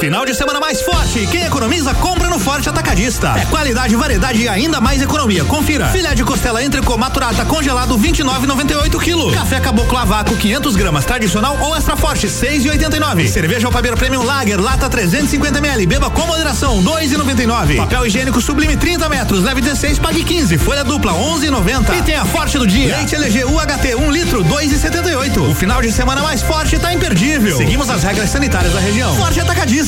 [0.00, 1.26] Final de semana mais forte.
[1.26, 3.34] Quem economiza, compra no Forte Atacadista.
[3.36, 5.44] É qualidade, variedade e ainda mais economia.
[5.44, 5.88] Confira.
[5.88, 9.34] Filé de costela entrecô maturada congelado 29,98 kg.
[9.34, 13.26] Café caboclo a vácuo 500 gramas tradicional ou extra forte 6,89.
[13.26, 15.84] Cerveja Alpabeira Premium Lager lata 350 ml.
[15.86, 17.76] Beba com moderação 2,99.
[17.78, 20.58] Papel higiênico sublime 30 metros, leve 16, pague 15.
[20.58, 21.98] Folha dupla 11,90.
[21.98, 22.96] E tem a forte do dia.
[22.96, 25.50] Leite LG UHT 1 litro 2,78.
[25.50, 27.56] O final de semana mais forte tá imperdível.
[27.56, 29.12] Seguimos as regras sanitárias da região.
[29.16, 29.87] Forte Atacadista.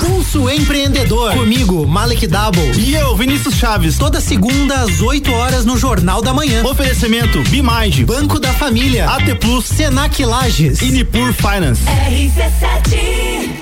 [0.00, 1.34] Pulso Empreendedor.
[1.34, 2.72] Comigo, Malek Double.
[2.78, 3.98] E eu, Vinícius Chaves.
[3.98, 6.64] Toda segunda às 8 horas no Jornal da Manhã.
[6.64, 11.82] Oferecimento Bimage Banco da Família, AT Plus, Senac Lages, Inipur Finance.
[11.84, 13.60] RC7.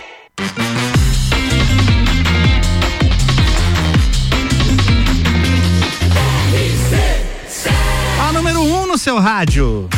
[8.29, 9.89] A número 1 um no seu rádio.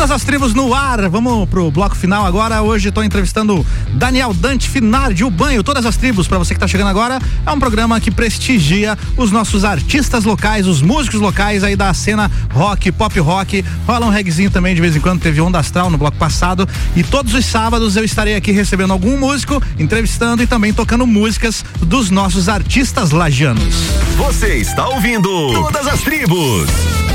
[0.00, 1.10] Todas as tribos no ar.
[1.10, 2.62] Vamos pro bloco final agora.
[2.62, 5.62] Hoje estou entrevistando Daniel Dante Finardi, o banho.
[5.62, 9.30] Todas as tribos, para você que tá chegando agora, é um programa que prestigia os
[9.30, 13.62] nossos artistas locais, os músicos locais aí da cena rock, pop rock.
[13.86, 15.20] Rola um reggaezinho também de vez em quando.
[15.20, 16.66] Teve Onda Astral no bloco passado.
[16.96, 21.62] E todos os sábados eu estarei aqui recebendo algum músico, entrevistando e também tocando músicas
[21.78, 23.74] dos nossos artistas lajanos.
[24.16, 27.09] Você está ouvindo Todas as Tribos.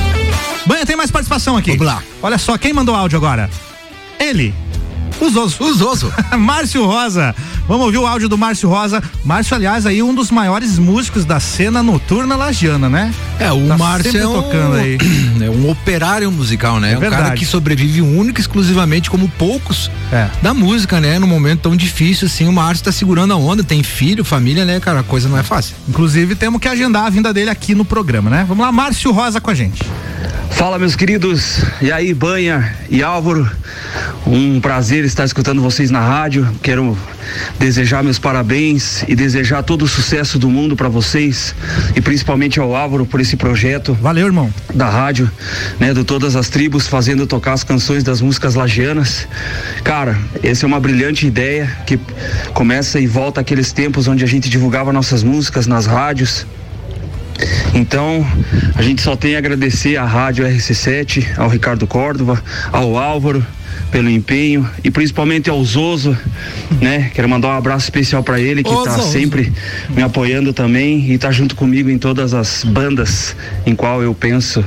[0.66, 1.72] Banha, tem mais participação aqui.
[1.72, 2.04] Vamos lá.
[2.22, 3.50] Olha só, quem mandou áudio agora?
[4.20, 4.54] Ele.
[5.20, 5.64] O Zoso.
[5.64, 6.14] O Zoso.
[6.38, 7.36] Márcio Rosa.
[7.68, 9.02] Vamos ouvir o áudio do Márcio Rosa.
[9.24, 13.12] Márcio, aliás, aí um dos maiores músicos da cena noturna lagiana, né?
[13.40, 14.98] É, o Tá Márcio é um, tocando aí.
[15.42, 16.94] é um operário musical, né?
[16.94, 17.40] É um cara verdade.
[17.40, 20.30] que sobrevive única e exclusivamente como poucos É.
[20.42, 21.18] da música, né?
[21.18, 24.80] No momento tão difícil assim, o Márcio tá segurando a onda, tem filho, família, né,
[24.80, 25.00] cara?
[25.00, 25.76] A coisa não é fácil.
[25.88, 28.46] Inclusive, temos que agendar a vinda dele aqui no programa, né?
[28.48, 29.82] Vamos lá, Márcio Rosa com a gente.
[30.52, 33.50] Fala meus queridos, e aí Banha e Álvaro,
[34.26, 36.48] um prazer estar escutando vocês na rádio.
[36.62, 36.98] Quero
[37.60, 41.56] desejar meus parabéns e desejar todo o sucesso do mundo para vocês
[41.96, 43.94] e principalmente ao Álvaro por esse projeto.
[43.94, 44.54] Valeu, irmão.
[44.74, 45.30] Da rádio,
[45.80, 49.28] né, de todas as tribos fazendo tocar as canções das músicas lagianas.
[49.84, 52.00] Cara, essa é uma brilhante ideia que
[52.54, 56.46] começa e volta aqueles tempos onde a gente divulgava nossas músicas nas rádios.
[57.74, 58.26] Então,
[58.76, 62.42] a gente só tem a agradecer à Rádio RC7, ao Ricardo Córdova,
[62.72, 63.46] ao Álvaro
[63.92, 66.18] pelo empenho e principalmente ao Zoso,
[66.82, 67.12] né?
[67.14, 69.12] Quero mandar um abraço especial para ele que tá Zoso.
[69.12, 69.52] sempre
[69.90, 73.36] me apoiando também e tá junto comigo em todas as bandas
[73.66, 74.64] em qual eu penso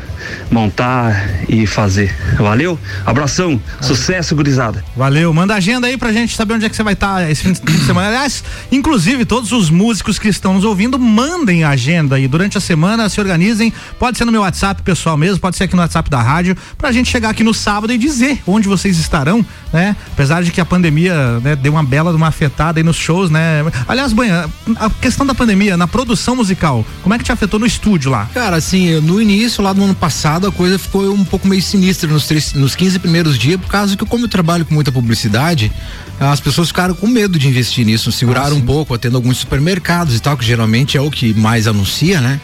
[0.50, 2.14] montar e fazer.
[2.38, 2.78] Valeu?
[3.04, 4.84] Abração, sucesso, gurizada.
[4.96, 7.52] Valeu, manda agenda aí pra gente saber onde é que você vai estar esse fim
[7.52, 8.08] de semana.
[8.08, 12.26] Aliás, inclusive, todos os músicos que estão nos ouvindo, mandem a agenda aí.
[12.26, 13.72] Durante a semana, se organizem.
[13.98, 16.92] Pode ser no meu WhatsApp pessoal mesmo, pode ser aqui no WhatsApp da rádio, pra
[16.92, 19.96] gente chegar aqui no sábado e dizer onde vocês estarão, né?
[20.12, 23.30] Apesar de que a pandemia né, deu uma bela de uma afetada aí nos shows,
[23.30, 23.64] né?
[23.86, 27.66] Aliás, Banha, a questão da pandemia na produção musical, como é que te afetou no
[27.66, 28.28] estúdio lá?
[28.32, 32.10] Cara, assim, no início, lá do ano passado, a coisa ficou um pouco meio sinistra
[32.10, 35.72] nos, três, nos 15 primeiros dias, por causa que, como eu trabalho com muita publicidade,
[36.20, 40.20] as pessoas ficaram com medo de investir nisso, seguraram um pouco, atendo alguns supermercados e
[40.20, 42.40] tal, que geralmente é o que mais anuncia, né?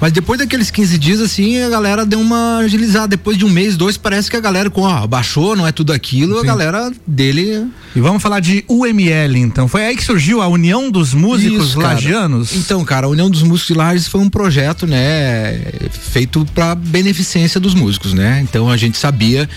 [0.00, 3.08] Mas depois daqueles 15 dias, assim, a galera deu uma agilizada.
[3.08, 5.92] Depois de um mês, dois, parece que a galera, com, ó, baixou, não é tudo
[5.92, 7.66] aquilo, a galera dele.
[7.94, 9.66] E vamos falar de UML, então.
[9.66, 11.94] Foi aí que surgiu a União dos Músicos Isso, cara.
[11.94, 12.54] Lagianos?
[12.54, 17.58] Então, cara, a União dos Músicos de Lages foi um projeto, né, feito para beneficência
[17.58, 18.40] dos músicos, né?
[18.42, 19.48] Então a gente sabia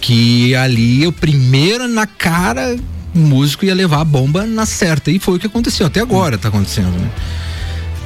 [0.00, 2.76] que ali o primeiro na cara
[3.14, 6.36] o músico ia levar a bomba na certa e foi o que aconteceu até agora
[6.36, 7.10] tá acontecendo, né?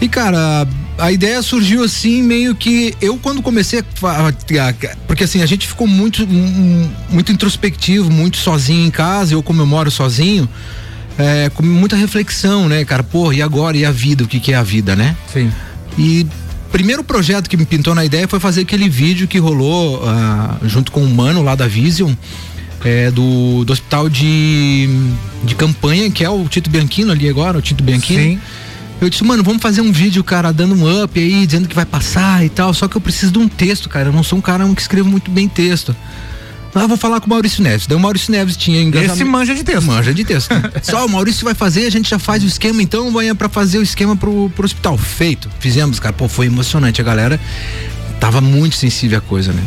[0.01, 0.67] E cara,
[1.01, 3.85] a ideia surgiu assim meio que eu quando comecei a,
[5.07, 6.27] porque assim a gente ficou muito
[7.09, 10.49] muito introspectivo, muito sozinho em casa, eu como eu moro sozinho,
[11.19, 13.03] é, com muita reflexão, né, cara?
[13.03, 13.77] Pô, e agora?
[13.77, 14.25] E a vida?
[14.25, 15.17] O que, que é a vida, né?
[15.33, 15.51] Sim.
[15.99, 16.27] E
[16.71, 20.93] primeiro projeto que me pintou na ideia foi fazer aquele vídeo que rolou ah, junto
[20.93, 22.13] com o mano lá da Vision.
[22.85, 24.89] é, do, do hospital de,
[25.45, 28.23] de campanha, que é o Tito Bianchino ali agora, o Tito Bianchino.
[28.23, 28.41] Sim.
[29.01, 31.87] Eu disse, mano, vamos fazer um vídeo, cara, dando um up aí, dizendo que vai
[31.87, 32.75] passar e tal.
[32.75, 34.09] Só que eu preciso de um texto, cara.
[34.09, 35.97] Eu não sou um cara que escreve muito bem texto.
[36.75, 37.87] Ah, vou falar com o Maurício Neves.
[37.87, 39.15] Daí o Maurício Neves tinha engajamento.
[39.15, 39.87] Esse manja de texto.
[39.87, 40.51] Manja de texto.
[40.83, 43.79] Só o Maurício vai fazer, a gente já faz o esquema, então amanhã pra fazer
[43.79, 44.97] o esquema pro, pro hospital.
[44.97, 45.51] Feito.
[45.59, 46.13] Fizemos, cara.
[46.13, 47.01] Pô, foi emocionante.
[47.01, 47.41] A galera
[48.21, 49.63] tava muito sensível à coisa, né?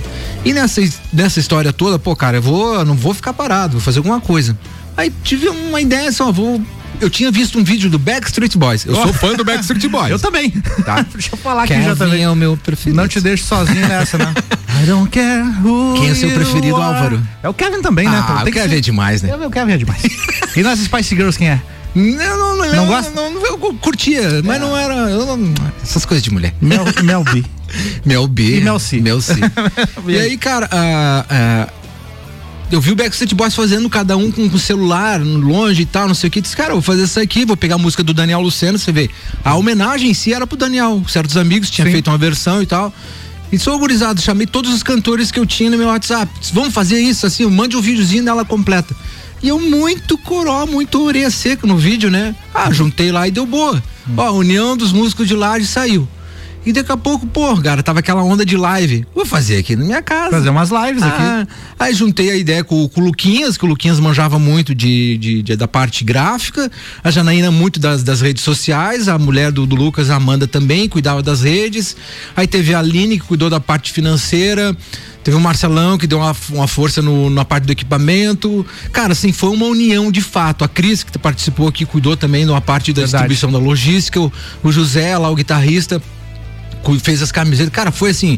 [0.45, 0.81] E nessa,
[1.11, 4.22] nessa história toda, pô, cara, eu vou, eu não vou ficar parado, vou fazer alguma
[4.22, 4.57] coisa.
[4.95, 6.61] Aí tive uma ideia só, vou.
[7.02, 8.86] Eu tinha visto um vídeo do Backstreet Boys.
[8.86, 9.03] Eu Oh.
[9.03, 10.11] sou fã do Backstreet Boys.
[10.11, 10.52] Eu também.
[10.86, 11.02] Tá.
[11.14, 12.24] Deixa eu falar aqui Kevin já também.
[12.24, 12.95] é o meu preferido.
[12.95, 14.34] Não te deixo sozinho nessa, né?
[14.82, 16.95] I don't care who Quem é seu preferido, are.
[16.95, 17.28] Álvaro?
[17.44, 18.18] É o Kevin também, né?
[18.26, 19.36] Ah, Tem o que Kevin ser- é demais, né?
[19.36, 20.02] O Kevin é demais.
[20.56, 21.61] e nas Spice Girls quem é?
[21.95, 22.65] Não, não, não.
[22.65, 23.11] Não eu, gosta?
[23.11, 24.94] Não, não, eu curtia, mas não era.
[25.11, 26.53] eu não- essas coisas de mulher.
[26.60, 27.44] Mel, Mel B.
[28.06, 28.57] Mel B.
[28.57, 28.99] E Mel C.
[28.99, 29.36] Mel C.
[30.07, 31.68] e aí, cara, ah, ah,
[32.73, 36.15] eu vi o Backstreet Boys fazendo cada um com o celular longe e tal, não
[36.15, 36.41] sei o que.
[36.41, 39.11] Disse, cara, vou fazer isso aqui, vou pegar a música do Daniel Luceno, você vê.
[39.43, 41.03] A homenagem em si era pro Daniel.
[41.07, 42.91] Certos amigos tinham feito uma versão e tal.
[43.51, 46.31] E sou organizado, chamei todos os cantores que eu tinha no meu WhatsApp.
[46.39, 48.95] Disse, vamos fazer isso, assim, mande um videozinho dela completa.
[49.43, 52.35] E eu muito coró, muito orelha seca no vídeo, né?
[52.51, 53.83] Ah, juntei lá e deu boa.
[54.17, 56.07] Ó, a união dos músicos de Laje saiu.
[56.65, 59.06] E daqui a pouco, pô, cara, tava aquela onda de live.
[59.14, 60.31] Vou fazer aqui na minha casa.
[60.31, 61.52] Fazer umas lives Ah, aqui.
[61.77, 65.41] Aí juntei a ideia com, com o Luquinhas, que o Luquinhas manjava muito de, de-
[65.41, 66.72] de- da parte gráfica,
[67.03, 70.88] a Janaína muito das, das redes sociais, a mulher do, do Lucas, a Amanda também,
[70.88, 71.98] cuidava das redes.
[72.35, 74.76] Aí teve a Aline, que cuidou da parte financeira.
[75.23, 78.65] Teve o Marcelão que deu uma, uma força no- na parte do equipamento.
[78.91, 80.64] Cara, assim, foi uma união de fato.
[80.64, 83.27] A Cris, que participou aqui, cuidou também de uma parte da Verdade.
[83.27, 84.19] distribuição da logística.
[84.22, 84.31] O,
[84.64, 86.02] o José, lá, o guitarrista,
[87.01, 87.73] fez as camisetas.
[87.73, 88.38] Cara, foi assim.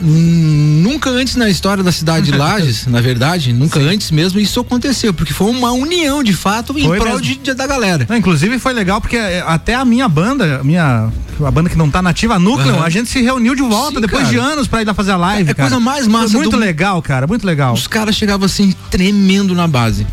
[0.00, 5.12] Nunca antes na história da cidade de Lages, na verdade, nunca antes mesmo isso aconteceu,
[5.12, 7.22] porque foi uma união de fato em Foi prol mesmo.
[7.22, 8.06] de, de- da galera.
[8.08, 11.10] Não, inclusive foi legal porque é, até a minha banda, a minha
[11.44, 12.84] a banda que não tá nativa, a Núcleo, Aham.
[12.84, 14.32] a gente se reuniu de volta Sim, depois cara.
[14.34, 15.68] de anos pra ir lá fazer a live, É cara.
[15.68, 17.74] coisa mais massa Foi muito do- legal, cara, muito legal.
[17.74, 20.06] Os caras chegavam assim, tremendo na base.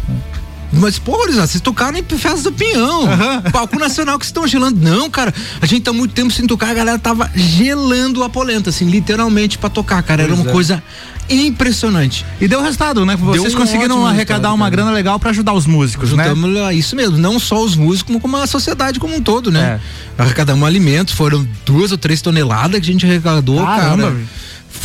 [0.72, 3.04] Mas, pô, vocês tocaram em festa do Pinhão.
[3.52, 4.80] Palco nacional que vocês estão gelando.
[4.80, 8.70] Não, cara, a gente tá muito tempo sem tocar, a galera tava gelando a polenta,
[8.70, 10.24] assim, literalmente pra tocar, cara.
[10.24, 10.54] Era Pois uma é.
[10.54, 10.84] coisa
[11.30, 12.26] impressionante.
[12.40, 13.16] E deu resultado, né?
[13.16, 16.24] Vocês um conseguiram arrecadar uma grana legal pra ajudar os músicos, né?
[16.24, 19.80] Juntamos lá, isso mesmo, não só os músicos, como a sociedade como um todo, né?
[20.18, 20.22] É.
[20.22, 24.16] Arrecadamos alimentos, foram duas ou três toneladas que a gente arrecadou, Caramba, cara.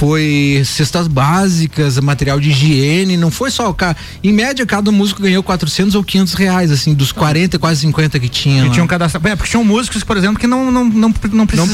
[0.01, 3.95] Foi cestas básicas, material de higiene, não foi só, cara.
[4.25, 8.27] Em média, cada músico ganhou 400 ou 500 reais, assim, dos 40, quase 50 que
[8.31, 8.65] tinha.
[8.65, 9.29] Que tinham cadastrado.
[9.29, 11.67] É, porque tinham músicos, por exemplo, que não, não, não, não precisavam,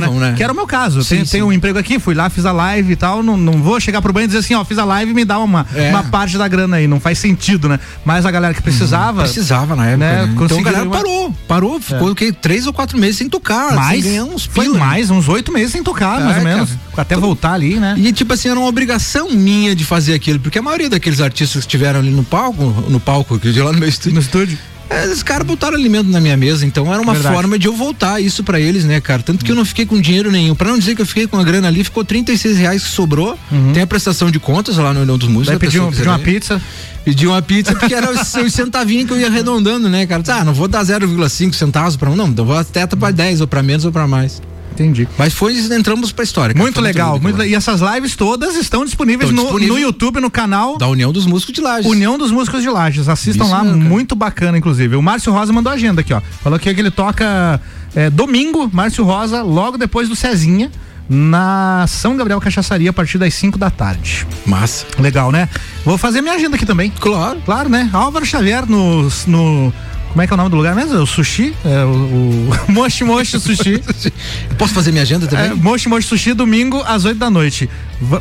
[0.18, 0.30] né?
[0.30, 0.34] né?
[0.34, 1.04] Que era o meu caso.
[1.04, 1.30] Sim, Tem, sim.
[1.32, 3.22] tem um emprego aqui, fui lá, fiz a live e tal.
[3.22, 5.24] Não, não vou chegar pro banho e dizer assim, ó, fiz a live e me
[5.26, 5.90] dá uma, É.
[5.90, 6.88] uma parte da grana aí.
[6.88, 7.78] Não faz sentido, né?
[8.02, 9.24] Mas a galera que precisava.
[9.24, 9.96] Precisava na época.
[9.98, 10.34] né, né?
[10.42, 12.32] Então a galera uma- parou, parou, ficou o quê?
[12.32, 15.82] três ou quatro meses sem tocar, mais, sem uns foi mais, uns oito meses sem
[15.82, 16.70] tocar, mais É, ou menos.
[16.70, 16.80] cara.
[16.96, 17.94] Até voltar ali, né?
[17.98, 21.52] E tipo assim, era uma obrigação minha de fazer aquilo, porque a maioria daqueles artistas
[21.62, 24.14] que estiveram ali no palco, no palco, que lá no meu estúdio.
[24.14, 24.58] No estúdio.
[24.90, 27.34] é, Os caras botaram alimento na minha mesa, então era uma Verdade.
[27.34, 29.22] forma de eu voltar isso pra eles, né, cara?
[29.22, 30.54] Tanto que eu não fiquei com dinheiro nenhum.
[30.54, 33.38] Pra não dizer que eu fiquei com a grana ali, ficou 36 reais que sobrou.
[33.72, 35.48] Tem a prestação de contas lá no União dos Músicos.
[35.48, 36.60] Daí pediu, que pediu uma pizza.
[37.04, 40.22] Pedi uma pizza porque era os, os centavinhos que eu ia arredondando, né, cara?
[40.28, 43.62] Ah, não vou dar 0,5 centavos pra um, não, vou até pra 10 ou pra
[43.62, 44.40] menos ou pra mais.
[44.74, 45.08] Entendi.
[45.16, 46.54] Mas foi, entramos pra história.
[46.56, 47.20] Muito legal.
[47.20, 49.80] Muito le- E essas lives todas estão disponíveis, Estão no, disponíveis.
[49.80, 51.90] no YouTube, no canal Da União dos Músicos de Lages.
[51.90, 53.08] União dos Músicos de Lages.
[53.08, 54.96] Assistam Isso lá, mesmo, muito bacana, inclusive.
[54.96, 56.20] O Márcio Rosa mandou a agenda aqui, ó.
[56.42, 57.60] Falou que ele toca
[57.94, 60.70] é, domingo, Márcio Rosa, logo depois do Cezinha,
[61.08, 64.26] na São Gabriel Cachaçaria, a partir das 5 da tarde.
[64.46, 64.86] Massa.
[64.98, 65.48] Legal, né?
[65.84, 66.90] Vou fazer minha agenda aqui também.
[66.98, 67.40] Claro.
[67.44, 67.88] Claro, né?
[67.92, 69.08] Álvaro Xavier no.
[69.26, 69.72] no
[70.14, 70.96] como é que é o nome do lugar mesmo?
[70.96, 71.52] O Sushi?
[71.64, 73.82] É, o, o Moshi Moshi Sushi.
[74.56, 75.46] Posso fazer minha agenda também?
[75.46, 77.68] É, Moshi Moshi Sushi, domingo, às 8 da noite.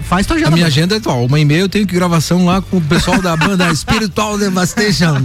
[0.01, 0.49] Faz tua agenda.
[0.49, 1.23] A minha agenda é atual.
[1.23, 5.17] Uma e meia eu tenho que gravação lá com o pessoal da banda Spiritual Devastation.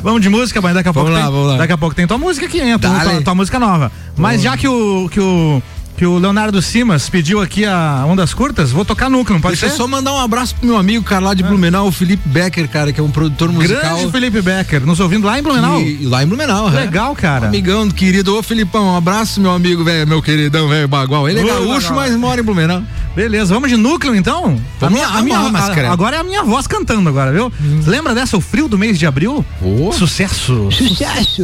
[0.00, 1.56] Vamos de música, mas daqui a pouco Vamos lá, tem, vamos lá.
[1.58, 2.78] daqui a pouco tem tua música aqui, hein?
[2.78, 3.10] Tua, Dale.
[3.10, 3.90] tua, tua música nova.
[4.16, 5.60] Mas já que o que o
[5.98, 9.66] que o Leonardo Simas pediu aqui a ondas curtas, vou tocar núcleo, não pode Deixa
[9.66, 9.76] eu ser?
[9.76, 12.92] só mandar um abraço pro meu amigo, cara, lá de Blumenau, o Felipe Becker, cara,
[12.92, 13.96] que é um produtor musical.
[13.96, 15.80] Grande Felipe Becker, nos ouvindo lá em Blumenau.
[15.80, 16.82] E, lá em Blumenau, é.
[16.82, 17.48] Legal, cara.
[17.48, 21.28] Amigão querido, ô Filipão, um abraço, meu amigo, velho, meu queridão, velho, bagual.
[21.28, 21.94] Ele é gaúcho, Bagual.
[22.08, 22.80] mas mora em Blumenau.
[23.16, 24.60] Beleza, vamos de núcleo então?
[24.78, 25.90] Vamos a minha, a minha, a- Mascara.
[25.90, 27.52] agora é a minha voz cantando agora, viu?
[27.84, 29.44] Lembra dessa, o frio do mês de abril?
[29.92, 30.68] Sucesso.
[30.70, 31.42] Sucesso.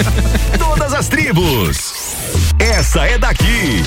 [0.58, 2.05] Todas as tribos.
[2.58, 3.82] Essa é daqui.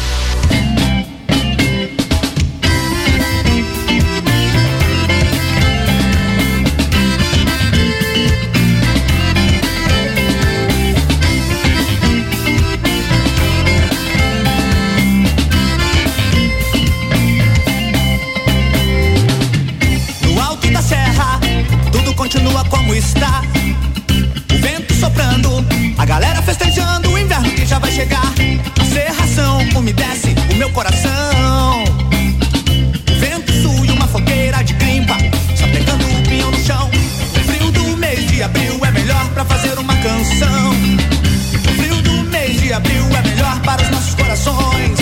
[20.24, 21.40] No alto da serra,
[21.92, 23.44] tudo continua como está.
[25.10, 25.66] Soprando,
[25.98, 28.32] a galera festejando o inverno que já vai chegar.
[28.80, 31.84] A serração umedece o meu coração.
[33.20, 35.18] Vento sul e uma fogueira de grimpa,
[35.56, 36.92] só pegando o pinhão no chão.
[37.36, 40.70] O frio do mês de abril é melhor pra fazer uma canção.
[41.54, 45.00] O frio do mês de abril é melhor para os nossos corações.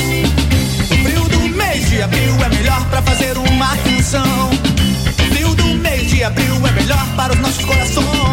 [0.90, 4.52] O frio do mês de abril é melhor pra fazer uma canção.
[4.52, 8.27] O frio do mês de abril é melhor para os nossos corações.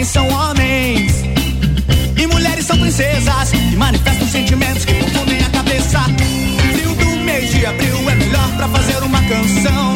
[0.00, 1.12] homens são homens
[2.16, 6.00] e mulheres são princesas que manifestam sentimentos que confundem a cabeça.
[6.72, 9.94] Frio do mês de abril é melhor para fazer uma canção.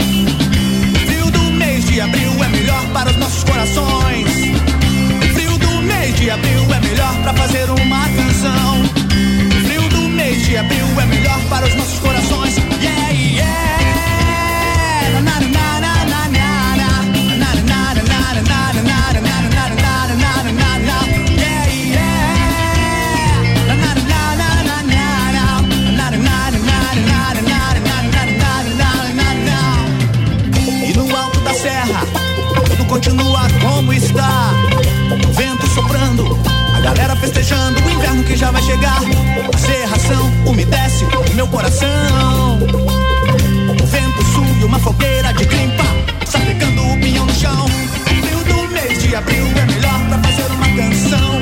[1.06, 4.28] Frio do mês de abril é melhor para os nossos corações.
[5.32, 8.82] Frio do mês de abril é melhor para fazer uma canção.
[9.64, 11.83] Frio do mês de abril é melhor para os nossos
[37.44, 39.02] O inverno que já vai chegar.
[39.52, 42.58] A serração umedece o meu coração.
[42.58, 45.84] O vento sul e uma fogueira de grimpa,
[46.24, 47.66] sapecando o pinhão no chão.
[47.66, 51.33] O frio do mês de abril é melhor pra fazer uma canção.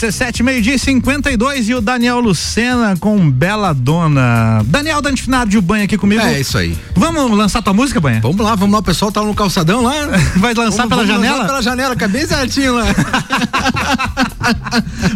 [0.00, 4.62] RC7, meio-dia e 52 e o Daniel Lucena com Bela Dona.
[4.64, 6.22] Daniel Dantifinado de Ubanha aqui comigo.
[6.22, 6.74] É isso aí.
[6.96, 8.18] Vamos lançar tua música, Banha?
[8.22, 9.92] Vamos lá, vamos lá, o pessoal tá no calçadão lá.
[10.36, 11.36] Vai lançar Vamos- pela vamos janela?
[11.36, 12.84] Lançar pela janela, que é bem certinho lá.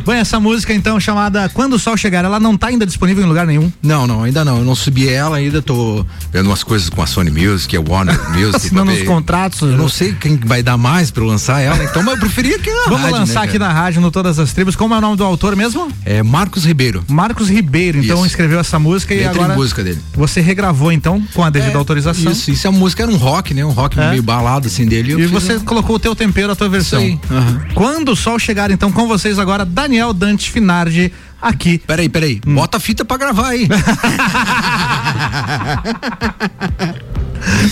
[0.04, 3.26] Banha, essa música então chamada Quando o Sol Chegar, ela não tá ainda disponível em
[3.26, 3.72] lugar nenhum.
[3.82, 4.58] Não, não, ainda não.
[4.58, 8.18] Eu não subi ela ainda, tô vendo umas coisas com a Sony Music, a Warner
[8.32, 8.56] Music.
[8.56, 9.04] Assinando ver.
[9.04, 9.62] contratos.
[9.62, 12.58] Eu não sei quem vai dar mais pra eu lançar ela, então, mas eu preferia
[12.58, 14.76] que na Vamos rádio, lançar né, aqui na rádio, no Todas as Tribos.
[14.76, 15.88] Como é o nome do autor mesmo?
[16.04, 17.02] É Marcos Ribeiro.
[17.08, 18.26] Marcos Ribeiro, então Isso.
[18.26, 19.98] escreveu essa música e Letra e agora música dele.
[20.14, 22.30] você regravou então com a devida É, autorização.
[22.32, 23.64] Isso, isso é música, era um rock, né?
[23.64, 24.10] Um rock É.
[24.10, 25.12] meio balado assim dele.
[25.22, 27.00] E você um- colocou o teu tempero, a tua versão.
[27.00, 27.60] aí, aham.
[27.74, 31.78] Quando o sol chegar, então, com vocês agora, Daniel Dante Finardi aqui.
[31.78, 32.40] Peraí, peraí.
[32.46, 32.54] Hum.
[32.54, 33.68] Bota a fita pra gravar aí.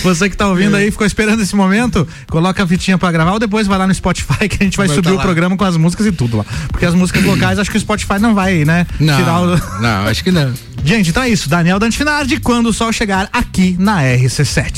[0.03, 3.39] Você que tá ouvindo aí, ficou esperando esse momento, coloca a fitinha pra gravar ou
[3.39, 5.63] depois vai lá no Spotify que a gente vai, Vai subir tá o programa com
[5.63, 6.45] as músicas e tudo lá.
[6.69, 8.85] Porque as músicas locais, acho que o Spotify não vai, né?
[8.99, 9.81] Não, Tirar o...
[9.81, 10.53] não, acho que não.
[10.83, 11.47] Gente, então é isso.
[11.47, 14.73] Daniel Dante Finardi, quando o sol chegar aqui na RC7.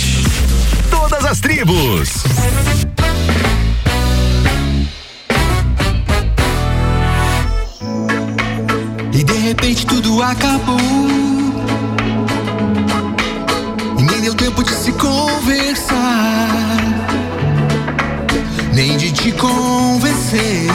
[0.92, 2.24] Todas as tribos.
[9.18, 10.78] E de repente tudo acabou.
[13.98, 15.96] E nem deu tempo de se conversar.
[18.74, 20.70] Nem de te convencer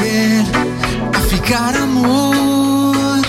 [1.15, 3.21] a ficar amor.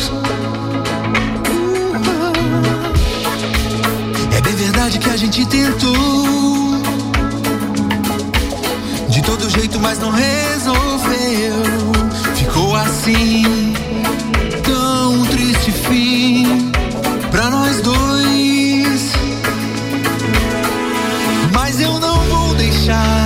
[4.37, 6.81] É bem verdade que a gente tentou.
[9.09, 11.55] De todo jeito, mas não resolveu.
[12.33, 13.80] Ficou assim
[22.91, 23.20] vou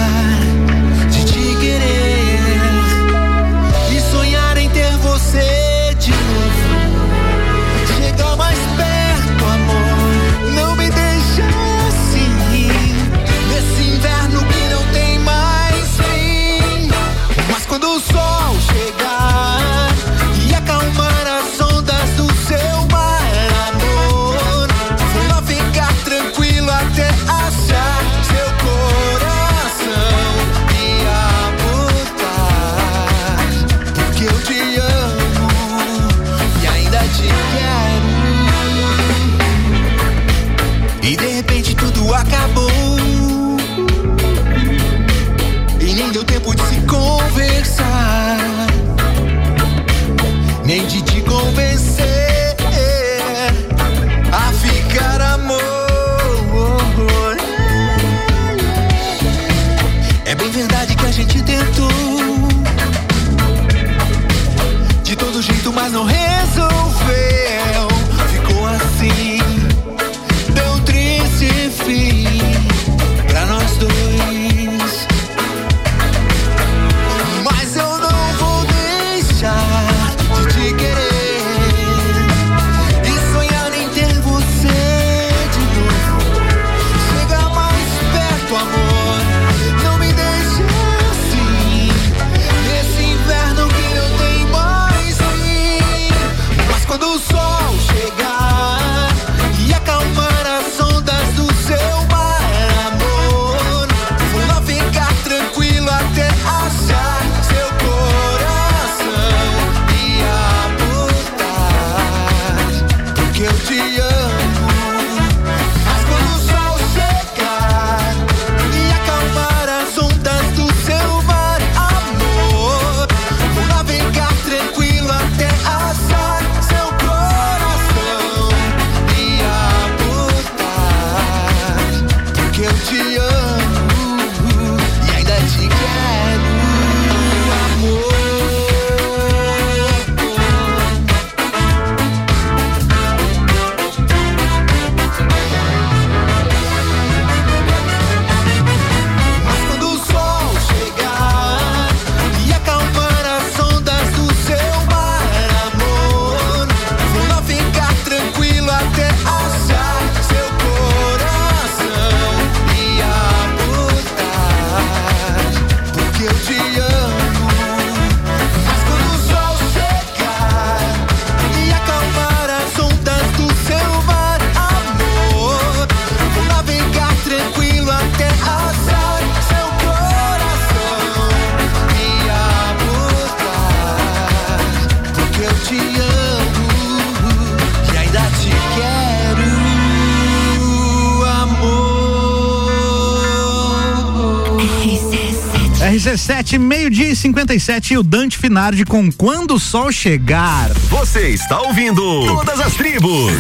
[196.26, 200.72] RC7, meio-dia e 57 e o Dante Finardi com Quando o Sol Chegar.
[200.90, 203.32] Você está ouvindo Todas as Tribos.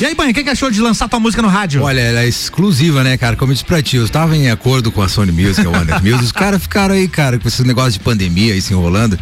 [0.00, 1.82] E aí, Banho, o que, que achou de lançar tua música no rádio?
[1.82, 3.36] Olha, ela é exclusiva, né, cara?
[3.36, 6.02] Como eu disse pra ti, eu estava em acordo com a Sony Music, a Warner
[6.02, 9.18] Music, os caras ficaram aí, cara, com esse negócio de pandemia aí se enrolando.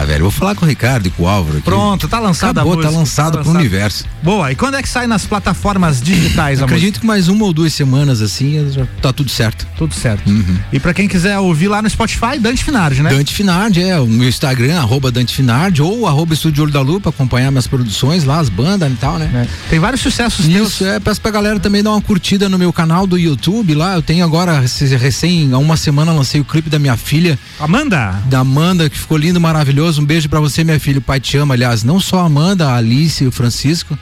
[0.00, 1.64] Ah, velho, vou falar com o Ricardo e com o Álvaro aqui.
[1.64, 2.90] Pronto, tá lançada a Acabou, música.
[2.90, 4.06] tá lançado pro universo.
[4.22, 7.52] Boa, e quando é que sai nas plataformas digitais a Acredito que mais uma ou
[7.52, 9.66] duas semanas assim, já tá tudo certo.
[9.76, 10.26] Tudo certo.
[10.26, 10.56] Uhum.
[10.72, 13.10] E pra quem quiser ouvir lá no Spotify, Dante Finardi, né?
[13.10, 17.10] Dante Finardi, é, o meu Instagram, arroba Dante Finardi, ou arroba Estúdio Olho da Lupa,
[17.10, 19.46] acompanhar minhas produções lá, as bandas e tal, né?
[19.68, 23.06] Tem vários sucessos Isso, é, peço pra galera também dar uma curtida no meu canal
[23.06, 24.64] do YouTube lá, eu tenho agora,
[24.98, 27.38] recém, há uma semana lancei o clipe da minha filha.
[27.58, 28.18] Amanda?
[28.26, 31.36] Da Amanda, que ficou lindo, maravilhoso, um beijo pra você, minha filha, o pai te
[31.36, 33.98] ama, aliás, não só a Amanda, a Alice e o Francisco,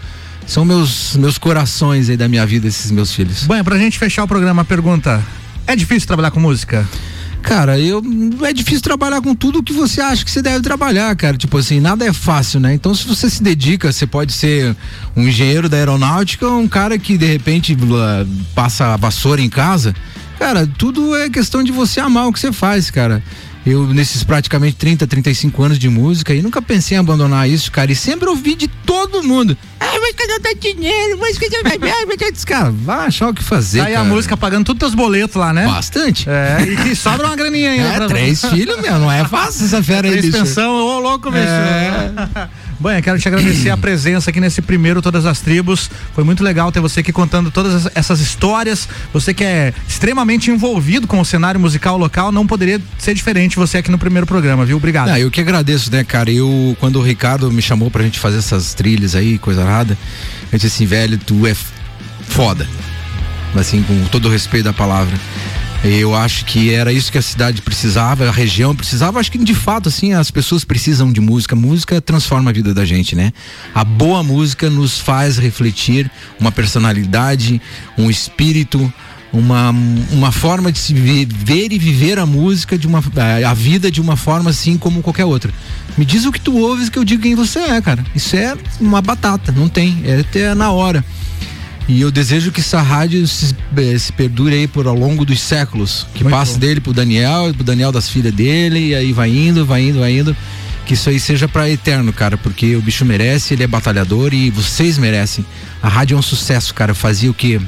[0.47, 3.45] são meus, meus corações aí da minha vida, esses meus filhos.
[3.45, 5.23] Bom, pra gente fechar o programa, a pergunta:
[5.67, 6.89] é difícil trabalhar com música?
[7.43, 8.03] Cara, eu
[8.43, 11.37] é difícil trabalhar com tudo que você acha que você deve trabalhar, cara.
[11.37, 12.75] Tipo assim, nada é fácil, né?
[12.75, 14.77] Então, se você se dedica, você pode ser
[15.17, 17.77] um engenheiro da aeronáutica, um cara que de repente
[18.55, 19.95] passa a vassoura em casa.
[20.39, 23.23] Cara, tudo é questão de você amar o que você faz, cara.
[23.67, 27.93] Eu, nesses praticamente 30, 35 anos de música, e nunca pensei em abandonar isso, cara.
[27.93, 29.57] E sempre ouvi de todo mundo.
[29.79, 33.81] Ah, mas não dá dinheiro, mas mas que cara, vai achar o que fazer.
[33.81, 34.09] Sai a cara.
[34.09, 35.67] música pagando todos os teus boletos lá, né?
[35.67, 36.29] Bastante.
[36.29, 38.05] É, e que sobra uma graninha ainda.
[38.05, 40.39] É, três filhos, meu, não é fácil essa fera aí, Três bicho.
[40.39, 41.45] pensão, ô louco, bicho.
[41.47, 42.49] É.
[42.81, 45.91] Bom, eu quero te agradecer a presença aqui nesse primeiro Todas as Tribos.
[46.15, 48.89] Foi muito legal ter você aqui contando todas as- essas histórias.
[49.13, 53.79] Você que é extremamente envolvido com o cenário musical local, não poderia ser diferente você
[53.79, 54.77] aqui no primeiro programa, viu?
[54.77, 55.09] Obrigado.
[55.09, 56.31] Ah, eu que agradeço, né, cara?
[56.31, 59.99] Eu, quando o Ricardo me chamou pra gente fazer essas trilhas aí, coisa nada,
[60.53, 61.57] eu disse assim, velho, tu é
[62.29, 62.67] foda.
[63.57, 65.17] Assim, com todo o respeito da palavra.
[65.85, 69.21] Eu acho que era isso que a cidade precisava, a região precisava.
[69.21, 71.55] Acho que de fato, assim, as pessoas precisam de música.
[71.55, 73.33] Música transforma a vida da gente, né?
[73.75, 77.63] A boa música nos faz refletir uma personalidade,
[77.97, 78.93] um espírito,
[79.33, 79.71] uma,
[80.11, 83.03] uma forma de se ver e viver a música de uma
[83.47, 85.53] a vida de uma forma assim como qualquer outra.
[85.97, 88.05] Me diz o que tu ouves que eu digo quem você é, cara.
[88.15, 91.05] Isso é uma batata, não tem, é até na hora.
[91.89, 95.41] E eu desejo que essa rádio se, eh, se perdure aí por ao longo dos
[95.41, 96.07] séculos.
[96.15, 96.59] Que Muito passe bom.
[96.59, 100.19] dele pro Daniel, pro Daniel das filhas dele, e aí vai indo, vai indo, vai
[100.19, 100.37] indo.
[100.85, 104.51] Que isso aí seja pra eterno, cara, porque o bicho merece, ele é batalhador e
[104.51, 105.45] vocês merecem.
[105.83, 106.91] A rádio é um sucesso, cara.
[106.93, 107.61] Eu fazia o quê?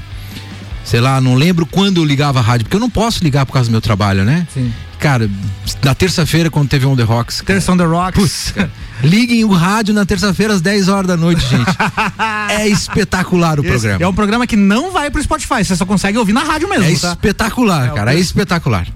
[0.84, 3.52] Sei lá, não lembro quando eu ligava a rádio, porque eu não posso ligar por
[3.52, 4.46] causa do meu trabalho, né?
[4.52, 4.72] Sim.
[4.98, 5.30] cara,
[5.82, 7.42] na terça-feira, quando teve On The Rocks.
[7.44, 8.20] Terça on the Rocks.
[8.20, 8.70] Putz, cara,
[9.02, 11.70] liguem o rádio na terça-feira às 10 horas da noite, gente.
[12.50, 14.04] é espetacular o Esse programa.
[14.04, 16.84] É um programa que não vai pro Spotify, você só consegue ouvir na rádio mesmo,
[16.84, 17.12] É tá?
[17.12, 18.86] espetacular, o cara, é espetacular.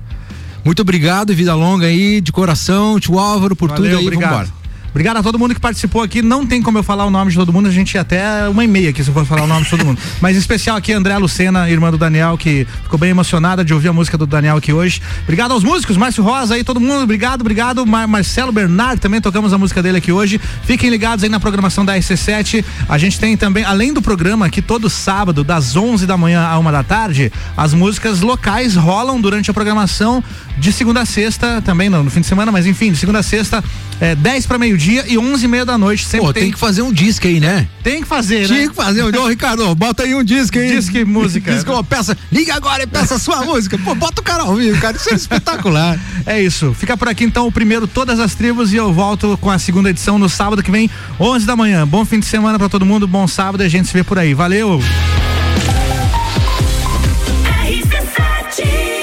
[0.64, 4.30] Muito obrigado e vida longa aí, de coração, tio Álvaro, por Valeu, tudo aí, obrigado.
[4.30, 4.63] vambora.
[4.94, 6.22] Obrigado a todo mundo que participou aqui.
[6.22, 8.62] Não tem como eu falar o nome de todo mundo, a gente ia até uma
[8.62, 10.00] e meia aqui se eu for falar o nome de todo mundo.
[10.22, 13.88] Mas em especial aqui, André Lucena, irmã do Daniel, que ficou bem emocionada de ouvir
[13.88, 15.02] a música do Daniel aqui hoje.
[15.24, 17.84] Obrigado aos músicos, Márcio Rosa aí, todo mundo, obrigado, obrigado.
[17.84, 20.40] Mar Marcelo Bernard, também tocamos a música dele aqui hoje.
[20.62, 22.64] Fiquem ligados aí na programação da RC7.
[22.88, 26.56] A gente tem também, além do programa aqui, todo sábado, das 11 da manhã à
[26.56, 30.22] uma da tarde, as músicas locais rolam durante a programação
[30.58, 33.22] de segunda a sexta, também não, no fim de semana, mas enfim, de segunda a
[33.22, 33.62] sexta,
[34.00, 36.04] é, 10 para meio-dia e 11 e meia da noite.
[36.04, 36.42] Sempre Pô, tem...
[36.44, 37.66] tem que fazer um disco aí, né?
[37.82, 38.56] Tem que fazer, né?
[38.56, 39.02] Tem que fazer.
[39.02, 40.76] Ô, Ricardo, bota aí um disco aí.
[40.76, 41.52] Disco e música.
[41.52, 42.16] disco, uma peça.
[42.30, 43.78] Liga agora e peça a sua música.
[43.78, 44.96] Pô, bota o cara ao vivo, cara.
[44.96, 45.98] Isso é espetacular.
[46.26, 46.74] É isso.
[46.74, 49.90] Fica por aqui então o primeiro Todas as Tribos e eu volto com a segunda
[49.90, 51.86] edição no sábado que vem, 11 da manhã.
[51.86, 54.18] Bom fim de semana para todo mundo, bom sábado e a gente se vê por
[54.18, 54.34] aí.
[54.34, 54.80] Valeu!
[57.64, 58.93] RC7